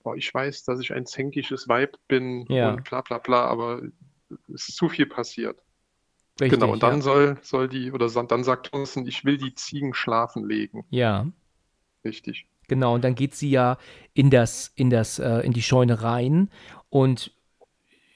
[0.03, 2.70] boah, ich weiß, dass ich ein zänkisches Weib bin ja.
[2.70, 3.82] und bla bla bla, aber
[4.53, 5.59] es ist zu viel passiert.
[6.40, 7.03] Richtig, genau, und dann ja.
[7.03, 10.84] soll, soll die, oder dann sagt Thomson, ich will die Ziegen schlafen legen.
[10.90, 11.26] Ja.
[12.05, 12.46] Richtig.
[12.68, 13.76] Genau, und dann geht sie ja
[14.14, 16.48] in das, in das, äh, in die Scheune rein
[16.88, 17.32] und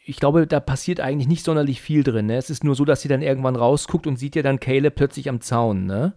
[0.09, 2.27] ich glaube, da passiert eigentlich nicht sonderlich viel drin.
[2.27, 2.37] Ne?
[2.37, 5.29] Es ist nur so, dass sie dann irgendwann rausguckt und sieht ja dann Caleb plötzlich
[5.29, 5.85] am Zaun.
[5.85, 6.15] Ne?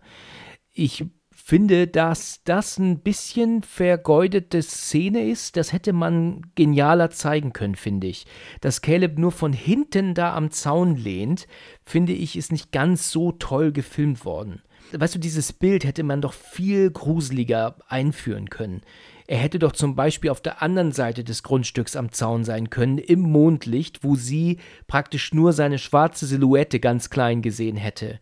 [0.71, 1.05] Ich
[1.49, 5.57] finde, dass das ein bisschen vergeudete Szene ist.
[5.57, 8.27] Das hätte man genialer zeigen können, finde ich.
[8.61, 11.47] Dass Caleb nur von hinten da am Zaun lehnt,
[11.83, 14.61] finde ich, ist nicht ganz so toll gefilmt worden.
[14.91, 18.81] Weißt du, dieses Bild hätte man doch viel gruseliger einführen können.
[19.25, 22.99] Er hätte doch zum Beispiel auf der anderen Seite des Grundstücks am Zaun sein können,
[22.99, 28.19] im Mondlicht, wo sie praktisch nur seine schwarze Silhouette ganz klein gesehen hätte.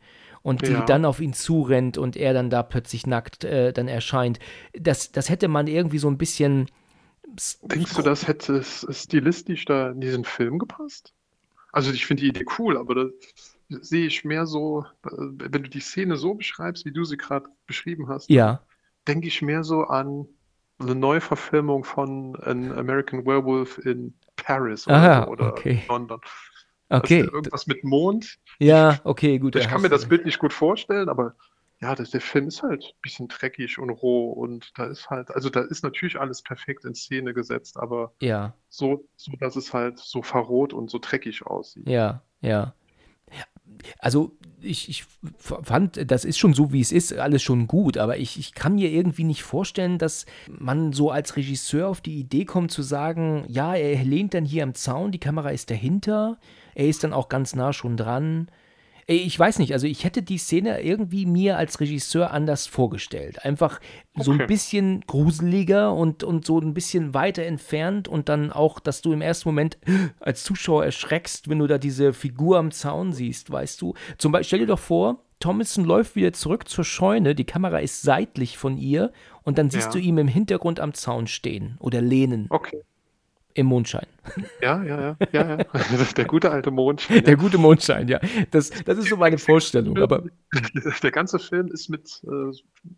[0.47, 0.85] Und die Ja.
[0.85, 4.39] dann auf ihn zurennt und er dann da plötzlich nackt äh, dann erscheint.
[4.73, 6.67] Das, das hätte man irgendwie so ein bisschen.
[7.61, 11.13] Denkst du, das hätte stilistisch da in diesen Film gepasst?
[11.71, 13.05] Also ich finde die Idee cool, aber da
[13.69, 17.49] sehe ich mehr so, äh, wenn du die Szene so beschreibst, wie du sie gerade
[17.67, 18.61] beschrieben hast, Ja.
[19.07, 20.27] denke ich mehr so an
[20.79, 25.83] eine Neuverfilmung von An American Werewolf in Paris oder Aha, so oder okay.
[25.89, 26.21] London.
[26.89, 27.21] Okay.
[27.21, 28.37] ist irgendwas mit Mond.
[28.59, 29.55] Ja, okay, gut.
[29.55, 30.07] Ich kann mir das.
[30.07, 31.35] Bild nicht gut vorstellen, aber
[31.79, 35.29] ja, das, der Film ist halt ein bisschen dreckig und roh und da ist halt,
[35.31, 38.53] also da ist natürlich alles perfekt in Szene gesetzt, aber Ja.
[38.69, 41.87] so, so dass es halt so verroht und so dreckig aussieht.
[41.87, 42.73] Ja, ja.
[43.99, 44.31] Also
[44.61, 45.05] ich, ich
[45.37, 48.75] fand, das ist schon so, wie es ist, alles schon gut, aber ich, ich kann
[48.75, 53.43] mir irgendwie nicht vorstellen, dass man so als Regisseur auf die Idee kommt zu sagen,
[53.47, 56.37] ja, er lehnt dann hier am Zaun, die Kamera ist dahinter,
[56.77, 58.49] er ist dann auch ganz nah schon dran.
[59.07, 63.43] Ey, Ich weiß nicht, also ich hätte die Szene irgendwie mir als Regisseur anders vorgestellt.
[63.45, 63.79] Einfach
[64.15, 64.47] so ein Okay.
[64.47, 69.21] bisschen gruseliger und, und so ein bisschen weiter entfernt und dann auch, dass du im
[69.21, 69.77] ersten Moment
[70.19, 73.93] als Zuschauer erschreckst, wenn du da diese Figur am Zaun siehst, weißt du.
[74.17, 78.01] Zum Beispiel, stell dir doch vor, Thomason läuft wieder zurück zur Scheune, die Kamera ist
[78.01, 79.11] seitlich von ihr
[79.43, 79.99] und dann siehst Ja.
[80.01, 82.81] du ihn im Hintergrund am Zaun stehen oder lehnen Okay.
[83.57, 84.05] Im Mondschein.
[84.61, 85.57] Ja, ja, ja, ja, ja.
[86.17, 87.23] Der gute alte Mondschein.
[87.23, 88.19] Der gute Mondschein, ja.
[88.51, 90.23] Das, das ist so meine Vorstellung, aber
[91.03, 92.51] Der ganze Film ist mit äh,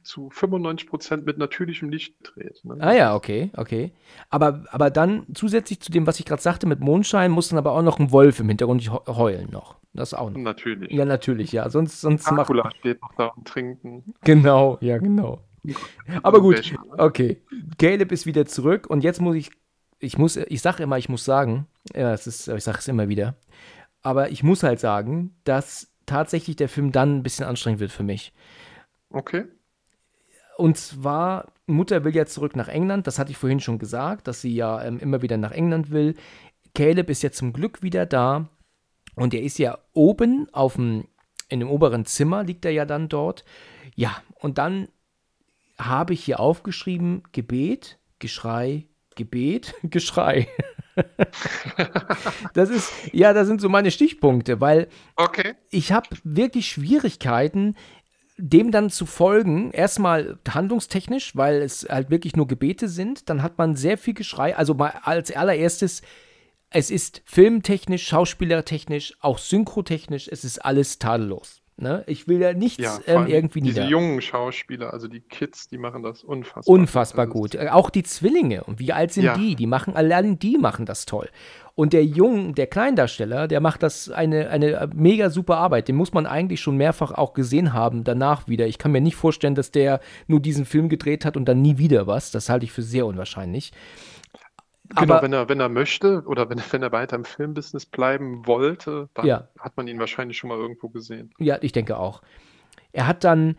[0.03, 2.59] zu 95 Prozent mit natürlichem Licht gedreht.
[2.63, 2.77] Ne?
[2.79, 3.91] Ah ja, okay, okay.
[4.29, 7.71] Aber, aber dann zusätzlich zu dem, was ich gerade sagte, mit Mondschein, muss dann aber
[7.71, 9.77] auch noch ein Wolf im Hintergrund heu- heulen noch.
[9.93, 10.39] Das auch noch.
[10.39, 10.91] Natürlich.
[10.91, 11.69] Ja, natürlich, ja.
[11.69, 12.49] Sonst, sonst macht.
[12.49, 14.13] Dracula steht noch da und trinken.
[14.23, 15.41] Genau, ja, genau.
[16.23, 16.77] Aber gut, ne?
[16.97, 17.41] okay.
[17.77, 19.51] Caleb ist wieder zurück und jetzt muss ich,
[19.99, 23.09] ich muss, ich sage immer, ich muss sagen, ja, es ist, ich sage es immer
[23.09, 23.35] wieder,
[24.01, 28.03] aber ich muss halt sagen, dass tatsächlich der Film dann ein bisschen anstrengend wird für
[28.03, 28.33] mich.
[29.09, 29.45] Okay.
[30.57, 34.41] Und zwar, Mutter will ja zurück nach England, das hatte ich vorhin schon gesagt, dass
[34.41, 36.15] sie ja ähm, immer wieder nach England will.
[36.75, 38.49] Caleb ist ja zum Glück wieder da
[39.15, 41.07] und er ist ja oben auf dem,
[41.47, 43.45] in dem oberen Zimmer, liegt er ja dann dort.
[43.95, 44.89] Ja, und dann
[45.77, 48.88] habe ich hier aufgeschrieben, Gebet, Geschrei,
[49.19, 50.47] Gebet, Geschrei.
[52.53, 55.53] das ist, ja, das sind so meine Stichpunkte, weil Okay.
[55.69, 57.75] ich habe wirklich Schwierigkeiten,
[58.37, 59.71] dem dann zu folgen.
[59.71, 63.29] Erstmal handlungstechnisch, weil es halt wirklich nur Gebete sind.
[63.29, 64.55] Dann hat man sehr viel Geschrei.
[64.55, 66.01] Also mal als allererstes,
[66.69, 71.58] es ist filmtechnisch, schauspielertechnisch, auch synchrotechnisch, es ist alles tadellos.
[71.81, 72.03] Ne?
[72.07, 73.89] Ich will ja nichts Ja, ähm, irgendwie diese nieder.
[73.91, 76.73] jungen Schauspieler, also die Kids, die machen das unfassbar.
[76.73, 77.55] Unfassbar ist- gut.
[77.55, 78.63] Äh, Auch die Zwillinge.
[78.65, 79.37] Und wie alt sind Ja.
[79.37, 79.55] die?
[79.55, 81.29] Die machen, allein die machen das toll.
[81.75, 85.87] Und der Jung, der Kleindarsteller, der macht das eine, eine mega super Arbeit.
[85.87, 88.67] Den muss man eigentlich schon mehrfach auch gesehen haben, danach wieder.
[88.67, 91.77] Ich kann mir nicht vorstellen, dass der nur diesen Film gedreht hat und dann nie
[91.77, 92.31] wieder was.
[92.31, 93.71] Das halte ich für sehr unwahrscheinlich.
[94.95, 98.45] Genau, Aber- wenn er, wenn er möchte oder wenn, wenn er weiter im Filmbusiness bleiben
[98.47, 99.47] wollte, dann Ja.
[99.59, 101.31] hat man ihn wahrscheinlich schon mal irgendwo gesehen.
[101.37, 102.21] Ja, ich denke auch.
[102.91, 103.55] Er hat dann,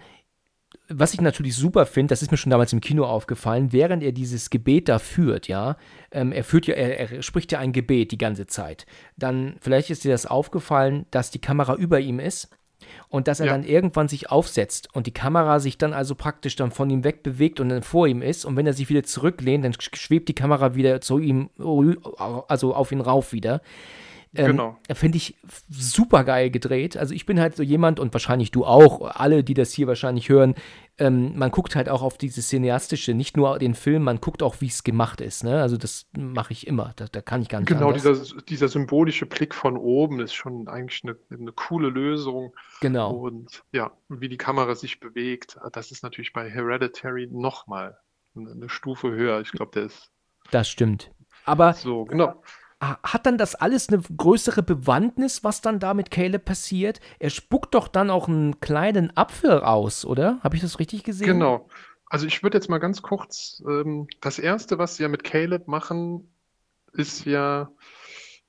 [0.89, 4.11] was ich natürlich super finde, das ist mir schon damals im Kino aufgefallen, während er
[4.13, 5.77] dieses Gebet da führt, ja,
[6.11, 8.87] ähm, er führt ja, er, er spricht ja ein Gebet die ganze Zeit.
[9.17, 12.49] Dann, vielleicht ist dir das aufgefallen, dass die Kamera über ihm ist
[13.09, 13.53] und dass er Ja.
[13.53, 17.61] dann irgendwann sich aufsetzt und die Kamera sich dann also praktisch dann von ihm wegbewegt
[17.61, 20.35] und dann vor ihm ist und wenn er sich wieder zurücklehnt, dann sch- schwebt die
[20.35, 21.51] Kamera wieder zu ihm,
[22.49, 23.61] also auf ihn rauf wieder.
[24.35, 24.79] Ähm, Genau.
[24.93, 25.37] Finde ich
[25.69, 26.97] super geil gedreht.
[26.97, 30.29] Also ich bin halt so jemand und wahrscheinlich du auch, alle, die das hier wahrscheinlich
[30.29, 30.55] hören,
[30.99, 34.61] ähm, man guckt halt auch auf dieses Cineastische, nicht nur den Film, man guckt auch,
[34.61, 35.43] wie es gemacht ist.
[35.43, 35.61] Ne?
[35.61, 38.03] Also das mache ich immer, da, da kann ich gar nicht Genau, anders.
[38.03, 42.55] dieser, dieser symbolische Blick von oben ist schon eigentlich eine, eine coole Lösung.
[42.81, 47.99] Genau, Und ja, wie die Kamera sich bewegt, das ist natürlich bei Hereditary nochmal
[48.37, 49.41] eine, eine Stufe höher.
[49.41, 50.13] Ich glaube, der ist
[50.51, 51.11] das stimmt.
[51.45, 52.43] Aber so, genau.
[52.81, 57.01] Ha- hat dann das alles eine größere Bewandtnis, was dann da mit Caleb passiert?
[57.19, 60.39] Er spuckt doch dann auch einen kleinen Apfel raus, oder?
[60.43, 61.27] Habe ich das richtig gesehen?
[61.27, 61.69] Genau.
[62.07, 65.69] Also ich würde jetzt mal ganz kurz, ähm, das Erste, was sie ja mit Caleb
[65.69, 66.29] machen,
[66.93, 67.71] ist ja,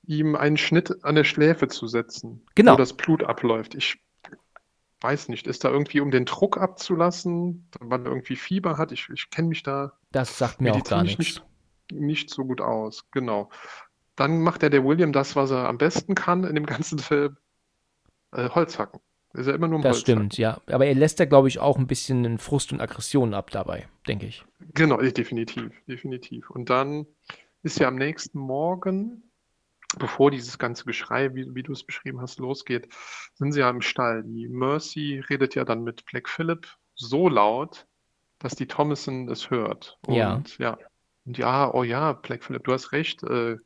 [0.04, 2.72] ihm einen Schnitt an der Schläfe zu setzen, Genau.
[2.72, 3.76] wo das Blut abläuft.
[3.76, 4.02] Ich
[5.00, 8.90] weiß nicht, ist da irgendwie, um den Druck abzulassen, weil er irgendwie Fieber hat?
[8.92, 11.18] Ich, ich kenne mich da Das sagt mir auch gar nichts.
[11.18, 11.44] nicht,
[11.92, 13.04] nicht so gut aus.
[13.12, 13.48] Genau.
[14.16, 17.36] Dann macht er der William das, was er am besten kann in dem ganzen Film.
[18.32, 19.00] Äh, Holzhacken.
[19.34, 20.30] Ist er immer nur im Das Holzhacken.
[20.30, 20.60] stimmt, ja.
[20.66, 24.26] Aber er lässt da, glaube ich, auch ein bisschen Frust und Aggression ab dabei, denke
[24.26, 24.44] ich.
[24.74, 26.50] Genau, definitiv, definitiv.
[26.50, 27.06] Und dann
[27.62, 29.30] ist ja am nächsten Morgen,
[29.98, 32.88] bevor dieses ganze Geschrei, wie, wie du es beschrieben hast, losgeht,
[33.34, 34.22] sind sie ja im Stall.
[34.24, 37.86] Die Mercy redet ja dann mit Black Phillip so laut,
[38.38, 39.98] dass die Thomason es hört.
[40.08, 40.34] Ja.
[40.34, 40.78] Und ja,
[41.24, 43.22] und ja, oh ja, Black Phillip, du hast recht.
[43.22, 43.56] Äh,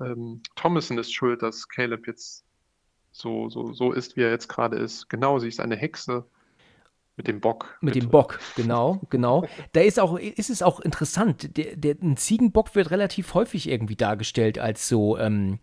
[0.00, 2.44] ähm, Thomason ist schuld, dass Caleb jetzt
[3.12, 5.08] so, so, so ist, wie er jetzt gerade ist.
[5.08, 6.24] Genau, sie ist eine Hexe
[7.16, 7.76] mit dem Bock.
[7.80, 8.10] Mit dem bitte.
[8.12, 9.46] Bock, genau, genau.
[9.72, 11.56] Da ist auch, ist es auch interessant.
[11.56, 15.58] Der, der, ein Ziegenbock wird relativ häufig irgendwie dargestellt als so, ähm,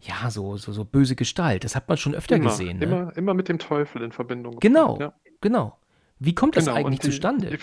[0.00, 1.64] ja, so, so, so böse Gestalt.
[1.64, 2.78] Das hat man schon öfter Immer, gesehen.
[2.78, 2.84] Ne?
[2.84, 5.30] immer, immer mit dem Teufel in Verbindung Genau, gebracht, ja.
[5.40, 5.78] genau.
[6.18, 7.50] Wie kommt das Genau, eigentlich die- zustande?
[7.50, 7.58] Die,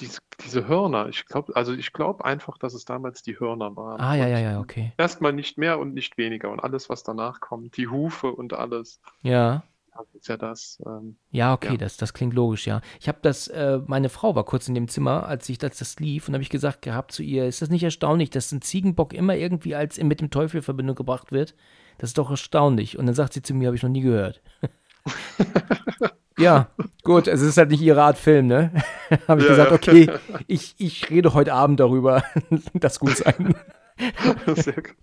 [0.00, 4.00] diese, diese Hörner, ich glaube, also ich glaube einfach, dass es damals die Hörner waren.
[4.00, 4.92] Ah, ja, ja, ja, okay.
[4.96, 6.50] Erstmal nicht mehr und nicht weniger.
[6.50, 9.64] Und alles, was danach kommt, die Hufe und alles, Ja.
[9.96, 10.80] das ist ja das.
[10.86, 11.76] Ähm, Ja, okay, Ja.
[11.76, 12.80] Das, das klingt logisch, ja.
[13.00, 15.98] Ich habe das, äh, meine Frau war kurz in dem Zimmer, als ich das, das
[15.98, 19.12] lief, und habe ich gesagt gehabt zu ihr, ist das nicht erstaunlich, dass ein Ziegenbock
[19.12, 21.54] immer irgendwie als mit dem Teufel in Verbindung gebracht wird?
[21.98, 22.98] Das ist doch erstaunlich.
[22.98, 24.40] Und dann sagt sie zu mir, habe ich noch nie gehört.
[26.42, 26.68] ja,
[27.04, 28.72] gut, es ist halt nicht ihre Art Film, ne?
[29.28, 30.10] habe ich Ja, gesagt, okay,
[30.46, 32.24] ich, ich rede heute Abend darüber.
[32.74, 33.54] das gut sein.
[34.54, 34.96] sehr gut.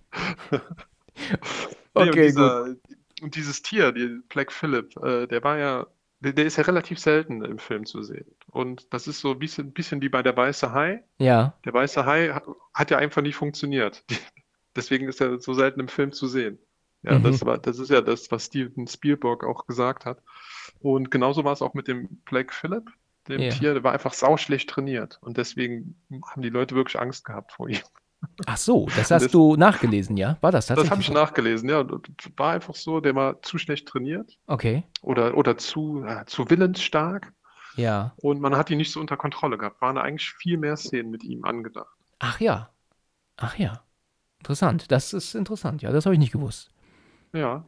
[1.98, 2.76] Nee, und Okay, dieser,
[3.22, 5.88] Und dieses Tier, die Black Phillip, äh, der war ja,
[6.22, 8.26] der, der ist ja relativ selten im Film zu sehen.
[8.48, 11.04] Und das ist so ein bisschen, bisschen wie bei der Weiße Hai.
[11.20, 14.06] Ja, Der Weiße Hai hat, hat ja einfach nicht funktioniert.
[14.76, 16.60] Deswegen ist er so selten im Film zu sehen.
[17.04, 17.24] Ja, Mhm.
[17.24, 20.22] das war, das ist ja das, was Steven Spielberg auch gesagt hat.
[20.82, 22.90] Und genauso war es auch mit dem Black Phillip,
[23.28, 23.50] dem Ja.
[23.52, 25.18] Tier, der war einfach sauschlecht trainiert.
[25.22, 25.96] Und deswegen
[26.32, 27.80] haben die Leute wirklich Angst gehabt vor ihm.
[28.48, 30.38] ach so, das hast das- du nachgelesen, ja?
[30.42, 31.16] War das Das habe ich tatsächlich?
[31.16, 31.86] nachgelesen, ja.
[32.38, 37.32] War einfach so, der war zu schlecht trainiert Okay, oder, oder zu, äh, zu willensstark.
[37.76, 38.14] ja.
[38.18, 39.82] Und man hat ihn nicht so unter Kontrolle gehabt.
[39.82, 41.96] Waren eigentlich viel mehr Szenen mit ihm angedacht.
[42.20, 42.70] Ach ja.
[43.38, 43.84] Ach ja.
[44.40, 44.92] Interessant.
[44.92, 45.82] Das ist interessant.
[45.82, 46.72] Ja, das habe ich nicht gewusst.
[47.34, 47.64] Ja,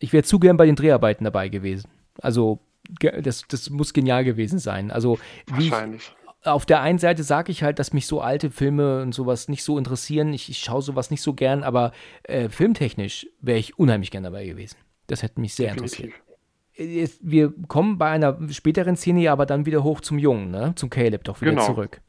[0.00, 1.88] Ich wäre zu gern bei den Dreharbeiten dabei gewesen.
[2.20, 2.60] Also,
[3.00, 4.90] das, das muss genial gewesen sein.
[4.90, 5.18] Also,
[5.56, 6.12] wie ich, wahrscheinlich.
[6.44, 9.62] auf der einen Seite sage ich halt, dass mich so alte Filme und sowas nicht
[9.64, 10.32] so interessieren.
[10.32, 11.92] Ich, ich schaue sowas nicht so gern, aber
[12.22, 14.76] äh, filmtechnisch wäre ich unheimlich gern dabei gewesen.
[15.06, 16.12] Das hätte mich sehr interessiert.
[16.12, 16.96] Definitiv.
[16.96, 20.72] Jetzt- Wir kommen bei einer späteren Szene ja aber dann wieder hoch zum Jungen, ne?
[20.76, 21.66] Zum Caleb doch wieder Genau.
[21.66, 22.00] zurück.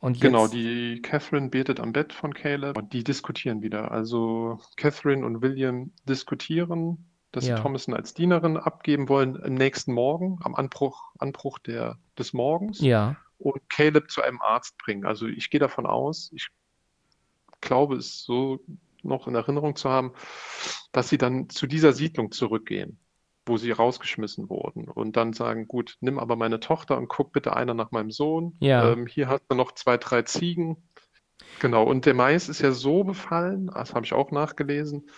[0.00, 3.90] Und jetzt, Genau, die Catherine betet am Bett von Caleb und die diskutieren wieder.
[3.90, 7.56] Also Catherine und William diskutieren, dass Ja.
[7.56, 12.80] sie Thomason als Dienerin abgeben wollen am nächsten Morgen, am Anbruch, Anbruch der, des Morgens
[12.80, 15.04] ja, und Caleb zu einem Arzt bringen.
[15.04, 16.48] Also ich gehe davon aus, ich
[17.60, 18.60] glaube es so
[19.02, 20.12] noch in Erinnerung zu haben,
[20.92, 22.98] dass sie dann zu dieser Siedlung zurückgehen,
[23.46, 27.56] wo sie rausgeschmissen wurden und dann sagen, gut, nimm aber meine Tochter und guck bitte
[27.56, 28.56] einer nach meinem Sohn.
[28.60, 28.92] Ja.
[28.92, 30.76] Ähm, hier hast du noch zwei, drei Ziegen.
[31.58, 35.08] Genau, und der Mais ist ja so befallen, das habe ich auch nachgelesen,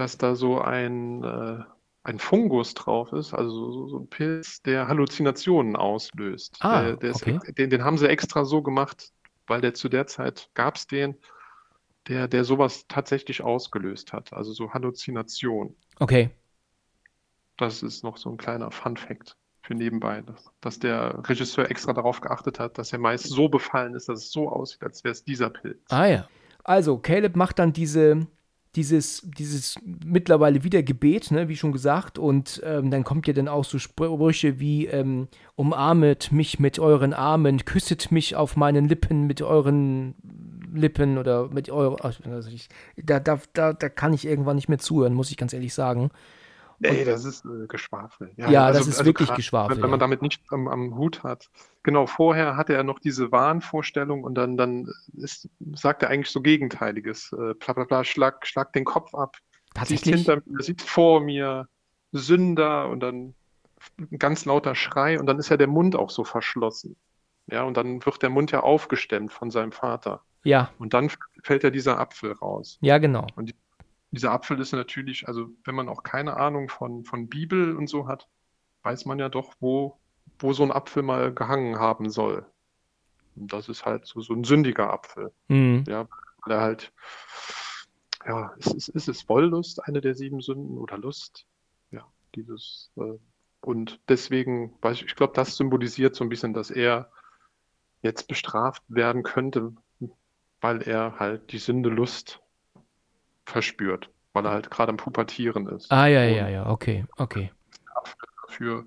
[0.00, 1.58] dass da so ein, äh,
[2.04, 6.56] ein Fungus drauf ist, also so, ein Pilz, der Halluzinationen auslöst.
[6.60, 7.38] Ah, der, der ist, okay.
[7.52, 9.12] den, den haben sie extra so gemacht,
[9.46, 11.16] weil der zu der Zeit gab es den,
[12.08, 15.76] der, der sowas tatsächlich ausgelöst hat, also so Halluzination.
[15.98, 16.30] okay.
[17.58, 22.22] Das ist noch so ein kleiner Fun-Fact für nebenbei, dass, dass der Regisseur extra darauf
[22.22, 25.24] geachtet hat, dass er meist so befallen ist, dass es so aussieht, als wäre es
[25.24, 25.78] dieser Pilz.
[25.90, 26.28] Ah ja.
[26.64, 28.26] Also, Caleb macht dann diese,
[28.76, 33.48] dieses, dieses mittlerweile wieder Gebet, ne, wie schon gesagt, und ähm, dann kommt ja dann
[33.48, 39.26] auch so Sprüche wie ähm, umarmet mich mit euren Armen, küsset mich auf meinen Lippen
[39.26, 40.14] mit euren
[40.72, 42.00] Lippen oder mit euren.
[42.00, 45.52] Also ich, da, da, da, da kann ich irgendwann nicht mehr zuhören, muss ich ganz
[45.52, 46.10] ehrlich sagen.
[46.82, 48.32] Ey, das ist äh, Geschwafel.
[48.36, 50.04] Ja, das ist wirklich grad, Geschwafel, Wenn, wenn man ja.
[50.04, 51.50] damit nicht am, am Hut hat.
[51.82, 56.40] Genau, vorher hatte er noch diese Wahnvorstellung und dann, dann ist, sagt er eigentlich so
[56.40, 57.32] Gegenteiliges.
[57.32, 59.36] Äh, bla bla bla, schlag, schlag den Kopf ab.
[59.74, 60.14] Tatsächlich?
[60.14, 61.68] hinter mir, sieht vor mir,
[62.12, 63.34] Sünder und dann
[63.98, 66.96] ein ganz lauter Schrei und dann ist ja der Mund auch so verschlossen.
[67.46, 70.22] Ja, und dann wird der Mund ja aufgestemmt von seinem Vater.
[70.42, 71.10] Ja, Und dann
[71.42, 72.78] fällt ja dieser Apfel raus.
[72.80, 73.26] ja, genau.
[74.12, 78.08] Dieser Apfel ist natürlich, also wenn man auch keine Ahnung von, von Bibel und so
[78.08, 78.28] hat,
[78.82, 79.98] weiß man ja doch, wo,
[80.38, 82.44] wo so ein Apfel mal gehangen haben soll.
[83.36, 85.84] Und das ist halt so, so ein sündiger Apfel, Mhm.
[85.86, 86.08] ja,
[86.44, 86.92] weil er halt
[88.26, 91.46] ja, ist, ist, ist es Wollust, eine der sieben Sünden oder Lust?
[91.90, 93.18] Ja, dieses, äh,
[93.62, 97.10] und deswegen, weiß ich, ich glaube, das symbolisiert so ein bisschen, dass er
[98.02, 99.74] jetzt bestraft werden könnte,
[100.60, 102.40] weil er halt die Sünde Lust
[103.50, 105.90] verspürt, weil er halt gerade am Pubertieren ist.
[105.90, 107.50] Ah, ja, ja, ja, okay, okay.
[107.94, 108.86] Apfel dafür,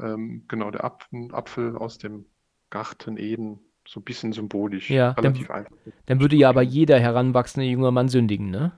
[0.00, 2.26] ähm, genau, der Apfel, Apfel aus dem
[2.70, 5.76] Garten Eden, so ein bisschen symbolisch, Ja, dann, relativ einfach.
[6.06, 8.72] dann würde ja aber jeder heranwachsende junge Mann sündigen, ne?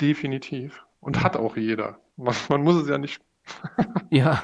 [0.00, 0.84] Definitiv.
[1.00, 1.98] Und hat auch jeder.
[2.16, 3.20] Man, man muss es ja nicht
[4.10, 4.42] Ja,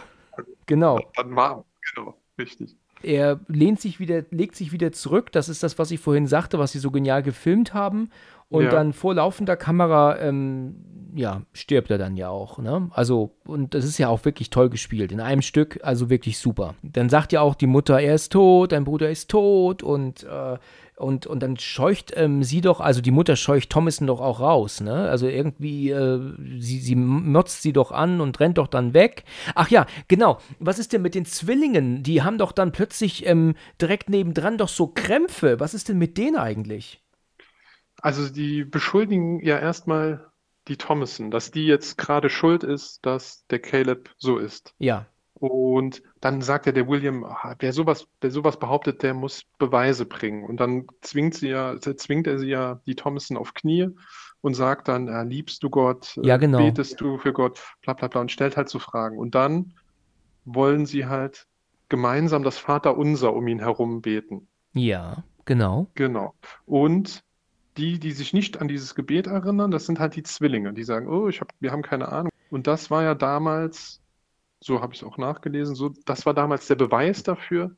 [0.66, 1.00] genau.
[1.16, 1.64] dann warm.
[1.94, 2.76] Genau, richtig.
[3.02, 5.32] Er lehnt sich wieder, legt sich wieder zurück.
[5.32, 8.10] Das ist das, was ich vorhin sagte, was sie so genial gefilmt haben.
[8.48, 8.70] Und Ja.
[8.70, 10.74] dann vor laufender Kamera, ähm,
[11.14, 12.58] ja, stirbt er dann ja auch.
[12.58, 12.88] Ne?
[12.92, 15.12] Also, und das ist ja auch wirklich toll gespielt.
[15.12, 16.74] In einem Stück, also wirklich super.
[16.82, 20.58] Dann sagt ja auch die Mutter, er ist tot, dein Bruder ist tot und, äh,
[21.00, 24.80] und, und dann scheucht ähm, sie doch, also die Mutter scheucht Thomason doch auch raus,
[24.80, 25.08] ne?
[25.10, 26.20] Also irgendwie, äh,
[26.58, 29.24] sie, sie motzt sie doch an und rennt doch dann weg.
[29.54, 30.38] Ach ja, genau.
[30.58, 32.02] Was ist denn mit den Zwillingen?
[32.02, 35.60] Die haben doch dann plötzlich ähm, direkt nebendran doch so Krämpfe.
[35.60, 37.00] Was ist denn mit denen eigentlich?
[38.02, 40.30] Also die beschuldigen ja erstmal
[40.68, 44.74] die Thomason, dass die jetzt gerade schuld ist, dass der Caleb so ist.
[44.78, 49.44] Ja, Und dann sagt ja der William, ah, wer sowas, wer sowas behauptet, der muss
[49.58, 50.44] Beweise bringen.
[50.44, 53.88] Und dann zwingt sie ja, zwingt er sie ja die Thomason auf Knie
[54.42, 56.58] und sagt dann, äh, liebst du Gott, äh, Ja, genau.
[56.58, 59.18] betest du für Gott, bla bla bla und stellt halt so Fragen.
[59.18, 59.74] Und dann
[60.44, 61.46] wollen sie halt
[61.88, 64.46] gemeinsam das Vaterunser um ihn herum beten.
[64.72, 65.90] ja, genau.
[65.94, 66.34] Genau.
[66.66, 67.24] Und
[67.76, 71.08] die, die sich nicht an dieses Gebet erinnern, das sind halt die Zwillinge, die sagen,
[71.08, 72.30] oh, ich hab, wir haben keine Ahnung.
[72.50, 74.00] Und das war ja damals,
[74.60, 77.74] so habe ich es auch nachgelesen, so, das war damals der Beweis dafür,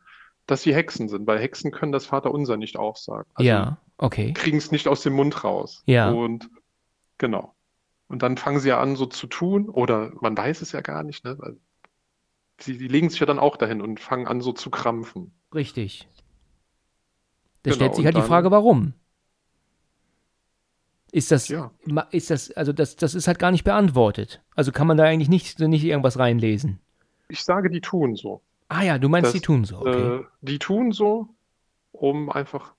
[0.47, 3.31] dass sie Hexen sind, weil Hexen können das Vaterunser nicht aufsagen.
[3.35, 4.33] Also ja, okay.
[4.33, 5.83] kriegen es nicht aus dem Mund raus.
[5.87, 6.11] Ja.
[6.11, 6.51] Und
[7.19, 7.55] genau.
[8.09, 11.03] Und dann fangen sie ja an, so zu tun, oder man weiß es ja gar
[11.05, 11.37] nicht, ne?
[11.39, 11.57] Weil
[12.61, 15.33] sie, sie legen sich ja dann auch dahin und fangen an, so zu krampfen.
[15.55, 16.09] Richtig.
[17.63, 18.95] Da Genau, stellt sich halt die dann- Frage, warum?
[21.13, 21.71] Ist das, Ja.
[22.11, 24.43] ist das, also das, das ist halt gar nicht beantwortet.
[24.57, 26.81] Also kann man da eigentlich nicht, nicht irgendwas reinlesen.
[27.29, 28.41] Ich sage, die tun so.
[28.69, 30.21] Ah ja, du meinst, Das, die tun so, okay.
[30.21, 31.29] Äh, die tun so,
[31.93, 32.73] um einfach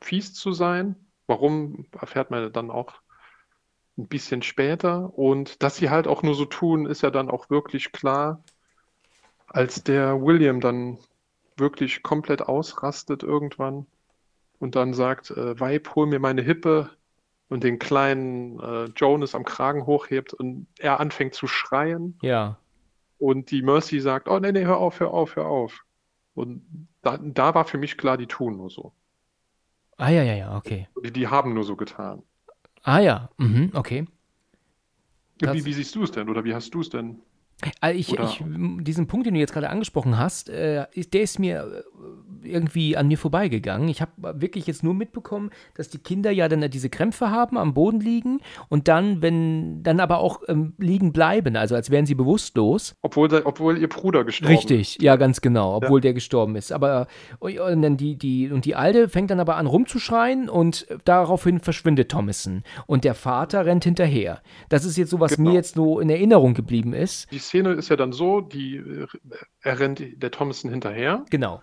[0.00, 0.96] fies zu sein.
[1.28, 2.94] Warum, erfährt man dann auch
[3.96, 5.16] ein bisschen später.
[5.16, 8.42] Und dass sie halt auch nur so tun, ist ja dann auch wirklich klar,
[9.46, 10.98] als der William dann
[11.56, 13.86] wirklich komplett ausrastet irgendwann
[14.58, 16.90] und dann sagt, äh, Weib, hol mir meine Hippe
[17.48, 22.18] und den kleinen äh, Jonas am Kragen hochhebt und er anfängt zu schreien.
[22.22, 22.58] Ja,
[23.18, 25.84] Und die Mercy sagt, oh nee, nee, hör auf, hör auf, hör auf.
[26.34, 28.92] Und da, da war für mich klar, die tun nur so.
[29.98, 30.88] ah ja, ja, ja, okay.
[31.04, 32.22] Die, die haben nur so getan.
[32.82, 34.06] Ah ja, mhm, okay.
[35.40, 36.28] Wie, wie siehst du es denn?
[36.30, 37.20] Oder wie hast du es denn?
[37.80, 38.44] Also ich, ich,
[38.80, 41.84] diesen Punkt, den du jetzt gerade angesprochen hast, äh, ist, der ist mir
[42.44, 43.88] äh, irgendwie an mir vorbeigegangen.
[43.88, 47.74] Ich habe wirklich jetzt nur mitbekommen, dass die Kinder ja dann diese Krämpfe haben, am
[47.74, 52.14] Boden liegen und dann, wenn, dann aber auch ähm, liegen bleiben, also als wären sie
[52.14, 52.96] bewusstlos.
[53.02, 56.72] Obwohl, der, obwohl ihr Bruder gestorben Richtig, ja, ganz genau, obwohl der gestorben ist.
[56.72, 57.06] Aber
[57.38, 62.10] und dann die, die, und die Alte fängt dann aber an rumzuschreien und daraufhin verschwindet
[62.10, 62.64] Thomason.
[62.86, 64.40] Und der Vater rennt hinterher.
[64.68, 65.50] Das ist jetzt so, was Genau.
[65.50, 67.30] mir jetzt nur in Erinnerung geblieben ist.
[67.30, 69.06] Die Szene ist ja dann so, die, äh,
[69.60, 71.62] er rennt der Thomason hinterher, Genau.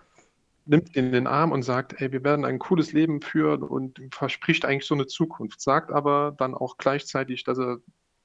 [0.64, 4.00] nimmt ihn in den Arm und sagt, ey, wir werden ein cooles Leben führen und
[4.12, 7.78] verspricht eigentlich so eine Zukunft, sagt aber dann auch gleichzeitig, dass er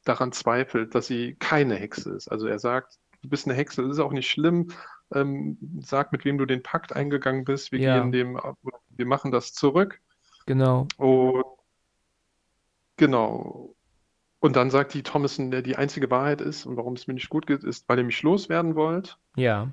[0.03, 2.27] daran zweifelt, dass sie keine Hexe ist.
[2.27, 4.67] Also er sagt, du bist eine Hexe, das ist auch nicht schlimm,
[5.11, 7.99] ähm, sag, mit wem du den Pakt eingegangen bist, wir Ja.
[7.99, 8.39] gehen dem,
[8.89, 9.99] wir machen das zurück.
[10.45, 10.87] Genau.
[10.97, 11.43] Und
[12.97, 13.74] genau.
[14.39, 17.29] Und dann sagt die Thomason, der die einzige Wahrheit ist und warum es mir nicht
[17.29, 19.17] gut geht, ist, weil ihr mich loswerden wollt.
[19.35, 19.69] Ja.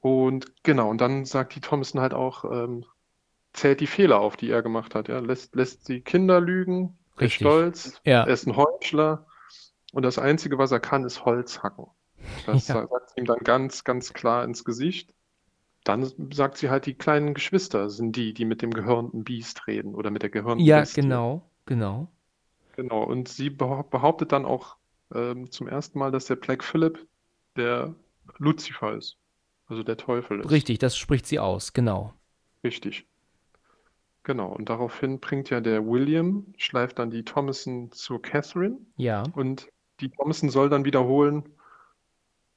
[0.00, 2.84] Und genau, und dann sagt die Thomason halt auch, ähm,
[3.52, 5.08] zählt die Fehler auf, die er gemacht hat.
[5.08, 5.20] Ja?
[5.20, 7.46] Lässt, lässt die Kinder lügen, ist Richtig.
[7.46, 8.24] stolz, Ja.
[8.24, 9.26] er ist ein Heuchler
[9.92, 11.86] und das Einzige, was er kann, ist Holz hacken.
[12.46, 12.86] Das Ja.
[12.88, 15.14] sagt sie ihm dann ganz, ganz klar ins Gesicht.
[15.84, 19.94] Dann sagt sie halt, die kleinen Geschwister sind die, die mit dem gehörnten Biest reden
[19.94, 21.02] oder mit der gehörnten Ja, Bestie.
[21.02, 21.42] genau.
[21.66, 22.08] Genau.
[22.72, 24.76] Genau, und sie behau- behauptet dann auch
[25.14, 27.06] ähm, zum ersten Mal, dass der Black Phillip
[27.56, 27.94] der
[28.38, 29.18] Luzifer ist,
[29.66, 30.50] also der Teufel ist.
[30.50, 31.72] Richtig, das spricht sie aus.
[31.72, 32.14] Genau.
[32.64, 33.06] Richtig.
[34.24, 39.24] Genau, und daraufhin bringt ja der William, schleift dann die Thomason zu Catherine Ja.
[39.34, 39.68] und
[40.00, 41.48] die Thomason soll dann wiederholen,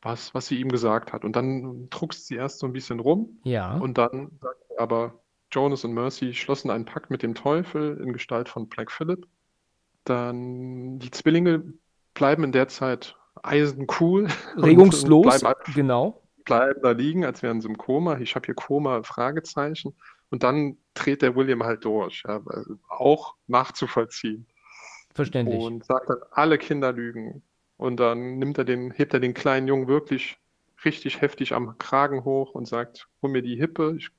[0.01, 1.25] was, was sie ihm gesagt hat.
[1.25, 3.77] Und dann druckst sie erst so ein bisschen rum Ja.
[3.77, 5.19] und dann sagt er aber,
[5.51, 9.25] Jonas und Mercy schlossen einen Pakt mit dem Teufel in Gestalt von Black Phillip.
[10.05, 11.73] Dann die Zwillinge
[12.13, 14.27] bleiben in der Zeit eisencool.
[14.57, 16.21] Regungslos, und bleiben, genau.
[16.45, 18.17] bleiben da liegen, als wären sie im Koma.
[18.19, 19.95] Ich habe hier Koma, Fragezeichen.
[20.29, 22.23] Und dann dreht der William halt durch.
[22.27, 24.47] Ja, also auch nachzuvollziehen.
[25.13, 25.61] Verständlich.
[25.61, 27.41] Und sagt dann, alle Kinder lügen.
[27.77, 30.37] Und dann nimmt er den, hebt er den kleinen Jungen wirklich
[30.83, 34.09] richtig heftig am Kragen hoch und sagt, hol mir die Hippe, ich,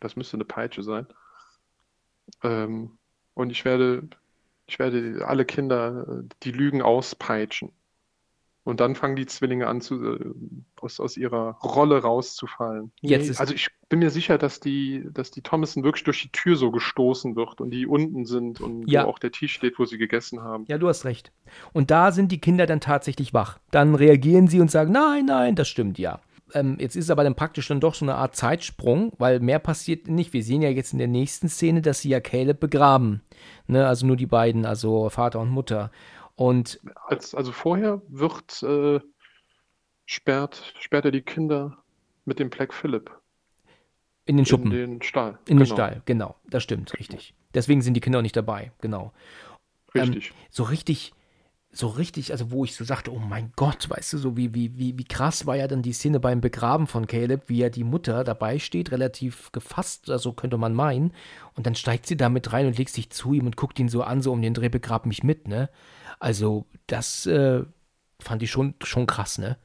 [0.00, 1.06] das müsste eine Peitsche sein.
[2.42, 2.98] Ähm,
[3.34, 4.08] und ich werde,
[4.66, 7.70] ich werde alle Kinder die Lügen auspeitschen.
[8.66, 10.20] Und dann fangen die Zwillinge an, zu, äh,
[10.80, 12.92] aus, aus ihrer Rolle rauszufallen.
[13.02, 16.32] Jetzt ist- also ich bin mir sicher, dass die, dass die Thomason wirklich durch die
[16.32, 19.04] Tür so gestoßen wird und die unten sind und Ja.
[19.04, 20.64] wo auch der Tisch steht, wo sie gegessen haben.
[20.66, 21.30] Ja, du hast recht.
[21.74, 23.58] Und da sind die Kinder dann tatsächlich wach.
[23.70, 26.20] Dann reagieren sie und sagen, nein, nein, das stimmt ja.
[26.54, 30.08] Ähm, jetzt ist aber dann praktisch dann doch so eine Art Zeitsprung, weil mehr passiert
[30.08, 30.32] nicht.
[30.32, 33.22] Wir sehen ja jetzt in der nächsten Szene, dass sie ja Caleb begraben.
[33.66, 35.90] Ne, also nur die beiden, also Vater und Mutter.
[36.36, 39.00] Und Als, also vorher wird, äh,
[40.06, 41.84] sperrt, sperrt er die Kinder
[42.24, 43.10] mit dem Black Phillip
[44.26, 45.38] in den in Schuppen, den Stall.
[45.46, 46.36] in den Genau, Stall, genau.
[46.50, 47.34] Das stimmt, richtig.
[47.52, 49.12] Deswegen sind die Kinder auch nicht dabei, genau.
[49.94, 50.32] Richtig.
[50.50, 51.14] so richtig,
[51.76, 54.78] so richtig, also wo ich so sagte, oh mein Gott, weißt du, so wie, wie,
[54.78, 57.84] wie, wie krass war ja dann die Szene beim Begraben von Caleb, wie ja die
[57.84, 61.12] Mutter dabei steht, relativ gefasst, also könnte man meinen.
[61.56, 63.88] Und dann steigt sie da mit rein und legt sich zu ihm und guckt ihn
[63.88, 65.68] so an, so um den Dreh, begrab mich mit, ne?
[66.20, 67.64] Also, das äh,
[68.20, 69.58] fand ich schon, schon krass, ne?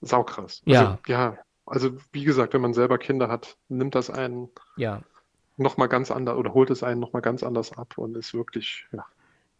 [0.00, 0.62] Saukrass.
[0.66, 0.80] Ja.
[0.80, 1.38] Also, ja.
[1.66, 5.02] Also, wie gesagt, wenn man selber Kinder hat, nimmt das einen Ja.
[5.56, 9.06] nochmal ganz anders oder holt es einen nochmal ganz anders ab und ist wirklich, ja,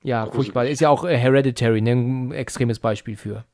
[0.02, 0.66] Ja, furchtbar.
[0.66, 1.92] Ist ja auch äh, Hereditary, ne?
[1.92, 3.44] Ein extremes Beispiel für.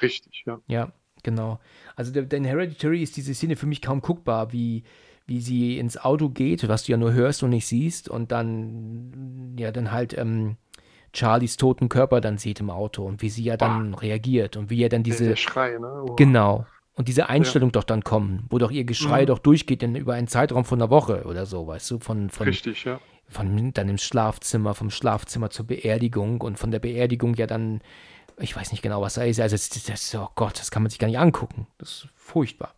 [0.00, 0.60] richtig, ja.
[0.68, 0.92] Ja,
[1.22, 1.58] genau.
[1.96, 4.84] Also der, der in Hereditary ist diese Szene für mich kaum guckbar, wie,
[5.26, 9.54] wie sie ins Auto geht, was du ja nur hörst und nicht siehst, und dann,
[9.58, 10.56] ja, dann halt ähm,
[11.14, 14.82] Charlies toten Körper dann sieht im Auto und wie sie ja dann reagiert und wie
[14.82, 16.04] er dann Der, diese, der Schrei, ne?
[16.08, 16.14] Oh.
[16.16, 19.26] genau, und diese Einstellung doch dann kommen, wo doch ihr Geschrei Mhm.
[19.26, 22.46] doch durchgeht in, über einen Zeitraum von einer Woche oder so, weißt du, von, von,
[22.46, 23.00] Richtig, ja.
[23.28, 27.80] Von dann im Schlafzimmer, vom Schlafzimmer zur Beerdigung und von der Beerdigung ja dann,
[28.38, 29.40] ich weiß nicht genau, was da ist.
[29.40, 31.66] Also, das, das, oh Gott, das kann man sich gar nicht angucken.
[31.78, 32.74] Das ist furchtbar.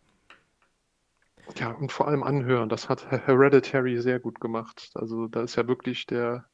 [1.57, 2.68] Ja, und vor allem anhören.
[2.68, 4.90] Das hat Her- Hereditary sehr gut gemacht.
[4.94, 6.46] Also, da ist ja wirklich der,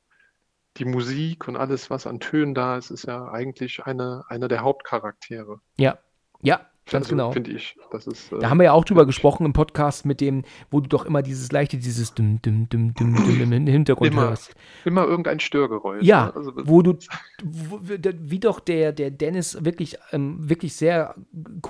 [0.77, 4.61] die Musik und alles, was an Tönen da ist, ist ja eigentlich eine, einer der
[4.61, 5.61] Hauptcharaktere.
[5.77, 5.99] Ja,
[6.43, 7.33] ja, ganz Also, genau.
[7.33, 7.77] Finde ich.
[7.91, 10.81] Das ist, äh, Da haben wir ja auch drüber gesprochen im Podcast mit dem, wo
[10.81, 14.29] du doch immer dieses leichte, dieses Dum, Dum, Dum, Dum, Dum im Hintergrund Immer.
[14.29, 14.55] hörst.
[14.85, 16.03] immer irgendein Störgeräusch.
[16.05, 16.37] Ja, ne?
[16.37, 16.95] Also, wo du,
[17.45, 21.15] wo, wie doch der, der Dennis wirklich, ähm, wirklich sehr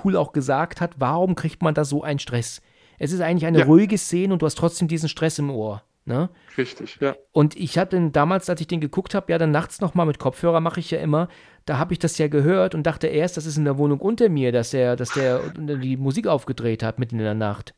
[0.03, 2.61] cool auch gesagt hat, warum kriegt man da so einen Stress?
[2.99, 3.65] Es ist eigentlich eine Ja.
[3.65, 5.83] ruhige Szene und du hast trotzdem diesen Stress im Ohr.
[6.07, 6.29] Ne?
[6.57, 7.15] richtig, ja.
[7.33, 10.19] Und ich hatte den damals, als ich den geguckt habe, ja dann nachts nochmal mit
[10.19, 11.27] Kopfhörer mache ich ja immer,
[11.65, 14.29] da habe ich das ja gehört und dachte erst, das ist in der Wohnung unter
[14.29, 17.73] mir, dass der, dass der die Musik aufgedreht hat mitten in der Nacht.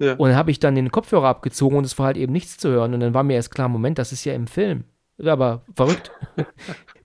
[0.00, 0.14] Ja.
[0.14, 2.70] Und dann habe ich dann den Kopfhörer abgezogen und es war halt eben nichts zu
[2.70, 2.92] hören.
[2.92, 4.84] Und dann war mir erst klar, Moment, das ist ja im Film.
[5.24, 6.10] Aber verrückt.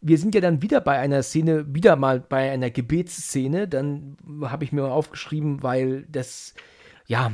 [0.02, 3.68] Wir sind ja dann wieder bei einer Szene, wieder mal bei einer Gebetsszene.
[3.68, 6.54] Dann habe ich mir aufgeschrieben, weil das,
[7.08, 7.32] ja,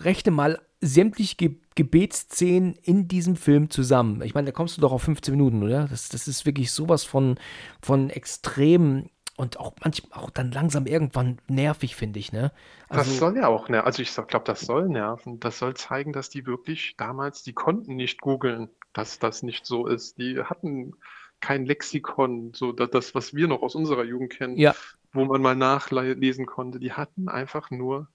[0.00, 4.20] rechne mal sämtliche Ge Gebetsszenen in diesem Film zusammen.
[4.22, 5.86] Ich meine, da kommst du doch auf 15 Minuten, oder?
[5.86, 7.38] Das, das ist wirklich sowas von,
[7.80, 12.50] von extrem und auch manchmal auch dann langsam irgendwann nervig, finde ich, ne?
[12.88, 13.86] Das soll ja auch nerven.
[13.86, 15.38] Also ich glaube, das soll nerven.
[15.38, 19.86] Das soll zeigen, dass die wirklich damals, die konnten nicht googeln, dass das nicht so
[19.86, 20.18] ist.
[20.18, 20.94] Die hatten
[21.40, 24.74] kein Lexikon, so da- das, was wir noch aus unserer Jugend kennen, Ja.
[25.12, 26.80] wo man mal nachlesen konnte.
[26.80, 28.08] Die hatten einfach nur,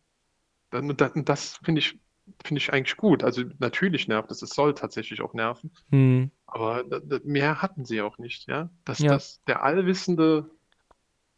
[0.81, 1.99] das, und das finde ich,
[2.43, 3.23] finde ich eigentlich gut.
[3.23, 6.31] Also natürlich nervt es, es soll tatsächlich auch nerven, Hm.
[6.47, 6.83] aber
[7.23, 8.69] mehr hatten sie auch nicht, ja.
[8.85, 9.11] Dass Ja.
[9.11, 10.49] das, der allwissende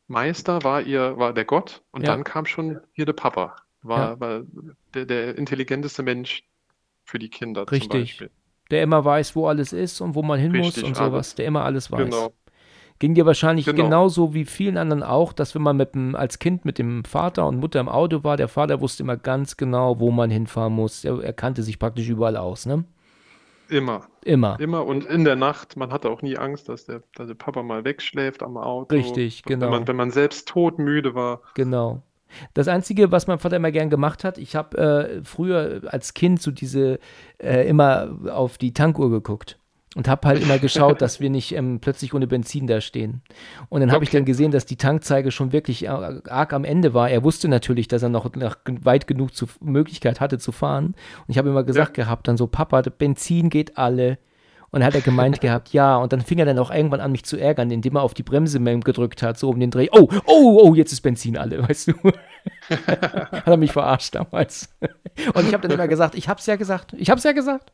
[0.07, 2.07] Meister war ihr, war der Gott und Ja.
[2.11, 3.55] dann kam schon hier der Papa.
[3.81, 4.19] War, Ja.
[4.19, 4.41] war
[4.93, 6.43] der, der intelligenteste Mensch
[7.05, 7.89] für die Kinder zum Richtig.
[8.01, 8.31] Beispiel.
[8.71, 11.35] Der immer weiß, wo alles ist und wo man hin muss Richtig, und aber- sowas.
[11.35, 12.03] Der immer alles weiß.
[12.05, 12.33] Genau.
[12.99, 13.83] Ging dir wahrscheinlich Genau.
[13.83, 17.45] genauso wie vielen anderen auch, dass wenn man mit dem, als Kind mit dem Vater
[17.45, 21.03] und Mutter im Auto war, der Vater wusste immer ganz genau, wo man hinfahren muss.
[21.03, 22.85] Er, er kannte sich praktisch überall aus, ne?
[23.67, 24.01] Immer.
[24.23, 24.59] Immer.
[24.59, 27.63] Immer und in der Nacht, man hatte auch nie Angst, dass der, dass der Papa
[27.63, 28.95] mal wegschläft am Auto.
[28.95, 29.65] Richtig, genau.
[29.65, 31.41] Wenn man, wenn man selbst todmüde war.
[31.55, 32.01] Genau.
[32.53, 36.41] Das Einzige, was mein Vater immer gern gemacht hat, ich habe äh, früher als Kind
[36.41, 36.99] so diese
[37.39, 39.57] äh, immer auf die Tankuhr geguckt
[39.95, 43.21] und habe halt immer geschaut, dass wir nicht ähm, plötzlich ohne Benzin da stehen.
[43.69, 46.93] Und dann habe ich dann gesehen, dass die Tankzeige schon wirklich ar- arg am Ende
[46.93, 47.09] war.
[47.09, 50.87] Er wusste natürlich, dass er noch, noch weit genug zu, Möglichkeit hatte zu fahren.
[50.87, 54.19] Und ich habe immer gesagt gehabt, dann so, Papa, Benzin geht alle.
[54.75, 57.13] Und dann hat er gemeint gehabt, ja, und dann fing er dann auch irgendwann an,
[57.13, 59.87] mich zu ärgern, indem er auf die Bremse gedrückt hat, so um den Dreh.
[59.93, 61.93] Oh, oh, oh, jetzt ist Benzin alle, weißt du.
[62.69, 64.75] hat er mich verarscht damals.
[65.33, 67.71] Und ich habe dann immer gesagt, ich hab's ja gesagt, ich hab's ja gesagt.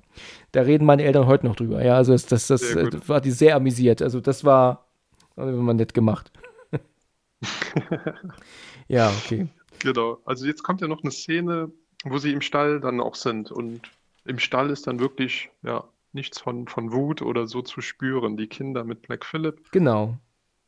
[0.52, 1.84] Da reden meine Eltern heute noch drüber.
[1.84, 2.62] Ja, also das, das, das,
[3.10, 4.04] war die sehr amüsiert.
[4.04, 4.86] Also das war,
[5.36, 6.32] das war nett gemacht.
[8.88, 9.48] ja, okay.
[9.80, 10.20] Genau.
[10.26, 11.72] Also jetzt kommt ja noch eine Szene,
[12.04, 13.52] wo sie im Stall dann auch sind.
[13.52, 13.90] Und
[14.26, 15.84] im Stall ist dann wirklich, ja,
[16.14, 18.38] nichts von, von Wut oder so zu spüren.
[18.38, 19.72] Die Kinder mit Black Phillip.
[19.72, 20.18] Genau.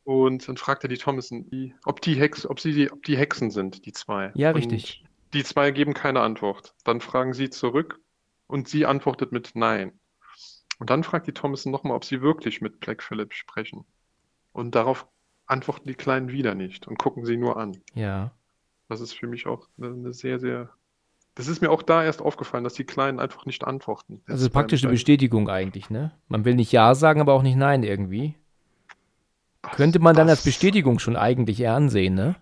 [0.04, 3.16] Und dann fragt er die Thomason, die, ob die Hex, ob sie die, ob die
[3.16, 4.32] Hexen sind, die zwei.
[4.34, 5.02] Ja, richtig.
[5.02, 6.74] Und die zwei geben keine Antwort.
[6.84, 8.00] Dann fragen sie zurück
[8.46, 9.98] und sie antwortet mit Nein.
[10.78, 13.84] Und dann fragt die Thomason nochmal, ob sie wirklich mit Black Phillip sprechen.
[14.52, 15.06] Und darauf
[15.46, 17.80] antworten die Kleinen wieder nicht und gucken sie nur an.
[17.94, 18.32] Ja.
[18.88, 20.70] Das ist für mich auch eine sehr, sehr
[21.34, 24.22] das ist mir auch da erst aufgefallen, dass die Kleinen einfach nicht antworten.
[24.26, 26.12] Das ist praktisch eine Bestätigung eigentlich, ne?
[26.28, 28.36] Man will nicht Ja sagen, aber auch nicht Nein irgendwie.
[29.62, 32.36] Das, Könnte man dann als Bestätigung schon eigentlich eher ansehen, ne?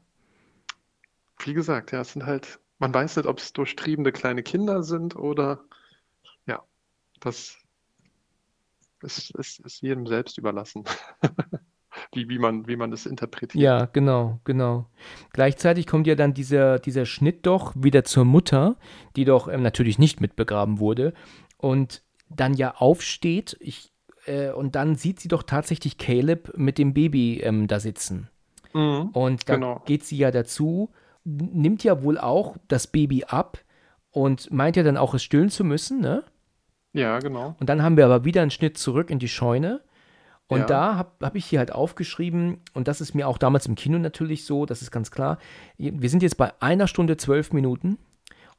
[1.39, 5.17] Wie gesagt, ja, es sind halt, man weiß nicht, ob es durchtriebene kleine Kinder sind
[5.17, 5.61] oder,
[6.47, 6.63] ja,
[7.21, 7.57] das
[9.01, 10.85] ist, ist, ist jedem selbst überlassen.
[12.13, 13.63] wie, wie, man, wie man das interpretiert.
[13.63, 14.87] Ja, genau, genau.
[15.33, 18.77] Gleichzeitig kommt ja dann dieser, dieser Schnitt doch wieder zur Mutter,
[19.17, 21.13] die doch ähm, natürlich nicht mitbegraben wurde
[21.59, 23.93] und dann ja aufsteht ich,
[24.27, 28.29] äh, und dann sieht sie doch tatsächlich Caleb mit dem Baby ähm, da sitzen.
[28.73, 29.83] Mhm, und dann genau.
[29.85, 30.91] geht sie ja dazu,
[31.25, 33.59] nimmt ja wohl auch das Baby ab
[34.11, 36.25] und meint ja dann auch, es stillen zu müssen, ne?
[36.95, 37.57] Ja, genau.
[37.59, 39.83] Und dann haben wir aber wieder einen Schnitt zurück in die Scheune
[40.49, 40.67] und ja.
[40.67, 43.99] da habe hab ich hier halt aufgeschrieben, und das ist mir auch damals im Kino
[43.99, 45.39] natürlich so, das ist ganz klar.
[45.79, 47.99] Wir sind jetzt bei einer Stunde zwölf Minuten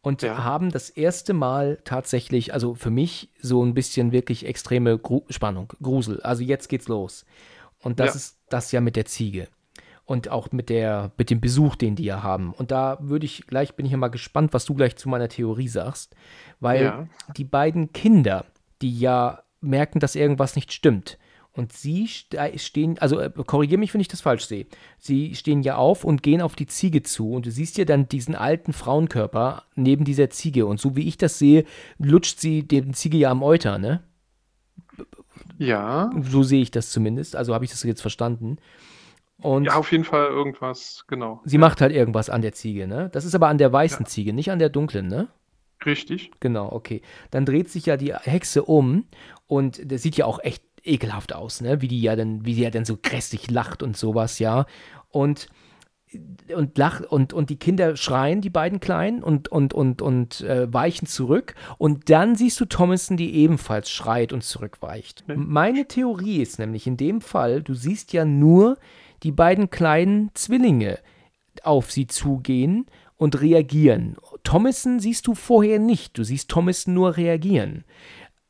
[0.01, 0.43] und ja.
[0.43, 5.71] haben das erste Mal tatsächlich, also für mich so ein bisschen wirklich extreme Gru Spannung,
[5.81, 6.19] Grusel.
[6.21, 7.25] Also jetzt geht's los.
[7.79, 8.15] Und das ja.
[8.15, 9.47] ist das ja mit der Ziege.
[10.05, 12.53] Und auch mit der, mit dem Besuch, den die ja haben.
[12.53, 15.29] Und da würde ich, gleich bin ich ja mal gespannt, was du gleich zu meiner
[15.29, 16.15] Theorie sagst.
[16.59, 17.07] Weil
[17.37, 18.45] die beiden Kinder,
[18.81, 21.17] die ja merken, dass irgendwas nicht stimmt,
[21.55, 24.65] und sie stehen, also äh, korrigiere mich, wenn ich das falsch sehe.
[24.97, 27.31] Sie stehen ja auf und gehen auf die Ziege zu.
[27.31, 30.65] Und du siehst ja dann diesen alten Frauenkörper neben dieser Ziege.
[30.65, 31.65] Und so wie ich das sehe,
[31.99, 34.01] lutscht sie den Ziege ja am Euter, ne?
[35.59, 36.09] Ja.
[36.21, 37.35] So sehe ich das zumindest.
[37.35, 38.57] Also habe ich das jetzt verstanden.
[39.37, 41.41] Und ja, auf jeden Fall irgendwas, genau.
[41.45, 43.09] Sie macht halt irgendwas an der Ziege, ne?
[43.11, 44.09] Das ist aber an der weißen ja.
[44.09, 45.27] Ziege, nicht an der dunklen, ne?
[45.85, 46.31] Richtig.
[46.39, 47.01] Genau, okay.
[47.29, 49.05] Dann dreht sich ja die Hexe um
[49.45, 51.81] und das sieht ja auch echt ekelhaft aus, ne?
[51.81, 54.65] Wie die ja dann, wie sie ja dann so grässlich lacht und sowas, ja.
[55.09, 55.47] Und
[56.55, 60.71] und lach und und die Kinder schreien, die beiden Kleinen und und und und äh,
[60.71, 65.27] weichen zurück und dann siehst du Thomason, die ebenfalls schreit und zurückweicht.
[65.27, 65.45] Mhm.
[65.47, 68.77] Meine Theorie ist nämlich in dem Fall, du siehst ja nur
[69.23, 70.99] die beiden kleinen Zwillinge
[71.63, 72.85] auf sie zugehen
[73.17, 74.17] und reagieren.
[74.43, 77.85] Thomason siehst du vorher nicht, du siehst Thomason nur reagieren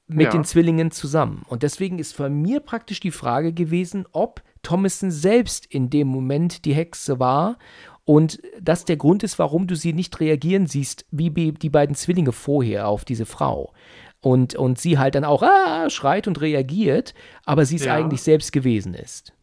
[0.07, 0.31] mit ja.
[0.31, 1.43] den Zwillingen zusammen.
[1.47, 6.65] Und deswegen ist von mir praktisch die Frage gewesen, ob Thomason selbst in dem Moment
[6.65, 7.57] die Hexe war
[8.05, 12.33] und das der Grund ist, warum du sie nicht reagieren siehst, wie die beiden Zwillinge
[12.33, 13.73] vorher auf diese Frau.
[14.19, 17.13] Und, und sie halt dann auch ah, schreit und reagiert,
[17.45, 17.93] aber sie es ja.
[17.93, 19.33] eigentlich selbst gewesen ist.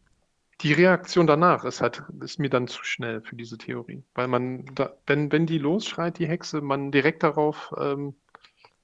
[0.61, 4.03] Die Reaktion danach ist halt, ist mir dann zu schnell für diese Theorie.
[4.13, 8.15] Weil man, da, wenn, wenn die losschreit, die Hexe, man direkt darauf ähm,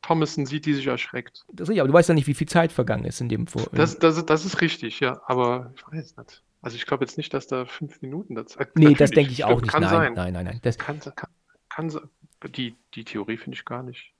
[0.07, 1.43] Thomason sieht, die sich erschreckt.
[1.51, 3.45] Das ist richtig, aber du weißt ja nicht, wie viel Zeit vergangen ist in dem
[3.45, 3.67] Vor.
[3.73, 6.43] Das, das, das ist richtig, ja, aber ich weiß nicht.
[6.61, 8.59] Also ich glaube jetzt nicht, dass da fünf Minuten dazu.
[8.75, 9.71] Nee, das denke ich, auch glaub, nicht.
[9.71, 10.13] Kann nein, sein.
[10.13, 10.59] nein, nein, nein.
[10.63, 11.29] Das kann, kann,
[11.69, 12.09] kann sein.
[12.55, 14.13] Die, die Theorie finde ich gar nicht.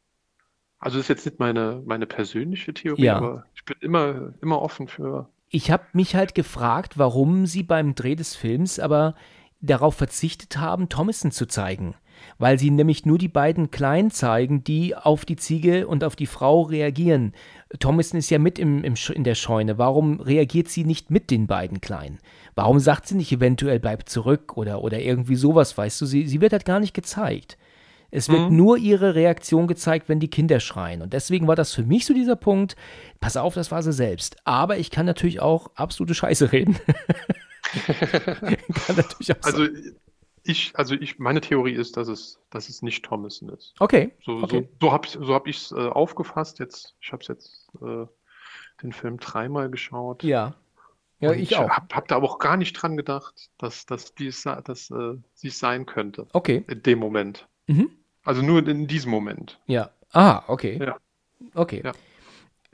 [0.80, 3.18] Also das ist jetzt nicht meine, meine persönliche Theorie, ja.
[3.18, 5.30] aber ich bin immer, immer offen für.
[5.50, 9.16] Ich habe mich halt gefragt, warum sie beim Dreh des Films aber
[9.62, 11.96] darauf verzichtet haben, Thomason zu zeigen
[12.38, 16.26] weil sie nämlich nur die beiden Kleinen zeigen, die auf die Ziege und auf die
[16.26, 17.34] Frau reagieren.
[17.80, 19.78] Thomason ist ja mit im, im, in der Scheune.
[19.78, 22.20] Warum reagiert sie nicht mit den beiden Kleinen?
[22.56, 26.06] Warum sagt sie nicht eventuell bleib zurück oder, oder irgendwie sowas, weißt du?
[26.06, 27.58] Sie, sie wird halt gar nicht gezeigt.
[28.10, 28.56] Es wird mhm.
[28.56, 31.02] nur ihre Reaktion gezeigt, wenn die Kinder schreien.
[31.02, 32.78] Und deswegen war das für mich so dieser Punkt,
[33.20, 34.38] pass auf, das war sie selbst.
[34.46, 36.78] Aber ich kann natürlich auch absolute Scheiße reden.
[37.86, 39.68] kann natürlich auch also
[40.48, 43.74] ich, also ich, meine Theorie ist, dass es, dass es nicht Thomason ist.
[43.80, 44.14] Okay.
[44.26, 44.70] So, okay.
[44.80, 46.60] so, so habe so hab ich es äh, aufgefasst.
[46.60, 48.06] Jetzt, ich habe es jetzt äh,
[48.82, 50.24] den Film dreimal geschaut.
[50.24, 50.56] Ja.
[51.20, 51.70] Ja, ich, ich auch.
[51.70, 55.48] Hab, hab da aber auch gar nicht dran gedacht, dass, dass, dies, dass äh, sie
[55.48, 56.28] es sein könnte.
[56.34, 56.64] Okay.
[56.68, 57.48] In dem Moment.
[57.66, 57.90] Mhm.
[58.24, 59.60] Also nur in diesem Moment.
[59.66, 59.90] Ja.
[60.12, 60.80] Ah, okay.
[60.80, 60.98] Ja.
[61.54, 61.82] Okay.
[61.84, 61.94] Ja.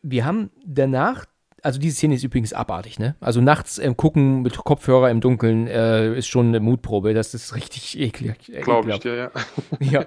[0.01, 1.25] Wir haben danach
[1.63, 3.15] also diese Szene ist übrigens abartig, ne?
[3.21, 7.13] Also nachts ähm, gucken mit Kopfhörer im Dunkeln äh, ist schon eine Mutprobe.
[7.13, 8.51] Das ist richtig eklig.
[8.61, 9.31] Glaube ich dir, ja.
[9.79, 10.05] ja.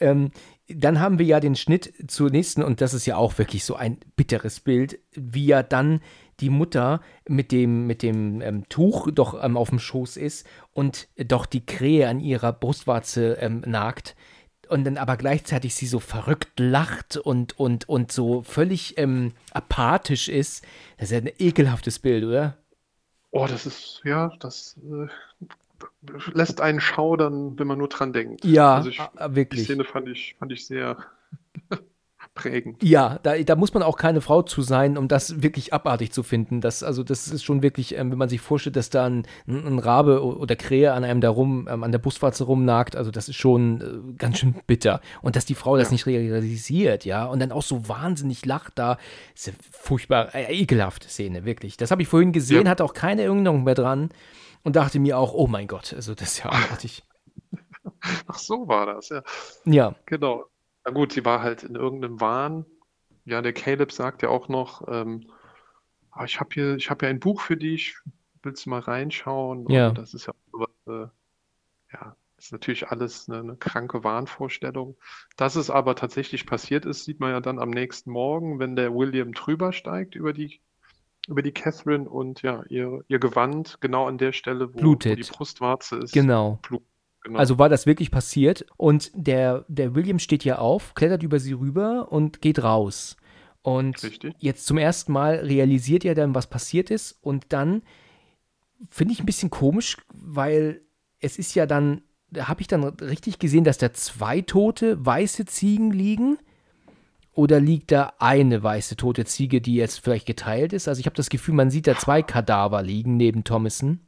[0.00, 0.32] Ähm,
[0.68, 3.76] dann haben wir ja den Schnitt zur nächsten, und das ist ja auch wirklich so
[3.76, 6.00] ein bitteres Bild, wie ja dann
[6.40, 11.08] die Mutter mit dem, mit dem ähm, Tuch doch ähm, auf dem Schoß ist und
[11.16, 14.16] doch die Krähe an ihrer Brustwarze ähm, nagt
[14.68, 20.28] und dann aber gleichzeitig sie so verrückt lacht und, und, und so völlig ähm, apathisch
[20.28, 20.64] ist.
[20.96, 22.56] Das ist ja ein ekelhaftes Bild, oder?
[23.30, 25.08] Oh, das ist, ja, das äh,
[26.32, 28.44] lässt einen schaudern, wenn man nur dran denkt.
[28.44, 29.60] Ja, also ich, wirklich.
[29.60, 30.96] Die Szene fand ich, fand ich sehr
[32.38, 32.82] prägend.
[32.82, 36.22] Ja, da, da muss man auch keine Frau zu sein, um das wirklich abartig zu
[36.22, 36.60] finden.
[36.60, 39.78] Das, also das ist schon wirklich, ähm, wenn man sich vorstellt, dass da ein, ein
[39.78, 43.36] Rabe oder Krähe an einem da rum, ähm, an der Busfahrt rumnagt, also das ist
[43.36, 45.00] schon äh, ganz schön bitter.
[45.20, 45.92] Und dass die Frau das ja.
[45.92, 48.98] nicht realisiert, ja, und dann auch so wahnsinnig lacht, da
[49.34, 51.76] ist eine furchtbar äh, ekelhafte Szene, wirklich.
[51.76, 52.70] Das habe ich vorhin gesehen, ja.
[52.70, 54.10] hatte auch keine Erinnerung mehr dran
[54.62, 57.02] und dachte mir auch, oh mein Gott, also das ist ja abartig.
[58.26, 59.22] Ach so war das, ja.
[59.64, 59.94] Ja.
[60.06, 60.44] Genau.
[60.88, 62.64] Na gut, sie war halt in irgendeinem Wahn.
[63.26, 65.30] Ja, der Caleb sagt ja auch noch, ähm,
[66.10, 67.98] ah, ich habe hier, ich habe ja ein Buch für dich,
[68.42, 69.68] willst du mal reinschauen?
[69.68, 69.90] Ja.
[69.90, 70.32] Und das ist ja,
[70.86, 71.08] äh,
[71.92, 74.96] ja, ist natürlich alles eine, eine, kranke Wahnvorstellung.
[75.36, 78.94] Dass es aber tatsächlich passiert ist, sieht man ja dann am nächsten Morgen, wenn der
[78.94, 80.58] William drüber steigt über die,
[81.28, 85.16] über die Catherine und ja, ihr, ihr Gewand genau an der Stelle, wo, wo die
[85.16, 86.14] Brustwarze ist.
[86.14, 86.58] Genau.
[86.62, 86.82] Blut
[87.22, 87.38] Genau.
[87.38, 88.66] Also war das wirklich passiert.
[88.76, 93.16] Und der, der William steht ja auf, klettert über sie rüber und geht raus.
[93.62, 94.34] Und Richtig.
[94.38, 97.18] jetzt zum ersten Mal realisiert er dann, was passiert ist.
[97.20, 97.82] Und dann
[98.88, 100.82] finde ich ein bisschen komisch, weil
[101.20, 105.44] es ist ja dann, da habe ich dann richtig gesehen, dass da zwei tote weiße
[105.46, 106.38] Ziegen liegen.
[107.32, 110.88] Oder liegt da eine weiße tote Ziege, die jetzt vielleicht geteilt ist?
[110.88, 114.00] Also ich habe das Gefühl, man sieht da zwei Kadaver liegen neben Thomason.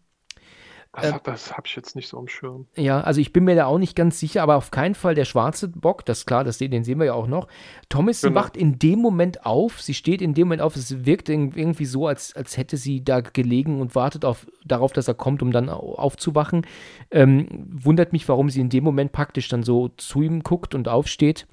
[0.93, 2.67] Das, äh, das habe ich jetzt nicht so am Schirm.
[2.77, 5.25] Ja, also ich bin mir da auch nicht ganz sicher, aber auf keinen Fall der
[5.25, 7.47] schwarze Bock, das ist klar, das, den sehen wir ja auch noch.
[7.89, 8.35] Thomas genau.
[8.35, 12.07] wacht in dem Moment auf, sie steht in dem Moment auf, es wirkt irgendwie so,
[12.09, 15.69] als, als hätte sie da gelegen und wartet auf, darauf, dass er kommt, um dann
[15.69, 16.67] aufzuwachen.
[17.11, 20.89] Ähm, wundert mich, warum sie in dem Moment praktisch dann so zu ihm guckt und
[20.89, 21.47] aufsteht.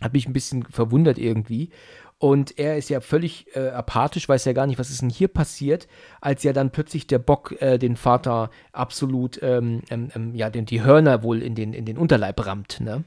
[0.00, 1.70] Hat mich ein bisschen verwundert irgendwie.
[2.18, 5.28] Und er ist ja völlig äh, apathisch, weiß ja gar nicht, was ist denn hier
[5.28, 5.88] passiert,
[6.20, 10.64] als ja dann plötzlich der Bock äh, den Vater absolut, ähm, ähm, ähm, ja, den,
[10.64, 13.04] die Hörner wohl in den, in den Unterleib rammt, ne?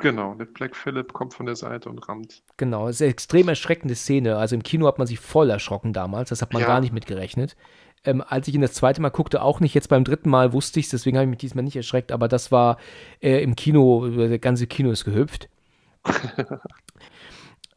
[0.00, 2.42] Genau, der Black Phillip kommt von der Seite und rammt.
[2.56, 4.36] Genau, das ist eine extrem erschreckende Szene.
[4.36, 6.68] Also im Kino hat man sich voll erschrocken damals, das hat man ja.
[6.68, 7.56] gar nicht mitgerechnet.
[8.04, 9.72] Ähm, als ich ihn das zweite Mal guckte, auch nicht.
[9.72, 12.28] Jetzt beim dritten Mal wusste ich es, deswegen habe ich mich diesmal nicht erschreckt, aber
[12.28, 12.76] das war
[13.20, 15.48] äh, im Kino, der ganze Kino ist gehüpft.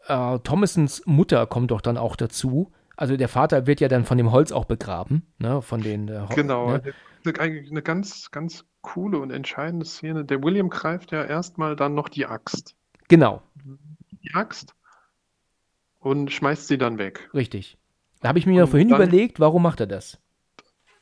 [0.07, 2.71] äh, Thomasons Mutter kommt doch dann auch dazu.
[2.95, 5.61] Also der Vater wird ja dann von dem Holz auch begraben, ne?
[5.61, 6.93] Von den äh, Genau, ne?
[7.39, 10.23] eigentlich eine ganz, ganz coole und entscheidende Szene.
[10.23, 12.75] Der William greift ja erstmal dann noch die Axt.
[13.09, 13.41] Genau.
[14.23, 14.73] Die Axt
[15.99, 17.29] und schmeißt sie dann weg.
[17.33, 17.77] Richtig.
[18.21, 20.19] Da habe ich mir ja vorhin überlegt, warum macht er das?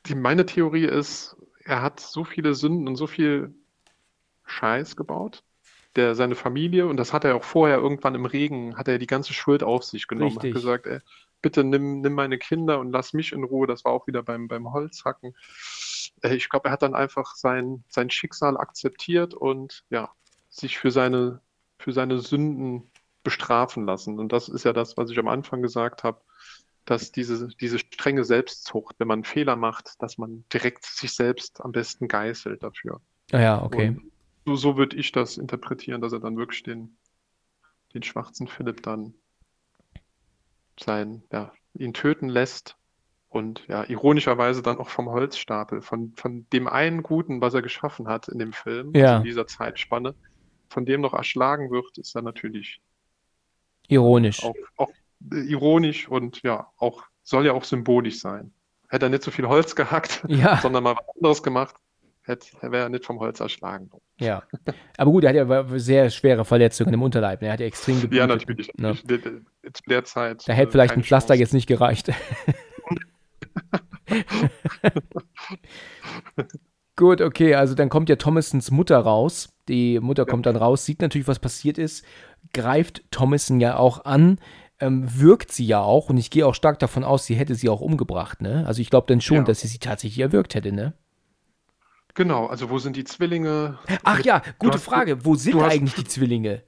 [0.08, 3.54] Die, meine Theorie ist, er hat so viele Sünden und so viel
[4.46, 5.44] Scheiß gebaut,
[5.96, 9.08] der seine Familie, und das hat er auch vorher irgendwann im Regen, hat er die
[9.08, 10.54] ganze Schuld auf sich genommen, Richtig.
[10.54, 11.00] hat gesagt, ey,
[11.42, 13.68] bitte nimm, nimm meine Kinder und lass mich in Ruhe.
[13.68, 15.36] Das war auch wieder beim, beim Holzhacken.
[16.22, 20.12] Äh, ich glaube, er hat dann einfach sein, sein Schicksal akzeptiert und ja,
[20.50, 21.42] sich für seine,
[21.78, 22.90] für seine Sünden
[23.24, 24.20] bestrafen lassen.
[24.20, 26.22] Und das ist ja das, was ich am Anfang gesagt habe,
[26.86, 31.72] dass diese, diese strenge Selbstzucht, wenn man Fehler macht, dass man direkt sich selbst am
[31.72, 33.02] besten geißelt dafür.
[33.32, 33.90] Ah ja, okay.
[33.90, 34.12] Und
[34.46, 36.98] so, so würde ich das interpretieren, dass er dann wirklich den,
[37.94, 39.14] den schwarzen Philipp dann
[40.80, 42.78] sein, ja, ihn töten lässt
[43.30, 48.08] und ja, ironischerweise dann auch vom Holzstapel, von, von dem einen Guten, was er geschaffen
[48.08, 49.06] hat in dem Film, ja.
[49.06, 50.16] also in dieser Zeitspanne,
[50.70, 52.82] von dem noch erschlagen wird, ist er natürlich
[53.88, 54.44] ironisch.
[54.44, 54.92] Auch, auch
[55.32, 58.54] ironisch und ja, auch soll ja auch symbolisch sein.
[58.90, 60.58] Hätte er nicht so viel Holz gehackt, ja.
[60.62, 61.76] sondern mal was anderes gemacht,
[62.26, 63.90] hätte, wäre er nicht vom Holz erschlagen.
[64.20, 64.44] Ja.
[64.98, 67.42] Aber gut, er hat ja sehr schwere Verletzungen im Unterleib.
[67.42, 67.48] Ne?
[67.48, 68.18] Er hat ja extrem geblutet.
[68.18, 68.72] Ja, natürlich.
[68.78, 68.96] Ne?
[68.96, 70.48] Zu der Zeit.
[70.48, 71.42] Da hätte äh, vielleicht ein Pflaster Chance.
[71.42, 72.12] jetzt nicht gereicht.
[76.98, 79.54] Gut, okay, also dann kommt ja Thomasons Mutter raus.
[79.68, 80.28] Die Mutter ja.
[80.28, 82.06] kommt dann raus, sieht natürlich, was passiert ist,
[82.54, 84.40] greift Thomason ja auch an,
[84.80, 87.68] ähm, wirkt sie ja auch und ich gehe auch stark davon aus, sie hätte sie
[87.70, 88.66] auch umgebracht, ne?
[88.68, 89.44] Also ich glaube dann schon, ja.
[89.44, 90.94] dass sie sie tatsächlich erwürgt hätte, ne?
[92.16, 93.78] Genau, also wo sind die Zwillinge?
[94.04, 95.26] Ach ja, gute Frage.
[95.26, 96.64] Wo sind eigentlich die Zwillinge?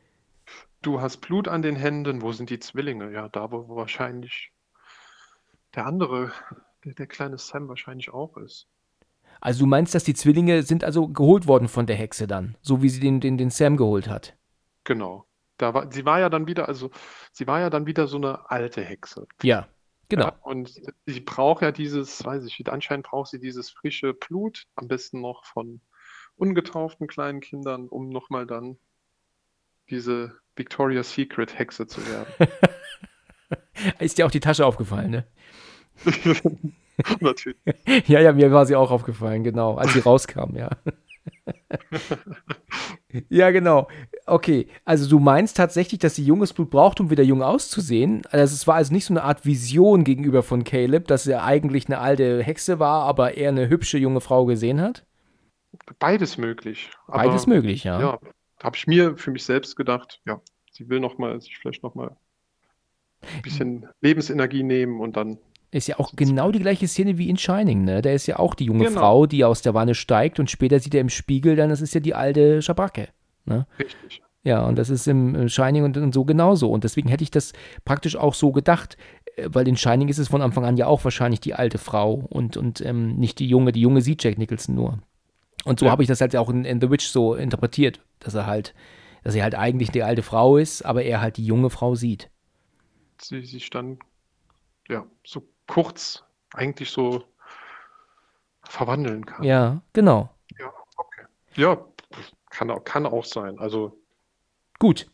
[0.81, 2.21] Du hast Blut an den Händen.
[2.21, 3.11] Wo sind die Zwillinge?
[3.11, 4.51] Ja, da wo wahrscheinlich
[5.73, 6.31] der andere,
[6.83, 8.67] der, der kleine Sam wahrscheinlich auch ist.
[9.39, 12.81] Also du meinst, dass die Zwillinge sind also geholt worden von der Hexe dann, so
[12.81, 14.35] wie sie den, den, den Sam geholt hat.
[14.83, 15.25] Genau.
[15.57, 16.91] Da war, sie war ja dann wieder, also
[17.31, 19.27] sie war ja dann wieder so eine alte Hexe.
[19.41, 19.67] Ja,
[20.09, 20.25] genau.
[20.25, 20.73] Ja, und
[21.05, 25.45] sie braucht ja dieses, weiß ich anscheinend braucht sie dieses frische Blut, am besten noch
[25.45, 25.81] von
[26.35, 28.77] ungetauften kleinen Kindern, um nochmal dann
[29.89, 32.27] diese Victoria's Secret Hexe zu werden.
[33.99, 35.27] Ist dir auch die Tasche aufgefallen, ne?
[37.19, 37.57] Natürlich.
[38.07, 40.69] Ja, ja, mir war sie auch aufgefallen, genau, als sie rauskam, ja.
[43.29, 43.87] Ja, genau.
[44.25, 48.23] Okay, also du meinst tatsächlich, dass sie junges Blut braucht, um wieder jung auszusehen.
[48.29, 51.87] Also es war also nicht so eine Art Vision gegenüber von Caleb, dass er eigentlich
[51.87, 55.05] eine alte Hexe war, aber er eine hübsche junge Frau gesehen hat?
[55.99, 56.89] Beides möglich.
[57.07, 57.99] Aber, Beides möglich, ja.
[57.99, 58.19] Ja,
[58.61, 60.41] habe ich mir für mich selbst gedacht, ja,
[60.71, 62.15] sie will noch mal sich vielleicht noch mal
[63.21, 65.37] ein bisschen Lebensenergie nehmen und dann
[65.77, 68.01] Ist ja auch genau die gleiche Szene wie in Shining, ne?
[68.01, 68.99] Da ist ja auch die junge Genau.
[68.99, 71.93] Frau, die aus der Wanne steigt und später sieht er im Spiegel dann, das ist
[71.93, 73.09] ja die alte Schabracke.
[73.45, 73.65] Ne?
[73.79, 74.21] richtig.
[74.43, 76.71] Ja, und das ist im Shining und, und so genauso.
[76.71, 77.51] Und deswegen hätte ich das
[77.83, 78.95] praktisch auch so gedacht,
[79.35, 82.25] äh, weil in Shining ist es von Anfang an ja auch wahrscheinlich die alte Frau
[82.29, 83.71] und, und ähm, nicht die junge.
[83.73, 84.99] Die junge sieht Jack Nicholson nur.
[85.65, 85.91] Und so Ja.
[85.91, 88.73] habe ich das halt auch in, in The Witch so interpretiert, dass er halt,
[89.23, 92.29] dass er halt eigentlich die alte Frau ist, aber er halt die junge Frau sieht.
[93.21, 93.97] Sie sich dann
[94.87, 96.23] ja so kurz
[96.53, 97.23] eigentlich so
[98.63, 99.43] verwandeln kann.
[99.43, 100.29] Ja, genau.
[100.59, 101.25] Ja, okay.
[101.55, 101.77] Ja,
[102.49, 103.59] kann auch, kann auch sein.
[103.59, 103.99] Also
[104.79, 105.09] Gut.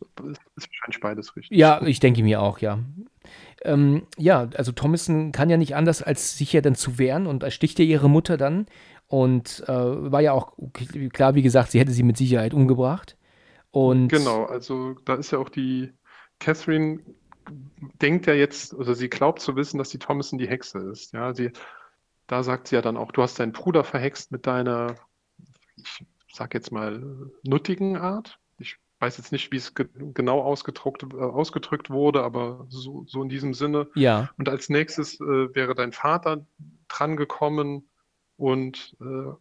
[0.56, 1.56] ist wahrscheinlich beides richtig.
[1.56, 2.78] Ja, ich denke mir auch, ja.
[3.62, 7.42] Ähm, ja, also Thomason kann ja nicht anders, als sich ja dann zu wehren und
[7.42, 8.66] ersticht ja ihre Mutter dann.
[9.06, 10.52] Und äh, war ja auch
[11.12, 13.16] klar, wie gesagt, sie hätte sie mit Sicherheit umgebracht.
[13.70, 15.92] Und Genau, also da ist ja auch die
[16.40, 17.00] Catherine
[18.00, 21.12] denkt ja jetzt, also sie glaubt zu wissen, dass die Thomason die Hexe ist.
[21.12, 21.50] Ja, sie,
[22.26, 24.94] da sagt sie ja dann auch, du hast deinen Bruder verhext mit deiner,
[25.76, 27.02] ich sag jetzt mal,
[27.42, 28.38] nuttigen Art.
[28.58, 33.22] Ich weiß jetzt nicht, wie es ge genau ausgedruckt, äh, ausgedrückt wurde, aber so, so
[33.22, 33.88] in diesem Sinne.
[33.94, 36.46] ja, Und als nächstes äh, wäre dein Vater
[36.88, 37.88] drangekommen
[38.36, 39.32] und äh,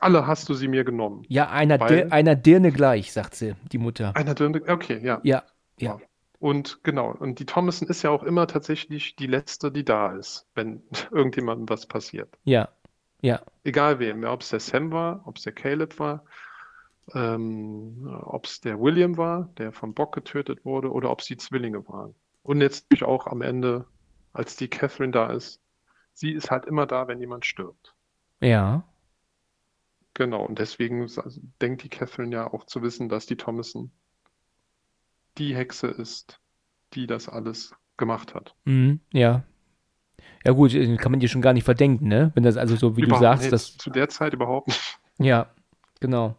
[0.00, 1.24] alle hast du sie mir genommen.
[1.28, 4.14] ja, einer, Dir, einer Dirne gleich, sagt sie, die Mutter.
[4.16, 5.20] Einer dünne, okay, ja.
[5.22, 5.44] Ja,
[5.78, 6.00] ja.
[6.44, 10.46] Und genau, und die Thomason ist ja auch immer tatsächlich die letzte, die da ist,
[10.54, 12.38] wenn irgendjemandem was passiert.
[12.44, 12.68] Ja,
[13.22, 16.24] ja, Egal wem, ja, ob es der Sam war, ob es der Caleb war,
[17.14, 21.36] ähm, ob es der William war, der vom Bock getötet wurde, oder ob es die
[21.38, 22.14] Zwillinge waren.
[22.42, 23.86] Und jetzt natürlich auch am Ende,
[24.32, 25.62] als die Catherine da ist,
[26.14, 27.94] sie ist halt immer da, wenn jemand stirbt.
[28.40, 28.84] ja.
[30.14, 31.24] Genau, und deswegen sa-
[31.60, 33.92] denkt die Catherine ja auch zu wissen, dass die Thomason
[35.38, 36.40] die Hexe ist,
[36.94, 38.54] die das alles gemacht hat.
[38.64, 39.44] Mhm, ja.
[40.44, 42.32] Ja gut, äh, kann man dir schon gar nicht verdenken, ne?
[42.34, 43.52] Wenn das also so, wie du Überhaupt sagst, nicht.
[43.52, 44.98] das zu der Zeit überhaupt nicht.
[45.18, 45.50] Ja,
[46.00, 46.36] genau.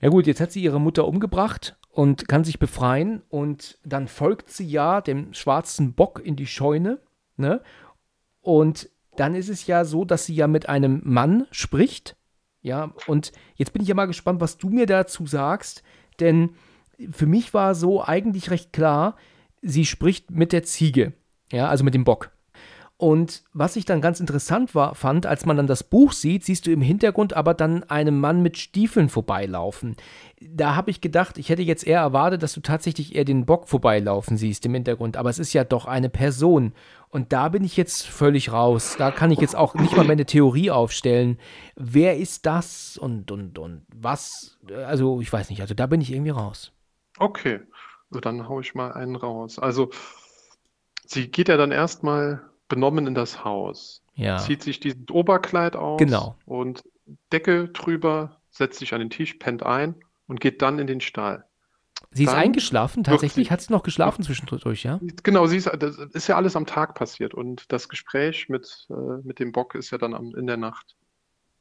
[0.00, 4.50] Ja gut, jetzt hat sie ihre Mutter umgebracht und kann sich befreien und dann folgt
[4.50, 7.00] sie ja dem schwarzen Bock in die Scheune,
[7.36, 7.62] ne?
[8.40, 12.16] Und dann ist es ja so, dass sie ja mit einem Mann spricht,
[12.62, 15.82] ja, und jetzt bin ich ja mal gespannt, was du mir dazu sagst,
[16.20, 16.50] denn
[17.10, 19.16] für mich war so eigentlich recht klar,
[19.62, 21.12] sie spricht mit der Ziege,
[21.52, 22.30] ja, also mit dem Bock.
[23.00, 26.66] Und was ich dann ganz interessant war, fand, als man dann das Buch sieht, siehst
[26.66, 29.96] du im Hintergrund aber dann einen Mann mit Stiefeln vorbeilaufen.
[30.38, 33.68] Da habe ich gedacht, ich hätte jetzt eher erwartet, dass du tatsächlich eher den Bock
[33.68, 35.16] vorbeilaufen siehst im Hintergrund.
[35.16, 36.74] Aber es ist ja doch eine Person.
[37.08, 38.96] Und da bin ich jetzt völlig raus.
[38.98, 41.38] Da kann ich jetzt auch nicht mal meine Theorie aufstellen.
[41.76, 44.58] Wer ist das und, und, und was?
[44.86, 45.62] Also, ich weiß nicht.
[45.62, 46.70] Also, da bin ich irgendwie raus.
[47.20, 47.60] Okay,
[48.10, 49.58] so dann hau ich mal einen raus.
[49.58, 49.90] Also,
[51.04, 54.38] sie geht ja dann erstmal benommen in das Haus, Ja.
[54.38, 56.36] zieht sich dieses Oberkleid aus Genau.
[56.46, 56.82] und
[57.32, 59.94] Decke drüber, setzt sich an den Tisch, pennt ein
[60.28, 61.44] und geht dann in den Stall.
[62.12, 63.46] Sie ist Dann eingeschlafen, tatsächlich.
[63.48, 64.98] sie- Hat sie noch geschlafen zwischendurch, ja?
[65.22, 68.94] Genau, sie ist, das ist ja alles am Tag passiert und das Gespräch mit, äh,
[69.22, 70.96] mit dem Bock ist ja dann am, in der Nacht.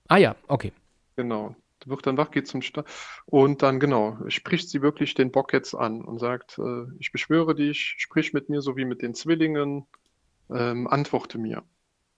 [0.07, 0.71] Ah ja, okay.
[1.17, 1.55] Genau.
[1.85, 2.85] Wird dann wach, geht zum Stall
[3.25, 7.55] und dann, genau, spricht sie wirklich den Bock jetzt an und sagt, äh, ich beschwöre
[7.55, 9.85] dich, sprich mit mir so wie mit den Zwillingen,
[10.51, 11.63] ähm, antworte mir.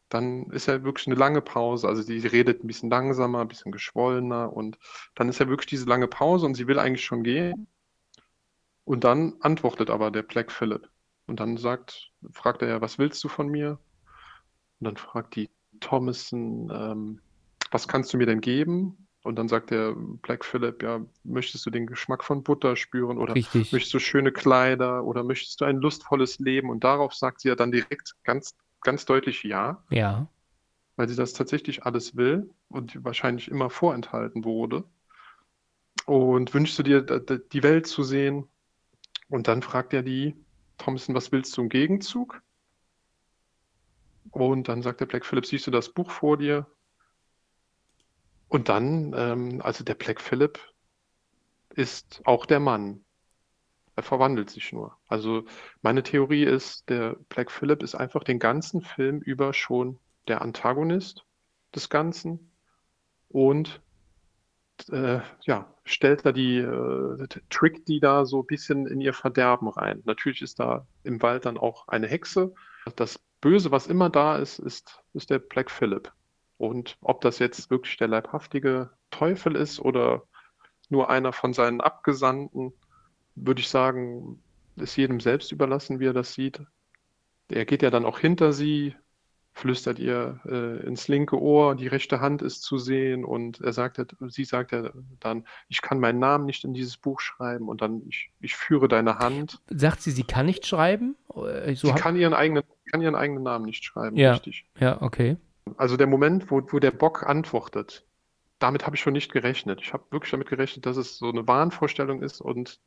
[0.10, 3.72] Dann ist ja wirklich eine lange Pause, also sie redet ein bisschen langsamer, ein bisschen
[3.72, 4.78] geschwollener und
[5.16, 7.68] dann ist ja wirklich diese lange Pause und sie will eigentlich schon gehen
[8.84, 10.90] und dann antwortet aber der Black Phillip
[11.28, 13.80] und dann sagt, fragt er ja, was willst du von mir?
[14.80, 17.22] Und dann fragt die Thomason, ähm,
[17.72, 19.08] was kannst du mir denn geben?
[19.24, 23.36] Und dann sagt der Black Phillip, ja, möchtest du den Geschmack von Butter spüren oder
[23.36, 23.72] Richtig.
[23.72, 26.70] möchtest du schöne Kleider oder möchtest du ein lustvolles Leben?
[26.70, 30.28] Und darauf sagt sie ja dann direkt ganz ganz deutlich ja, Ja.
[30.96, 34.84] weil sie das tatsächlich alles will und wahrscheinlich immer vorenthalten wurde.
[36.06, 38.48] Und wünschst du dir, die Welt zu sehen?
[39.30, 40.36] Und dann fragt er die,
[40.78, 42.42] Thompson, was willst du im Gegenzug?
[44.32, 46.66] Und dann sagt der Black Phillip, siehst du das Buch vor dir?
[48.52, 50.60] Und dann, ähm, also der Black Phillip
[51.70, 53.06] ist auch der Mann.
[53.96, 54.98] Er verwandelt sich nur.
[55.08, 55.46] Also
[55.82, 61.24] meine Theorie ist, der Black Phillip ist einfach den ganzen Film über schon der Antagonist
[61.74, 62.52] des Ganzen
[63.30, 63.82] und
[64.90, 69.70] äh, ja, stellt da die, äh, trickt die da so ein bisschen in ihr Verderben
[69.70, 70.02] rein.
[70.04, 72.54] Natürlich ist da im Wald dann auch eine Hexe.
[72.98, 76.12] Das Böse, was immer da ist, ist, ist der Black Phillip.
[76.62, 80.22] Und ob das jetzt wirklich der leibhaftige Teufel ist oder
[80.90, 82.72] nur einer von seinen Abgesandten,
[83.34, 84.44] würde ich sagen,
[84.76, 86.62] ist jedem selbst überlassen, wie er das sieht.
[87.50, 88.96] Er geht ja dann auch hinter sie,
[89.54, 94.00] flüstert ihr äh, ins linke Ohr, die rechte Hand ist zu sehen und er sagt,
[94.28, 98.04] sie sagt ja dann, ich kann meinen Namen nicht in dieses Buch schreiben und dann,
[98.08, 99.60] ich, ich führe deine Hand.
[99.70, 101.16] Sagt sie, sie kann nicht schreiben?
[101.36, 104.34] Äh, So Sie hab- kann ihren eigenen, kann ihren eigenen Namen nicht schreiben, Ja.
[104.34, 104.66] richtig.
[104.80, 105.38] ja, okay.
[105.78, 108.06] Also der Moment, wo, wo der Bock antwortet,
[108.60, 109.82] damit habe ich schon nicht gerechnet.
[109.82, 112.80] Ich habe wirklich damit gerechnet, dass es so eine Wahnvorstellung ist und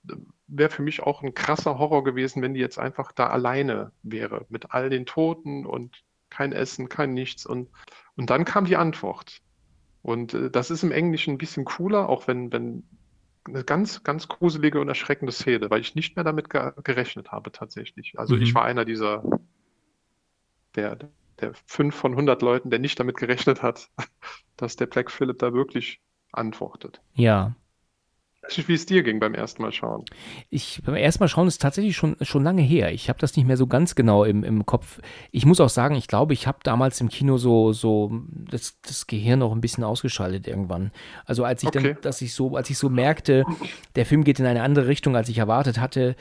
[0.46, 4.46] wäre für mich auch ein krasser Horror gewesen, wenn die jetzt einfach da alleine wäre,
[4.48, 7.44] mit all den Toten und kein Essen, kein Nichts.
[7.46, 7.70] Und,
[8.16, 9.40] und dann kam die Antwort.
[10.02, 12.84] Und äh, das ist im Englischen ein bisschen cooler, auch wenn, wenn
[13.46, 17.52] eine ganz, ganz gruselige und erschreckende Szene, weil ich nicht mehr damit ge gerechnet habe
[17.52, 18.18] tatsächlich.
[18.18, 18.42] Also Mhm.
[18.42, 19.22] ich war einer dieser,
[20.76, 20.98] der,
[21.40, 23.88] der fünf von 100 Leuten, der nicht damit gerechnet hat,
[24.56, 26.00] dass der Black Phillip da wirklich
[26.32, 27.00] antwortet.
[27.14, 27.54] Ja.
[28.66, 30.04] Wie es dir ging beim ersten Mal schauen.
[30.50, 32.92] Ich beim ersten Mal schauen ist tatsächlich schon, schon lange her.
[32.92, 35.00] Ich habe das nicht mehr so ganz genau im, im Kopf.
[35.30, 39.06] Ich muss auch sagen, ich glaube, ich habe damals im Kino so, so das, das
[39.06, 40.92] Gehirn auch ein bisschen ausgeschaltet irgendwann.
[41.24, 41.94] Also als ich Okay.
[41.94, 43.44] dann, dass ich so, als ich so merkte,
[43.96, 46.14] der Film geht in eine andere Richtung, als ich erwartet hatte,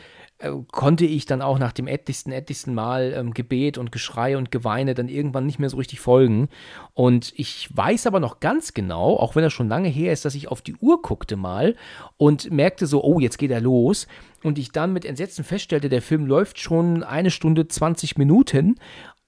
[0.43, 4.51] äh, konnte ich dann auch nach dem etlichsten, etlichsten Mal ähm, Gebet und Geschrei und
[4.51, 6.49] Geweine dann irgendwann nicht mehr so richtig folgen.
[6.93, 10.35] Und ich weiß aber noch ganz genau, auch wenn das schon lange her ist, dass
[10.35, 11.75] ich auf die Uhr guckte mal
[12.17, 14.07] und merkte so, oh, jetzt geht er los.
[14.43, 18.75] Und ich dann mit Entsetzen feststellte, der Film läuft schon eine Stunde 20 Minuten.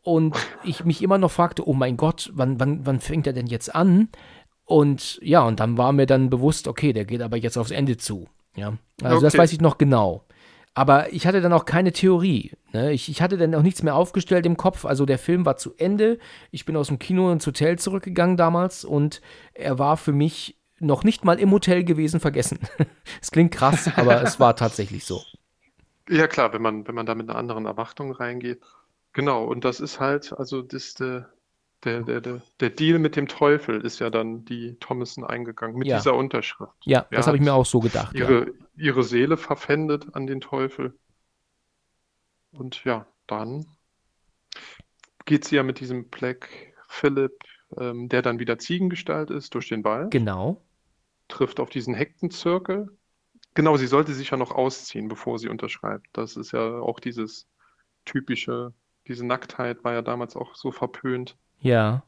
[0.04, 3.48] Und ich mich immer noch fragte, oh mein Gott, wann, wann, wann fängt er denn
[3.48, 4.10] jetzt an?
[4.66, 7.96] Und ja, und dann war mir dann bewusst, okay, der geht aber jetzt aufs Ende
[7.96, 8.28] zu.
[8.58, 9.44] Ja, also das Okay.
[9.44, 10.25] weiß ich noch genau.
[10.78, 12.52] Aber ich hatte dann auch keine Theorie.
[12.74, 12.92] Ne?
[12.92, 14.84] Ich, ich hatte dann auch nichts mehr aufgestellt im Kopf.
[14.84, 16.20] Also der Film war zu Ende.
[16.52, 19.22] Ich bin aus dem Kino ins Hotel zurückgegangen damals und
[19.54, 22.60] er war für mich noch nicht mal im Hotel gewesen vergessen.
[23.22, 25.22] Es klingt krass, aber es war tatsächlich so.
[26.10, 28.62] Ja klar, wenn man, wenn man da mit einer anderen Erwartung reingeht.
[29.14, 31.30] Genau, und das ist halt, also das, der,
[31.84, 35.98] der, der, der, Deal mit dem Teufel ist ja dann die Thomason eingegangen mit Ja.
[35.98, 36.74] dieser Unterschrift.
[36.84, 38.16] Ja, Er das habe ich mir auch so gedacht.
[38.18, 38.22] Ja.
[38.30, 40.98] ihre, ihre Seele verpfändet an den Teufel.
[42.52, 43.66] Und ja, dann
[45.26, 47.34] geht sie ja mit diesem Black Phillip,
[47.78, 50.62] ähm, der dann wieder Ziegengestalt ist, durch den Wald, Genau.
[51.28, 52.98] trifft auf diesen Hektenzirkel.
[53.54, 56.08] Genau, sie sollte sich ja noch ausziehen, bevor sie unterschreibt.
[56.14, 57.48] Das ist ja auch dieses
[58.06, 58.74] typische,
[59.08, 61.38] diese Nacktheit war ja damals auch so verpönt.
[61.60, 62.03] Ja.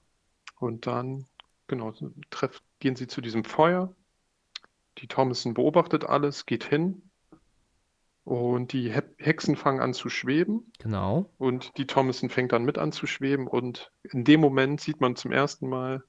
[0.59, 1.25] Und dann,
[1.67, 1.93] genau,
[2.29, 3.93] treff, gehen sie zu diesem Feuer.
[4.99, 7.03] Die Thomason beobachtet alles, geht hin.
[8.23, 10.71] Und die He Hexen fangen an zu schweben.
[10.79, 11.31] Genau.
[11.37, 13.47] Und die Thomason fängt dann mit an zu schweben.
[13.47, 16.03] Und in dem Moment sieht man zum ersten Mal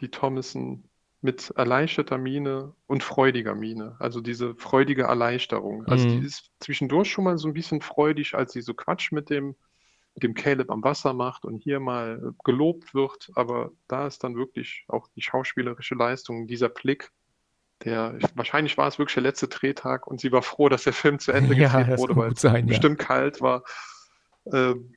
[0.00, 0.84] die Thomason
[1.22, 3.96] mit erleichterter Miene und freudiger Miene.
[4.00, 5.86] Also diese freudige Erleichterung.
[5.86, 6.20] Also Mhm.
[6.20, 9.56] die ist zwischendurch schon mal so ein bisschen freudig, als sie so Quatsch mit dem,
[10.16, 13.30] dem Caleb am Wasser macht und hier mal äh, gelobt wird.
[13.34, 17.10] Aber da ist dann wirklich auch die schauspielerische Leistung, dieser Blick.
[17.84, 21.18] Der, wahrscheinlich war es wirklich der letzte Drehtag und sie war froh, dass der Film
[21.18, 22.72] zu Ende Ja, gedreht wurde, weil es sein, ja.
[22.72, 23.64] bestimmt kalt war.
[24.52, 24.94] Ähm,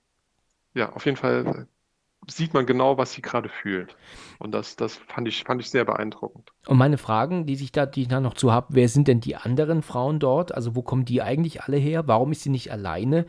[0.74, 3.96] ja, auf jeden Fall äh, sieht man genau, was sie gerade fühlt.
[4.40, 6.52] Und das, das fand ich, fand ich sehr beeindruckend.
[6.68, 9.22] Und meine Fragen, die sich da, die ich da noch zu habe, wer sind denn
[9.22, 10.54] die anderen Frauen dort?
[10.54, 12.08] Also wo kommen die eigentlich alle her?
[12.08, 13.26] Warum ist sie nicht alleine?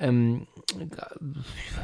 [0.00, 0.46] Ähm,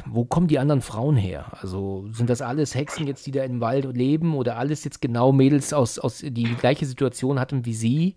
[0.07, 1.47] wo kommen die anderen Frauen her?
[1.61, 5.32] Also sind das alles Hexen jetzt, die da im Wald leben oder alles jetzt genau
[5.32, 8.15] Mädels aus, aus die, die gleiche Situation hatten wie sie,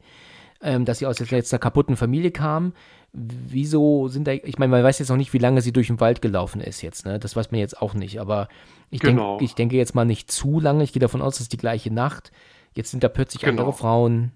[0.62, 2.74] ähm, dass sie aus jetzt einer kaputten Familie kamen?
[3.14, 6.00] Wieso sind da, ich meine, man weiß jetzt noch nicht, wie lange sie durch den
[6.00, 7.18] Wald gelaufen ist jetzt, ne?
[7.18, 8.48] Das weiß man jetzt auch nicht, aber
[8.92, 9.38] ich, Genau.
[9.38, 10.84] denk, ich denke jetzt mal nicht zu lange.
[10.84, 12.32] Ich gehe davon aus, es ist die gleiche Nacht.
[12.76, 13.52] Jetzt sind da plötzlich Genau.
[13.64, 14.34] andere Frauen.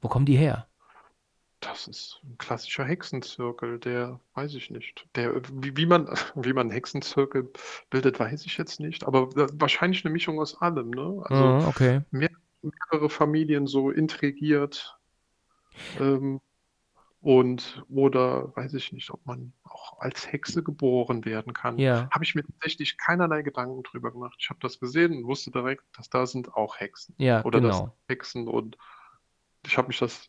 [0.00, 0.66] Wo kommen die her?
[1.62, 5.06] Das ist ein klassischer Hexenzirkel, der, weiß ich nicht.
[5.14, 7.50] Der, wie, wie man, wie man einen Hexenzirkel
[7.88, 9.04] bildet, weiß ich jetzt nicht.
[9.04, 11.22] Aber wahrscheinlich eine Mischung aus allem, ne?
[11.24, 12.00] Also Ah, okay.
[12.10, 12.30] mehr,
[12.62, 14.98] mehrere Familien so intrigiert.
[16.00, 16.40] Ähm,
[17.20, 21.78] und oder weiß ich nicht, ob man auch als Hexe geboren werden kann.
[21.78, 22.10] Ja.
[22.10, 24.34] Habe ich mir tatsächlich keinerlei Gedanken drüber gemacht.
[24.40, 27.14] Ich habe das gesehen und wusste direkt, dass da sind auch Hexen.
[27.18, 27.84] Ja, Oder das genau.
[27.84, 28.76] sind Hexen und
[29.64, 30.28] ich habe mich das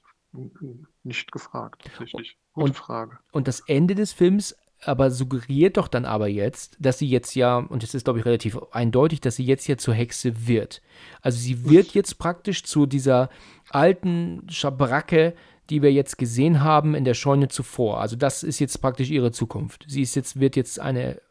[1.03, 2.37] nicht gefragt, tatsächlich.
[2.53, 3.19] Gute Und- Frage.
[3.31, 4.55] Und das Ende des Films
[4.85, 8.25] aber suggeriert doch dann aber jetzt, dass sie jetzt ja, und es ist glaube ich
[8.25, 10.81] relativ eindeutig, dass sie jetzt ja zur Hexe wird.
[11.21, 13.29] Also sie wird jetzt praktisch zu dieser
[13.69, 15.35] alten Schabracke,
[15.69, 18.01] die wir jetzt gesehen haben in der Scheune zuvor.
[18.01, 19.85] Also das ist jetzt praktisch ihre Zukunft.
[19.87, 21.21] Sie ist jetzt, wird jetzt eine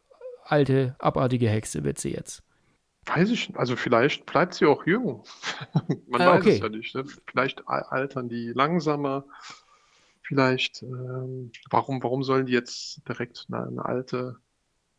[0.45, 2.43] alte, abartige Hexe, wird sie jetzt.
[3.07, 5.25] Weiß ich, also vielleicht bleibt sie auch jung.
[6.07, 6.55] Man Ah, weiß okay.
[6.55, 6.95] es ja nicht.
[6.95, 7.05] Ne?
[7.27, 9.27] Vielleicht al- altern die langsamer.
[10.23, 14.37] Vielleicht, ähm, warum, warum sollen die jetzt direkt eine, eine alte,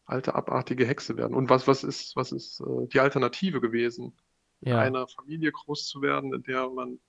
[0.06, 1.36] alte, abartige Hexe werden?
[1.36, 4.18] Und was, was ist, was ist äh, die Alternative gewesen?
[4.62, 4.78] In Ja.
[4.78, 7.00] einer Familie groß zu werden, in der man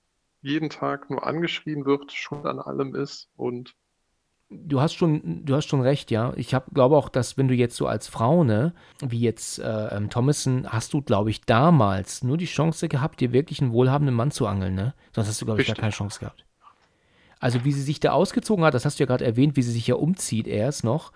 [0.41, 3.75] jeden Tag nur angeschrien wird, schuld an allem ist und
[4.49, 6.31] Du hast schon, du hast schon recht, ja.
[6.35, 9.87] Ich hab, glaube auch, dass wenn du jetzt so als Frau, ne, wie jetzt äh,
[9.95, 14.15] ähm, Thomason, hast du, glaube ich, damals nur die Chance gehabt, dir wirklich einen wohlhabenden
[14.15, 14.93] Mann zu angeln, ne?
[15.13, 15.81] Sonst hast du, glaube ich, gar Richtig.
[15.81, 16.45] keine Chance gehabt.
[17.39, 19.71] Also wie sie sich da ausgezogen hat, das hast du ja gerade erwähnt, wie sie
[19.71, 21.11] sich ja umzieht erst noch.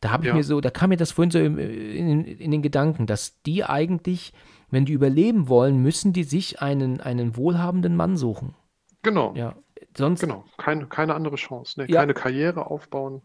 [0.00, 0.34] Da habe ich Ja.
[0.34, 3.64] mir so, da kam mir das vorhin so im, in, in den Gedanken, dass die
[3.64, 4.32] eigentlich,
[4.70, 8.54] wenn die überleben wollen, müssen die sich einen, einen wohlhabenden Mann suchen.
[9.02, 9.54] genau, Ja.
[9.96, 11.86] Sonst, genau, keine, keine andere Chance, ne?
[11.90, 12.00] Ja.
[12.00, 13.22] Keine Karriere aufbauen.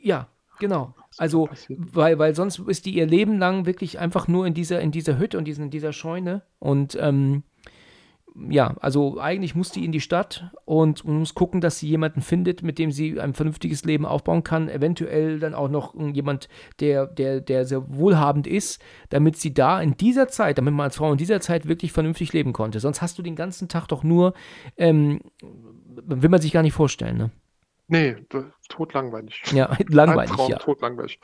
[0.00, 0.28] Ja,
[0.58, 0.94] genau.
[1.18, 4.90] Also, weil, weil sonst ist die ihr Leben lang wirklich einfach nur in dieser, in
[4.90, 6.42] dieser Hütte und diesen, in dieser Scheune.
[6.58, 7.42] Und ähm,
[8.36, 12.62] ja, also eigentlich muss die in die Stadt und muss gucken, dass sie jemanden findet,
[12.62, 14.68] mit dem sie ein vernünftiges Leben aufbauen kann.
[14.68, 16.48] Eventuell dann auch noch jemand,
[16.80, 20.96] der, der, der sehr wohlhabend ist, damit sie da in dieser Zeit, damit man als
[20.96, 22.80] Frau in dieser Zeit wirklich vernünftig leben konnte.
[22.80, 24.34] Sonst hast du den ganzen Tag doch nur,
[24.76, 27.30] ähm, will man sich gar nicht vorstellen, ne?
[27.86, 28.16] Nee,
[28.68, 29.42] totlangweilig.
[29.52, 30.58] Ja, langweilig, Albtraum, ja.
[30.58, 31.20] totlangweilig.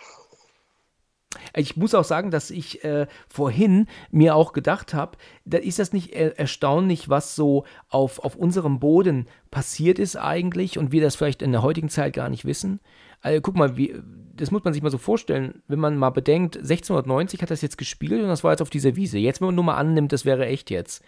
[1.54, 5.92] Ich muss auch sagen, dass ich äh, vorhin mir auch gedacht habe, da ist das
[5.92, 11.14] nicht äh, erstaunlich, was so auf, auf unserem Boden passiert ist eigentlich und wir das
[11.14, 12.80] vielleicht in der heutigen Zeit gar nicht wissen.
[13.22, 13.94] Also, guck mal, wie,
[14.34, 17.78] das muss man sich mal so vorstellen, wenn man mal bedenkt, 1690 hat das jetzt
[17.78, 19.18] gespielt und das war jetzt auf dieser Wiese.
[19.18, 21.04] Jetzt, wenn man nur mal annimmt, das wäre echt jetzt.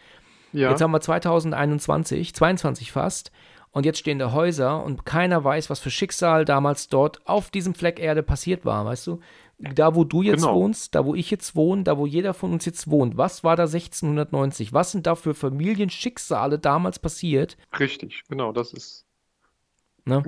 [0.52, 3.32] Ja, Jetzt haben wir 2021, 22 fast.
[3.74, 7.74] Und jetzt stehen da Häuser und keiner weiß, was für Schicksal damals dort auf diesem
[7.74, 9.20] Fleck Erde passiert war, weißt du?
[9.74, 10.56] Da, wo du jetzt Genau.
[10.56, 13.54] wohnst, da, wo ich jetzt wohne, da, wo jeder von uns jetzt wohnt, was war
[13.56, 14.72] da 1690?
[14.72, 17.56] Was sind da für Familienschicksale damals passiert?
[17.78, 19.06] richtig, genau, das ist
[20.04, 20.22] Ne?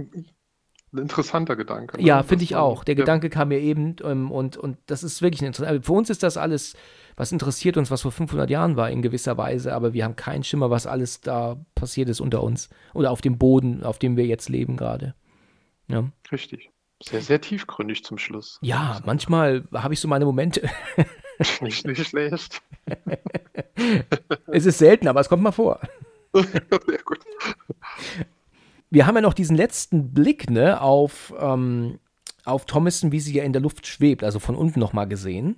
[0.93, 1.97] ein interessanter Gedanke.
[1.97, 2.05] ne?
[2.05, 2.85] Ja, finde ich auch.
[2.85, 5.85] Der ja, Gedanke kam mir eben ähm, und, und das ist wirklich interessant.
[5.85, 6.77] Für uns ist das alles,
[7.17, 10.45] was interessiert uns, was vor 500 Jahren war in gewisser Weise, aber wir haben keinen
[10.45, 14.27] Schimmer, was alles da passiert ist unter uns oder auf dem Boden, auf dem wir
[14.27, 15.17] jetzt leben gerade.
[15.89, 16.05] Ja.
[16.31, 16.71] Richtig.
[17.03, 18.59] Sehr, sehr tiefgründig zum Schluss.
[18.63, 20.69] Ja, manchmal habe ich so meine Momente.
[21.61, 22.63] Nicht, nicht schlecht.
[24.47, 25.81] es ist selten, aber es kommt mal vor.
[26.33, 27.19] Sehr gut.
[28.91, 31.99] Wir haben ja noch diesen letzten Blick ne, auf, ähm,
[32.45, 35.57] auf Thomason, wie sie ja in der Luft schwebt, also von unten nochmal gesehen.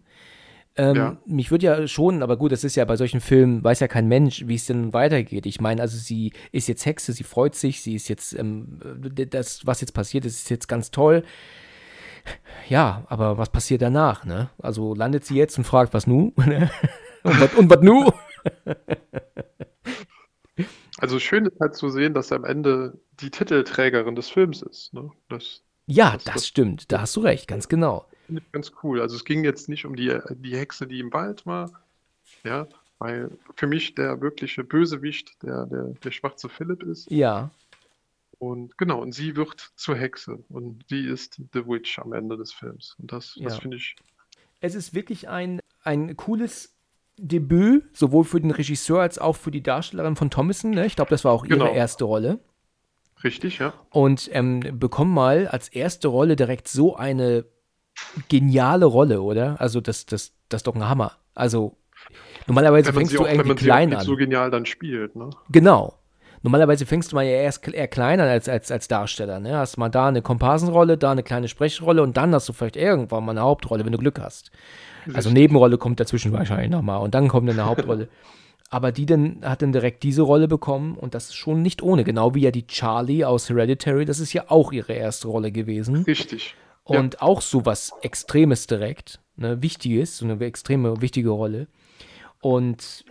[0.78, 1.16] Ähm, Ja.
[1.26, 4.08] Mich würde ja schon, aber gut, das ist ja bei solchen Filmen, weiß ja kein
[4.08, 5.46] Mensch, wie es denn weitergeht.
[5.46, 8.80] Ich meine, also sie ist jetzt Hexe, sie freut sich, sie ist jetzt, ähm,
[9.30, 11.24] das, was jetzt passiert ist, ist jetzt ganz toll.
[12.68, 14.50] Ja, aber was passiert danach, ne?
[14.58, 16.32] Also landet sie jetzt und fragt, was nu?
[16.44, 16.70] ne?
[17.24, 18.10] und was nu?
[20.98, 24.94] Also schön ist halt zu sehen, dass er am Ende die Titelträgerin des Films ist.
[24.94, 25.10] Ne?
[25.28, 28.06] Das Ja, Das- das das- stimmt, da hast du recht, ganz genau.
[28.26, 29.00] Finde ich ganz cool.
[29.00, 31.70] Also es ging jetzt nicht um die, die Hexe, die im Wald war,
[32.44, 32.66] ja,
[32.98, 37.10] weil für mich der wirkliche Bösewicht der, der, der schwarze Philipp ist.
[37.10, 37.50] Ja,
[38.38, 42.52] Und genau, und sie wird zur Hexe und sie ist The Witch am Ende des
[42.52, 42.96] Films.
[42.98, 43.60] Und das, das Ja.
[43.60, 43.96] finde ich,
[44.60, 46.74] Es ist wirklich ein, ein cooles
[47.18, 50.70] Debüt, sowohl für den Regisseur als auch für die Darstellerin von Thomason.
[50.72, 50.84] Ne?
[50.86, 51.72] Ich glaube, das war auch ihre Genau.
[51.72, 52.40] erste Rolle.
[53.24, 53.72] richtig, ja.
[53.90, 57.46] Und ähm, bekommen mal als erste Rolle direkt so eine
[58.28, 59.60] geniale Rolle, oder?
[59.60, 61.12] Also, das, das, das ist doch ein Hammer.
[61.34, 61.76] Also,
[62.46, 64.04] normalerweise fängst du auch, irgendwie klein an.
[64.04, 65.30] so genial dann spielt, ne?
[65.50, 65.94] Genau.
[66.42, 69.40] Normalerweise fängst du mal ja erst eher klein an als, als, als Darsteller.
[69.40, 69.56] Ne?
[69.56, 73.24] Hast mal da eine Komparsenrolle, da eine kleine Sprechrolle und dann hast du vielleicht irgendwann
[73.24, 74.52] mal eine Hauptrolle, wenn du Glück hast.
[75.06, 75.32] Also Richtig.
[75.32, 78.08] Nebenrolle kommt dazwischen wahrscheinlich nochmal und dann kommt eine Hauptrolle.
[78.70, 82.04] aber die dann, hat dann direkt diese Rolle bekommen und das ist schon nicht ohne,
[82.04, 86.04] genau wie ja die Charlie aus Hereditary, das ist ja auch ihre erste Rolle gewesen.
[86.04, 86.54] Richtig.
[86.86, 87.22] Und ja.
[87.22, 91.66] auch so was Extremes direkt, ne, Wichtiges, so eine extreme, wichtige Rolle.
[92.40, 93.04] Und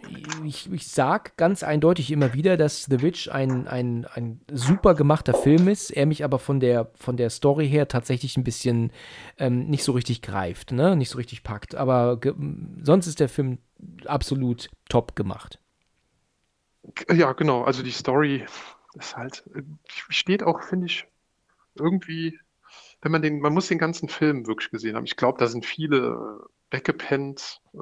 [0.46, 5.34] ich, ich sag ganz eindeutig immer wieder, dass The Witch ein, ein, ein super gemachter
[5.34, 8.94] Film ist, er mich aber von der, von der Story her tatsächlich ein bisschen
[9.38, 10.96] ähm, nicht so richtig greift, ne?
[10.96, 11.76] nicht so richtig packt.
[11.76, 12.18] Aber
[12.82, 13.58] sonst ist der Film
[14.06, 15.60] absolut top gemacht.
[17.12, 17.64] Ja, genau.
[17.64, 18.46] Also die Story
[18.94, 19.44] ist halt,
[19.88, 21.08] steht auch, finde ich,
[21.74, 22.40] irgendwie,
[23.06, 25.06] wenn man den, man muss den ganzen Film wirklich gesehen haben.
[25.06, 26.40] Ich glaube, da sind viele
[26.72, 27.78] weggepennt äh,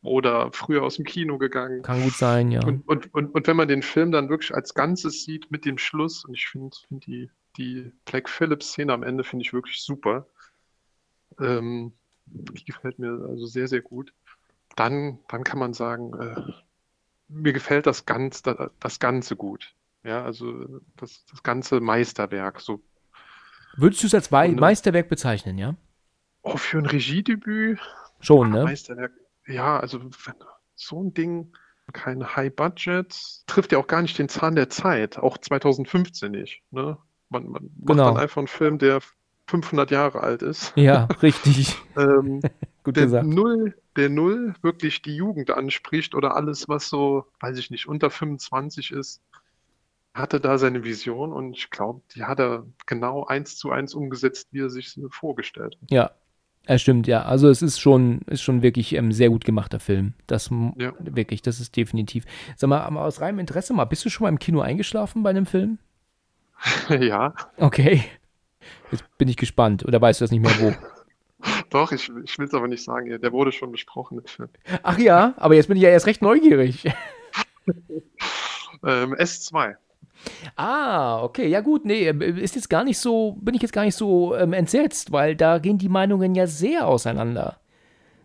[0.00, 1.82] oder früher aus dem Kino gegangen.
[1.82, 2.64] Kann gut sein, ja.
[2.64, 5.76] Und, und, und, und wenn man den Film dann wirklich als Ganzes sieht mit dem
[5.76, 10.28] Schluss, und ich finde find die, die Black Phillips-Szene am Ende finde ich wirklich super.
[11.40, 11.92] Ähm,
[12.26, 14.12] die gefällt mir also sehr, sehr gut.
[14.76, 16.52] Dann, dann kann man sagen, äh,
[17.26, 19.74] mir gefällt das, ganz, das, das Ganze gut.
[20.04, 22.60] Ja, also das, das ganze Meisterwerk.
[22.60, 22.80] So.
[23.80, 25.74] Würdest du es als Meisterwerk bezeichnen, ja?
[26.42, 27.78] Oh, für ein Regiedebüt
[28.20, 28.64] Schon, ne?
[28.64, 29.12] Meisterwerk.
[29.46, 30.00] Ja, also
[30.74, 31.52] so ein Ding,
[31.92, 33.14] kein High Budget,
[33.46, 36.62] trifft ja auch gar nicht den Zahn der Zeit, auch 2015 nicht.
[36.70, 36.98] Ne?
[37.30, 37.94] Man, man genau.
[37.94, 39.00] macht dann einfach einen Film, der
[39.46, 40.72] 500 Jahre alt ist.
[40.76, 41.76] Ja, richtig.
[41.96, 42.40] ähm,
[42.84, 43.26] Gut der gesagt.
[43.26, 48.10] Null, der Null wirklich die Jugend anspricht oder alles, was so, weiß ich nicht, unter
[48.10, 49.22] 25 ist,
[50.20, 54.48] hatte da seine Vision und ich glaube, die hat er genau eins zu eins umgesetzt,
[54.52, 55.90] wie er sich vorgestellt hat.
[55.90, 56.10] Ja,
[56.68, 57.22] ja, stimmt, ja.
[57.22, 60.14] Also es ist schon, ist schon wirklich ein ähm, sehr gut gemachter Film.
[60.26, 60.92] Das ja.
[61.00, 62.24] wirklich, das ist definitiv.
[62.56, 65.46] Sag mal, aus reinem Interesse mal, bist du schon mal im Kino eingeschlafen bei einem
[65.46, 65.78] Film?
[66.88, 67.34] ja.
[67.56, 68.04] Okay.
[68.92, 69.84] Jetzt bin ich gespannt.
[69.84, 70.74] Oder weißt du das nicht mehr wo?
[71.70, 73.20] Doch, ich, ich will es aber nicht sagen.
[73.20, 74.20] Der wurde schon besprochen.
[74.82, 76.84] Ach ja, aber jetzt bin ich ja erst recht neugierig.
[78.84, 79.76] ähm, S2.
[80.56, 83.84] Ah, okay, ja gut, nee, äh, ist jetzt gar nicht so, bin ich jetzt gar
[83.84, 87.60] nicht so ähm, entsetzt, weil da gehen die Meinungen ja sehr auseinander.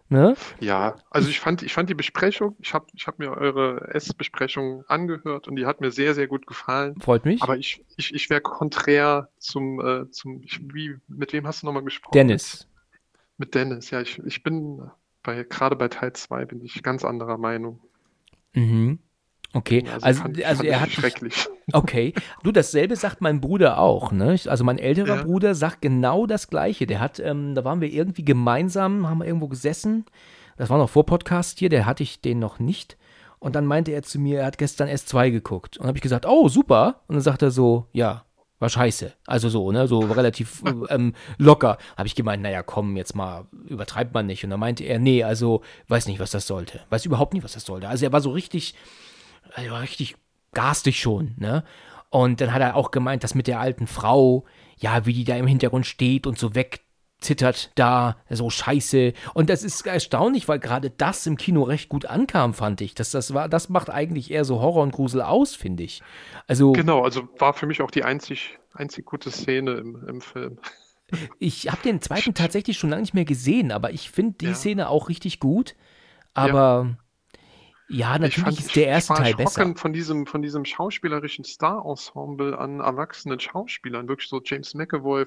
[0.07, 0.35] Ne?
[0.59, 4.84] Ja, also ich fand, ich fand die Besprechung, ich habe ich hab mir eure S-Besprechung
[4.88, 6.99] angehört und die hat mir sehr, sehr gut gefallen.
[6.99, 7.41] Freut mich.
[7.41, 11.65] Aber ich, ich, ich wäre konträr zum, äh, zum ich, wie, mit wem hast du
[11.65, 12.13] nochmal gesprochen?
[12.13, 12.67] Dennis.
[13.38, 14.91] Mit Dennis, ja, ich, ich bin
[15.23, 17.81] bei, gerade bei Teil 2 bin ich ganz anderer Meinung.
[18.53, 18.99] Mhm.
[19.56, 20.91] Okay, also, also, fand, also er hat.
[20.91, 21.48] Schrecklich.
[21.73, 22.14] Okay,
[22.44, 24.38] du, dasselbe sagt mein Bruder auch, ne?
[24.45, 25.23] Also mein älterer ja.
[25.23, 26.86] Bruder sagt genau das Gleiche.
[26.86, 30.06] Der hat, ähm, da waren wir irgendwie gemeinsam, haben wir irgendwo gesessen.
[30.57, 32.98] Das war noch vor Podcast hier, der hatte ich den noch nicht.
[33.40, 35.77] Und dann meinte er zu mir, er hat gestern S2 geguckt.
[35.77, 37.02] Und habe ich gesagt, oh, super.
[37.07, 38.26] Und dann sagt er so, ja,
[38.60, 39.14] war scheiße.
[39.26, 41.80] Also so, ne, so relativ ähm, locker.
[41.98, 44.44] Habe ich gemeint, naja, komm, jetzt mal, übertreibt man nicht.
[44.44, 46.82] Und dann meinte er, nee, also, weiß nicht, was das sollte.
[46.90, 47.90] Weiß überhaupt nicht, was das sollte.
[47.90, 48.76] Also er war so richtig,
[49.69, 50.15] war richtig
[50.53, 51.64] garstig schon, ne?
[52.10, 54.45] Und dann hat er auch gemeint, dass mit der alten Frau,
[54.77, 59.11] ja, wie die da im Hintergrund steht und so wegzittert da, so scheiße.
[59.34, 62.95] Und das ist erstaunlich, weil gerade das im Kino recht gut ankam, fand ich.
[62.95, 66.02] Das, das, war, das macht eigentlich eher so Horror und Grusel aus, finde ich.
[66.48, 70.57] Also, genau, also war für mich auch die einzig, einzig gute Szene im, im Film.
[71.38, 74.56] Ich habe den zweiten tatsächlich schon lange nicht mehr gesehen, aber ich finde die ja.
[74.56, 75.76] Szene auch richtig gut.
[76.34, 76.98] Aber
[77.88, 78.18] ja.
[78.18, 79.74] Natürlich ist der erste Teil besser.
[79.76, 85.26] Von diesem, von diesem schauspielerischen Star-Ensemble an erwachsenen Schauspielern, wirklich so James McAvoy,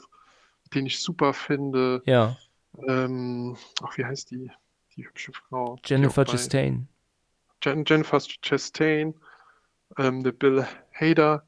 [0.74, 2.02] den ich super finde.
[2.06, 2.36] Ja.
[2.86, 4.51] Ähm, ach, wie heißt die,
[4.97, 5.78] die hübsche Frau?
[5.85, 6.89] Jennifer Chastain.
[7.62, 9.14] Jen, Jennifer Chastain,
[9.97, 11.47] ähm, der Bill Hader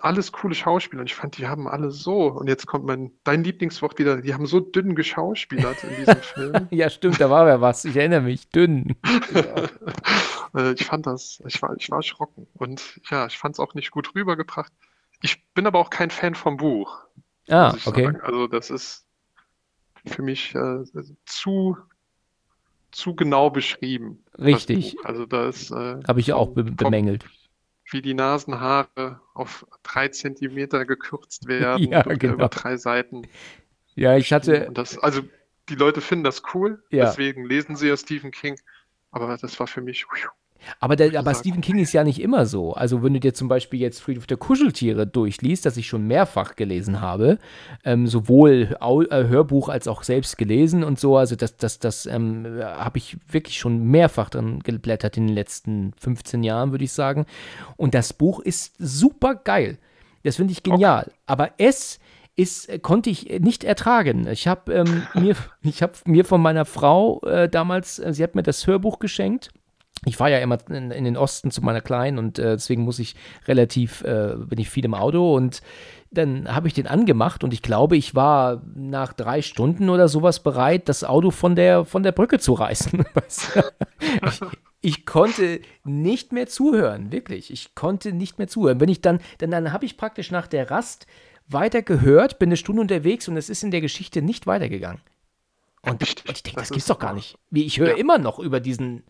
[0.00, 1.00] alles coole Schauspieler.
[1.00, 2.28] Und ich fand, die haben alle so.
[2.28, 4.20] Und jetzt kommt mein, dein Lieblingswort wieder.
[4.20, 6.68] Die haben so dünn geschauspielert in diesem Film.
[6.70, 7.84] ja, stimmt, da war ja was.
[7.84, 8.48] Ich erinnere mich.
[8.48, 8.96] Dünn.
[10.54, 12.46] Äh, ich fand das, ich war, ich war erschrocken.
[12.54, 14.72] Und ja, ich fand es auch nicht gut rübergebracht.
[15.20, 16.98] Ich bin aber auch kein Fan vom Buch.
[17.48, 18.04] Ah, okay.
[18.04, 18.20] Sagen.
[18.22, 19.06] Also, das ist
[20.06, 20.84] für mich äh,
[21.26, 21.76] zu,
[22.90, 24.24] zu genau beschrieben.
[24.38, 24.96] Richtig.
[25.04, 27.24] Also, das äh, habe ich auch be bemängelt.
[27.24, 27.32] Vom,
[27.90, 32.34] wie die Nasenhaare auf drei Zentimeter gekürzt werden ja, genau.
[32.34, 33.28] über drei Seiten.
[33.94, 34.68] Ja, ich hatte.
[34.72, 35.22] Das, also
[35.68, 37.06] die Leute finden das cool, ja.
[37.06, 38.58] deswegen lesen sie ja Stephen King.
[39.10, 40.06] Aber das war für mich.
[40.80, 42.72] Aber, der, aber Stephen King ist ja nicht immer so.
[42.72, 46.56] Also, wenn du dir zum Beispiel jetzt Friedhof der Kuscheltiere durchliest, das ich schon mehrfach
[46.56, 47.38] gelesen habe,
[47.84, 52.06] ähm, sowohl Au äh, Hörbuch als auch selbst gelesen und so, also das, das, das
[52.06, 56.92] ähm, habe ich wirklich schon mehrfach dann geblättert in den letzten 15 Jahren, würde ich
[56.92, 57.26] sagen.
[57.76, 59.78] Und das Buch ist super geil.
[60.24, 61.04] Das finde ich genial.
[61.06, 61.16] Okay.
[61.26, 62.00] Aber es
[62.34, 64.26] ist, äh, konnte ich nicht ertragen.
[64.28, 65.36] Ich habe ähm, mir,
[65.80, 69.50] hab mir von meiner Frau äh, damals, äh, sie hat mir das Hörbuch geschenkt
[70.06, 73.00] ich fahre ja immer in, in, den Osten zu meiner Kleinen und äh, deswegen muss
[73.00, 73.16] ich
[73.46, 75.62] relativ, äh, bin ich viel im Auto und
[76.12, 80.42] dann habe ich den angemacht und ich glaube, ich war nach drei Stunden oder sowas
[80.42, 83.04] bereit, das Auto von der, von der Brücke zu reißen.
[84.24, 84.40] ich,
[84.80, 87.52] ich, konnte nicht mehr zuhören, wirklich.
[87.52, 88.80] Ich konnte nicht mehr zuhören.
[88.80, 91.06] Wenn ich dann, dann, dann habe ich praktisch nach der Rast
[91.48, 95.00] weiter gehört, bin eine Stunde unterwegs und es ist in der Geschichte nicht weitergegangen.
[95.82, 97.36] Und, und ich denke, das, das gibt's doch gar nicht.
[97.52, 97.96] Ich höre ja.
[97.96, 99.02] immer noch über diesen,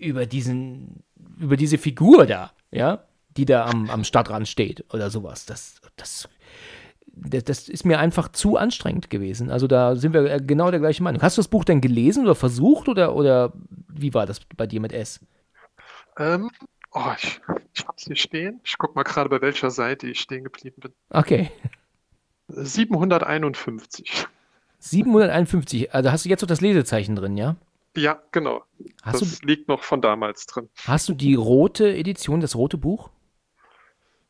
[0.00, 1.02] über diesen,
[1.38, 3.04] über diese Figur da, ja,
[3.36, 5.46] die da am, am Stadtrand steht oder sowas.
[5.46, 6.28] Das, das,
[7.06, 9.50] das, das ist mir einfach zu anstrengend gewesen.
[9.50, 11.22] Also da sind wir äh, genau der gleichen Meinung.
[11.22, 13.52] Hast du das Buch denn gelesen oder versucht oder, oder
[13.88, 15.20] wie war das bei dir mit S?
[16.18, 16.50] Ähm,
[16.92, 17.40] oh, ich,
[17.74, 18.60] ich hab's hier stehen.
[18.64, 20.92] Ich guck mal gerade, bei welcher Seite ich stehen geblieben bin.
[21.10, 21.50] Okay.
[22.48, 24.26] 751.
[24.80, 27.56] 751, also hast du jetzt noch das Lesezeichen drin, ja?
[27.96, 28.64] Ja, genau.
[29.02, 30.68] Hast das du, liegt noch von damals drin.
[30.86, 33.10] Hast du die rote Edition, das rote Buch?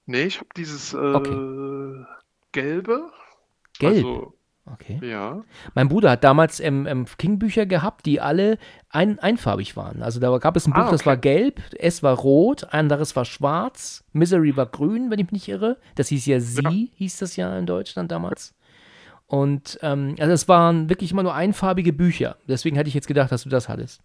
[0.07, 2.05] Nee, ich habe dieses äh, okay.
[2.53, 3.11] gelbe.
[3.78, 3.97] Gelb?
[3.97, 4.35] Also,
[4.66, 4.99] okay.
[5.03, 5.45] Ja.
[5.74, 8.59] Mein Bruder hat damals ähm, ähm, King-Bücher gehabt, die alle
[8.89, 10.03] ein, einfarbig waren.
[10.03, 10.93] Also da gab es ein Buch, ah, okay.
[10.93, 15.32] das war gelb, S war rot, anderes war schwarz, Misery war grün, wenn ich mich
[15.32, 15.77] nicht irre.
[15.95, 16.70] Das hieß ja Sie, ja.
[16.97, 18.55] hieß das ja in Deutschland damals.
[19.31, 22.36] Und ähm, also es waren wirklich immer nur einfarbige Bücher.
[22.48, 24.02] Deswegen hätte ich jetzt gedacht, dass du das hattest.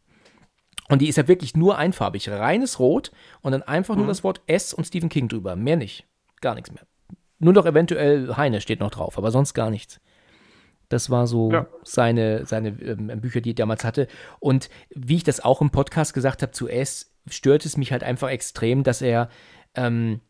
[0.87, 2.29] Und die ist ja wirklich nur einfarbig.
[2.29, 3.11] Reines Rot
[3.41, 4.01] und dann einfach mhm.
[4.01, 5.55] nur das Wort S und Stephen King drüber.
[5.55, 6.05] Mehr nicht.
[6.41, 6.83] Gar nichts mehr.
[7.39, 9.99] Nur noch eventuell Heine steht noch drauf, aber sonst gar nichts.
[10.89, 11.65] Das war so ja.
[11.81, 14.07] seine, seine ähm, Bücher, die er damals hatte.
[14.39, 18.03] Und wie ich das auch im Podcast gesagt habe zu S, stört es mich halt
[18.03, 19.29] einfach extrem, dass er,
[19.73, 20.21] ähm,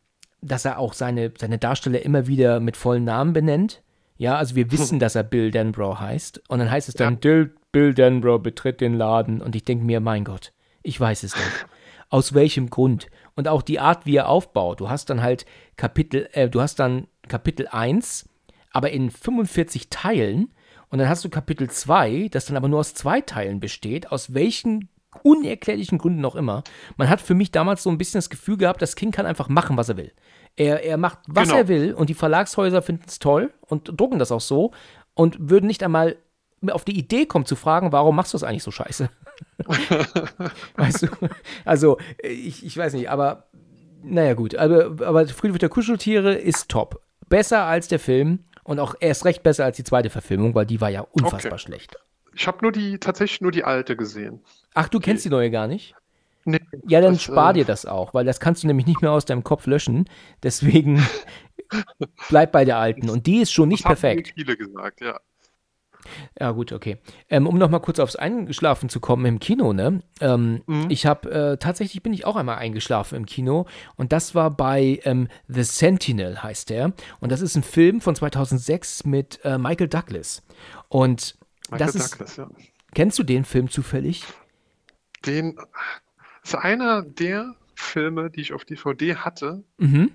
[0.42, 3.82] dass er auch seine, seine Darsteller immer wieder mit vollen Namen benennt.
[4.18, 6.44] Ja, also wir wissen, dass er Bill Denbrough heißt.
[6.48, 7.46] Und dann heißt es dann, ja.
[7.72, 9.42] Bill Denbrough betritt den Laden.
[9.42, 11.66] Und ich denke mir, mein Gott, ich weiß es nicht.
[12.10, 13.08] Aus welchem Grund?
[13.36, 14.80] Und auch die Art, wie er aufbaut.
[14.80, 18.30] Du hast dann halt Kapitel, äh, du hast dann Kapitel 1,
[18.72, 20.54] aber in 45 Teilen.
[20.90, 24.12] Und dann hast du Kapitel 2, das dann aber nur aus zwei Teilen besteht.
[24.12, 24.88] Aus welchen
[25.24, 26.64] unerklärlichen Gründen auch immer.
[26.98, 29.50] Man hat für mich damals so ein bisschen das Gefühl gehabt, das Kind kann einfach
[29.50, 30.12] machen, was er will.
[30.57, 31.60] Er, er macht, was genau.
[31.60, 34.72] er will und die Verlagshäuser finden es toll und drucken das auch so
[35.14, 36.15] und würden nicht einmal
[36.72, 39.10] auf die Idee kommen zu fragen, warum machst du das eigentlich so scheiße?
[40.77, 41.07] weißt du?
[41.65, 43.48] Also, ich, ich weiß nicht, aber
[44.06, 44.56] naja, gut.
[44.56, 47.02] Aber, aber Friedhof der Kuscheltiere ist top.
[47.27, 50.80] Besser als der Film und auch erst recht besser als die zweite Verfilmung, weil die
[50.80, 51.61] war ja unfassbar okay.
[51.61, 51.98] schlecht.
[52.34, 54.41] Ich habe nur die, tatsächlich nur die alte gesehen.
[54.73, 55.95] Ach, du kennst die neue gar nicht?
[56.46, 59.12] Nee, ja, dann das, spar dir das auch, weil das kannst du nämlich nicht mehr
[59.12, 60.08] aus deinem Kopf löschen.
[60.44, 61.06] Deswegen
[62.30, 63.10] bleib bei der alten.
[63.10, 64.30] Und die ist schon nicht das perfekt.
[64.30, 65.20] Haben viele gesagt, ja.
[66.40, 67.00] Ja, gut, okay.
[67.30, 70.04] Ähm, um nochmal kurz aufs Eingeschlafen zu kommen im Kino, ne?
[70.22, 70.86] Ähm, mhm.
[70.90, 73.66] Ich habe, äh, tatsächlich bin ich auch einmal eingeschlafen im Kino
[73.96, 76.94] und das war bei ähm, The Sentinel, heißt der.
[77.20, 80.44] Und das ist ein Film von 2006 mit äh, Michael Douglas.
[80.90, 81.38] Und
[81.72, 82.38] Michael das Douglas, ist.
[82.38, 82.50] Ja.
[82.94, 84.24] Kennst du den Film zufällig?
[85.26, 85.58] Den,
[86.46, 90.12] das ist einer der Filme, die ich auf DVD hatte mhm.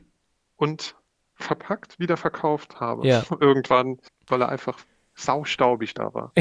[0.55, 0.95] und
[1.35, 3.05] verpackt wieder verkauft habe.
[3.07, 3.25] Ja.
[3.41, 3.99] Irgendwann,
[4.29, 4.79] weil er einfach
[5.15, 6.33] saustaubig da war.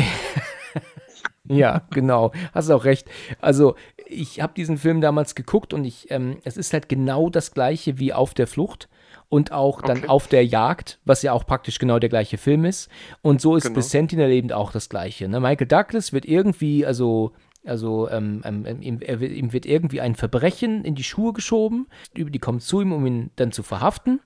[1.46, 2.32] ja, genau.
[2.54, 3.10] Hast auch recht.
[3.42, 3.76] Also,
[4.06, 7.98] ich habe diesen Film damals geguckt und ich, ähm, es ist halt genau das gleiche
[7.98, 8.90] wie auf der Flucht
[9.28, 10.08] und auch dann okay.
[10.08, 12.92] auf der Jagd, was ja auch praktisch genau der gleiche Film ist.
[13.24, 13.82] Und so ist genau.
[13.82, 15.28] The Sentinel eben auch das gleiche.
[15.28, 15.40] Ne?
[15.40, 17.34] Michael Douglas wird irgendwie, also
[17.66, 21.88] also ähm, ähm, ähm, ihm, er, ihm, wird irgendwie ein Verbrechen in die Schuhe geschoben.
[22.16, 24.22] Die kommen zu ihm, um ihn dann zu verhaften.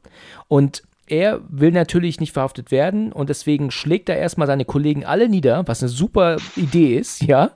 [0.48, 5.28] Und er will natürlich nicht verhaftet werden und deswegen schlägt er erstmal seine Kollegen alle
[5.28, 7.52] nieder, was eine super Idee ist, ja,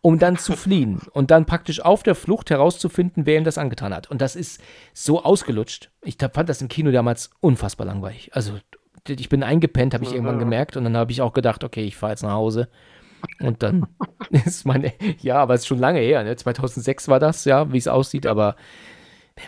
[0.00, 3.92] um dann zu fliehen und dann praktisch auf der Flucht herauszufinden, wer ihm das angetan
[3.92, 4.10] hat.
[4.10, 5.90] Und das ist so ausgelutscht.
[6.02, 8.30] Ich fand das im Kino damals unfassbar langweilig.
[8.32, 8.52] Also
[9.08, 11.96] ich bin eingepennt, habe ich irgendwann gemerkt und dann habe ich auch gedacht, okay, ich
[11.96, 12.68] fahre jetzt nach Hause
[13.40, 13.86] und dann
[14.30, 16.36] ist meine, ja, aber es ist schon lange her, ne?
[16.36, 18.56] 2006 war das, ja, wie es aussieht, aber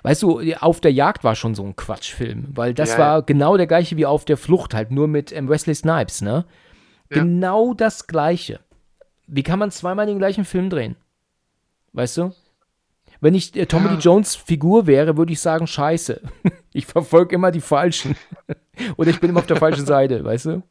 [0.02, 3.20] weißt du, auf der Jagd war schon so ein Quatschfilm, weil das ja, war ja.
[3.20, 6.44] genau der gleiche wie auf der Flucht, halt nur mit ähm, Wesley Snipes, ne?
[7.10, 7.22] Ja.
[7.22, 8.60] Genau das gleiche.
[9.26, 10.96] Wie kann man zweimal den gleichen Film drehen?
[11.92, 12.32] Weißt du?
[13.20, 16.20] Wenn ich äh, Tommy Lee Jones Figur wäre, würde ich sagen, scheiße.
[16.72, 18.16] Ich verfolge immer die Falschen.
[18.98, 20.62] Oder ich bin immer auf der falschen Seite, weißt du?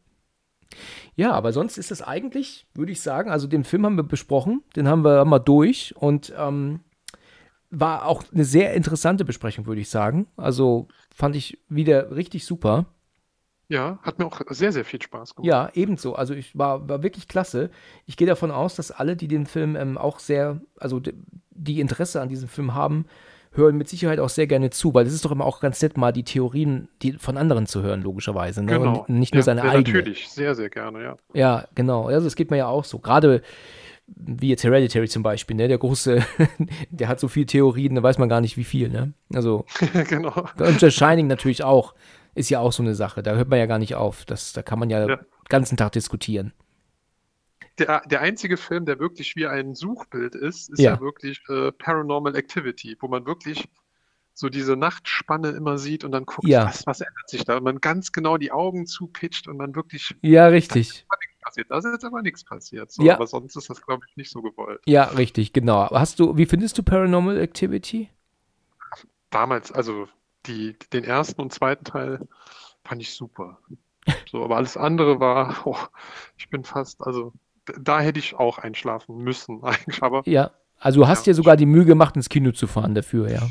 [1.15, 4.63] Ja, aber sonst ist es eigentlich, würde ich sagen, also den Film haben wir besprochen,
[4.75, 6.81] den haben wir mal durch und ähm,
[7.69, 10.27] war auch eine sehr interessante Besprechung, würde ich sagen.
[10.35, 12.85] Also fand ich wieder richtig super.
[13.67, 15.47] Ja, hat mir auch sehr, sehr viel Spaß gemacht.
[15.47, 16.15] Ja, ebenso.
[16.15, 17.71] Also ich war, war wirklich klasse.
[18.05, 21.01] Ich gehe davon aus, dass alle, die den Film ähm, auch sehr, also
[21.49, 23.05] die Interesse an diesem Film haben,
[23.55, 25.97] hören mit Sicherheit auch sehr gerne zu, weil es ist doch immer auch ganz nett,
[25.97, 28.63] mal die Theorien die von anderen zu hören, logischerweise.
[28.63, 28.73] Ne?
[28.73, 29.05] Genau.
[29.07, 29.97] Und nicht nur ja, seine ja, eigene.
[29.97, 31.17] Natürlich, sehr, sehr gerne, ja.
[31.33, 32.07] Ja, genau.
[32.07, 32.99] Also es geht mir ja auch so.
[32.99, 33.41] Gerade
[34.07, 35.67] wie jetzt Hereditary zum Beispiel, ne?
[35.67, 36.23] Der große,
[36.89, 39.13] der hat so viele Theorien, da weiß man gar nicht, wie viel, ne?
[39.33, 39.65] Also.
[40.09, 40.45] genau.
[40.57, 41.93] Und The Shining natürlich auch.
[42.35, 43.23] Ist ja auch so eine Sache.
[43.23, 44.25] Da hört man ja gar nicht auf.
[44.25, 45.15] Das, da kann man ja, Ja.
[45.15, 46.51] den ganzen Tag diskutieren.
[47.77, 50.93] Der, der einzige Film, der wirklich wie ein Suchbild ist, ist Ja.
[50.93, 53.67] ja, wirklich äh, Paranormal Activity, wo man wirklich
[54.33, 56.65] so diese Nachtspanne immer sieht und dann guckt, Ja.
[56.65, 57.57] was, was ändert sich da?
[57.57, 61.05] Und man ganz genau die Augen zupitcht und man wirklich Ja, richtig.
[61.41, 61.69] passiert.
[61.69, 62.91] Da ist jetzt aber nichts passiert.
[62.91, 63.15] So, Ja.
[63.15, 64.81] Aber sonst ist das, glaube ich, nicht so gewollt.
[64.85, 65.89] Ja, richtig, genau.
[65.91, 68.09] Hast du, wie findest du Paranormal Activity?
[69.29, 70.07] Damals, also
[70.45, 72.27] die, den ersten und zweiten Teil
[72.83, 73.59] fand ich super.
[74.29, 75.77] So, aber alles andere war, oh,
[76.37, 77.33] ich bin fast, also
[77.79, 80.01] da hätte ich auch einschlafen müssen eigentlich.
[80.03, 80.51] Aber Ja.
[80.79, 81.31] Also du hast Ja.
[81.31, 83.41] dir sogar die Mühe gemacht, ins Kino zu fahren dafür, ja.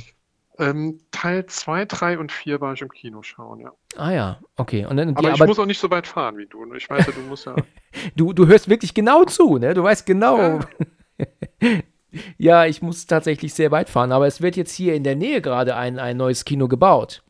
[0.59, 3.73] ähm, Teil 2, 3 und 4 war ich im Kino schauen, ja.
[3.97, 4.85] Ah ja, okay.
[4.87, 6.65] Und dann, Aber ich aber muss auch nicht so weit fahren wie du.
[6.67, 6.77] ne?
[6.77, 7.57] Ich weiß ja, du musst ja.
[8.17, 9.73] du, du hörst wirklich genau zu, ne?
[9.75, 10.39] Du weißt genau.
[10.39, 10.61] Ja.
[12.39, 15.43] Ja, ich muss tatsächlich sehr weit fahren, aber es wird jetzt hier in der Nähe
[15.43, 17.25] gerade ein, ein neues Kino gebaut.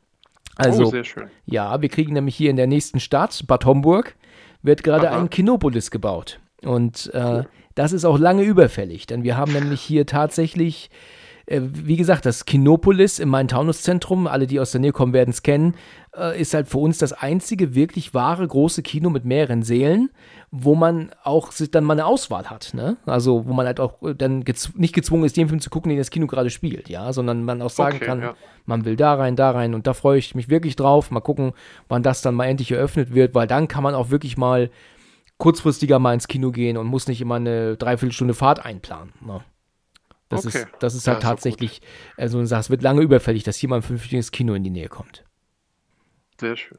[0.57, 1.31] Also, oh, sehr schön.
[1.47, 4.15] ja, wir kriegen nämlich hier in der nächsten Stadt, Bad Homburg,
[4.63, 6.39] wird gerade ein Kinopolis gebaut.
[6.65, 10.91] Und äh, das ist auch lange überfällig, denn wir haben nämlich hier tatsächlich,
[11.47, 15.43] äh, wie gesagt, das Kinopolis im Main-Taunus-Zentrum, alle, die aus der Nähe kommen, werden es
[15.43, 15.75] kennen,
[16.17, 20.11] äh, ist halt für uns das einzige wirklich wahre große Kino mit mehreren Sälen,
[20.53, 22.97] wo man auch sich dann mal eine Auswahl hat, ne?
[23.07, 25.89] Also, wo man halt auch äh, dann gezw nicht gezwungen ist, den Film zu gucken,
[25.89, 28.35] den das Kino gerade spielt, ja, sondern man auch sagen Okay, kann, ja.
[28.67, 31.11] man will da rein, da rein und da freue ich mich wirklich drauf.
[31.11, 31.53] Mal gucken,
[31.89, 34.71] wann das dann mal endlich eröffnet wird, weil dann kann man auch wirklich mal
[35.39, 39.13] kurzfristiger mal ins Kino gehen und muss nicht immer eine Dreiviertelstunde Fahrt einplanen.
[39.21, 39.45] Ne?
[40.29, 40.59] Das, Okay.
[40.61, 41.31] ist, das ist Ja, halt ist gut.
[41.31, 41.83] tatsächlich,
[42.17, 44.71] also du sagst, es wird lange überfällig, dass hier mal ein vernünftiges Kino in die
[44.71, 45.25] Nähe kommt.
[46.41, 46.79] Sehr schön.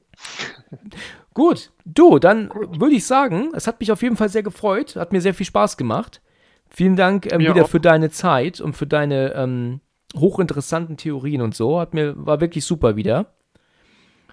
[1.33, 5.11] Gut, du, dann würde ich sagen, es hat mich auf jeden Fall sehr gefreut, hat
[5.11, 6.21] mir sehr viel Spaß gemacht.
[6.69, 7.69] Vielen Dank ähm, wieder auch.
[7.69, 9.81] für deine Zeit und für deine ähm,
[10.15, 11.79] hochinteressanten Theorien und so.
[11.79, 13.33] Hat mir, war wirklich super wieder.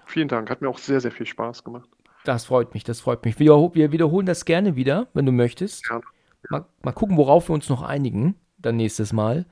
[0.05, 0.49] Vielen Dank.
[0.49, 1.89] Hat mir auch sehr, sehr viel Spaß gemacht.
[2.25, 3.37] Das freut mich, das freut mich.
[3.39, 5.87] Wir, wir wiederholen das gerne wieder, wenn du möchtest.
[5.87, 6.03] Gerne.
[6.49, 9.45] Mal, mal gucken, worauf wir uns noch einigen, dann nächstes Mal.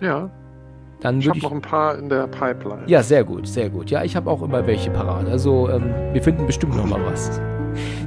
[0.00, 0.30] Ja,
[1.00, 2.84] Dann ich habe noch ein paar in der Pipeline.
[2.86, 3.90] Ja, sehr gut, sehr gut.
[3.90, 5.26] Ja, ich habe auch immer welche parat.
[5.28, 7.40] Also, ähm, wir finden bestimmt noch mal was.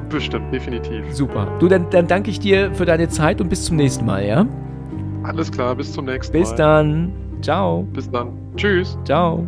[0.10, 1.06] Bestimmt, definitiv.
[1.11, 1.48] Super.
[1.60, 4.45] Du, dann, dann danke ich dir für deine Zeit und bis zum nächsten Mal, ja?
[5.23, 6.56] Alles klar, bis zum nächsten Bis Mal.
[6.57, 7.14] dann.
[7.41, 7.84] Ciao.
[7.94, 8.34] Bis dann.
[8.56, 8.98] Tschüss.
[9.06, 9.48] Ciao.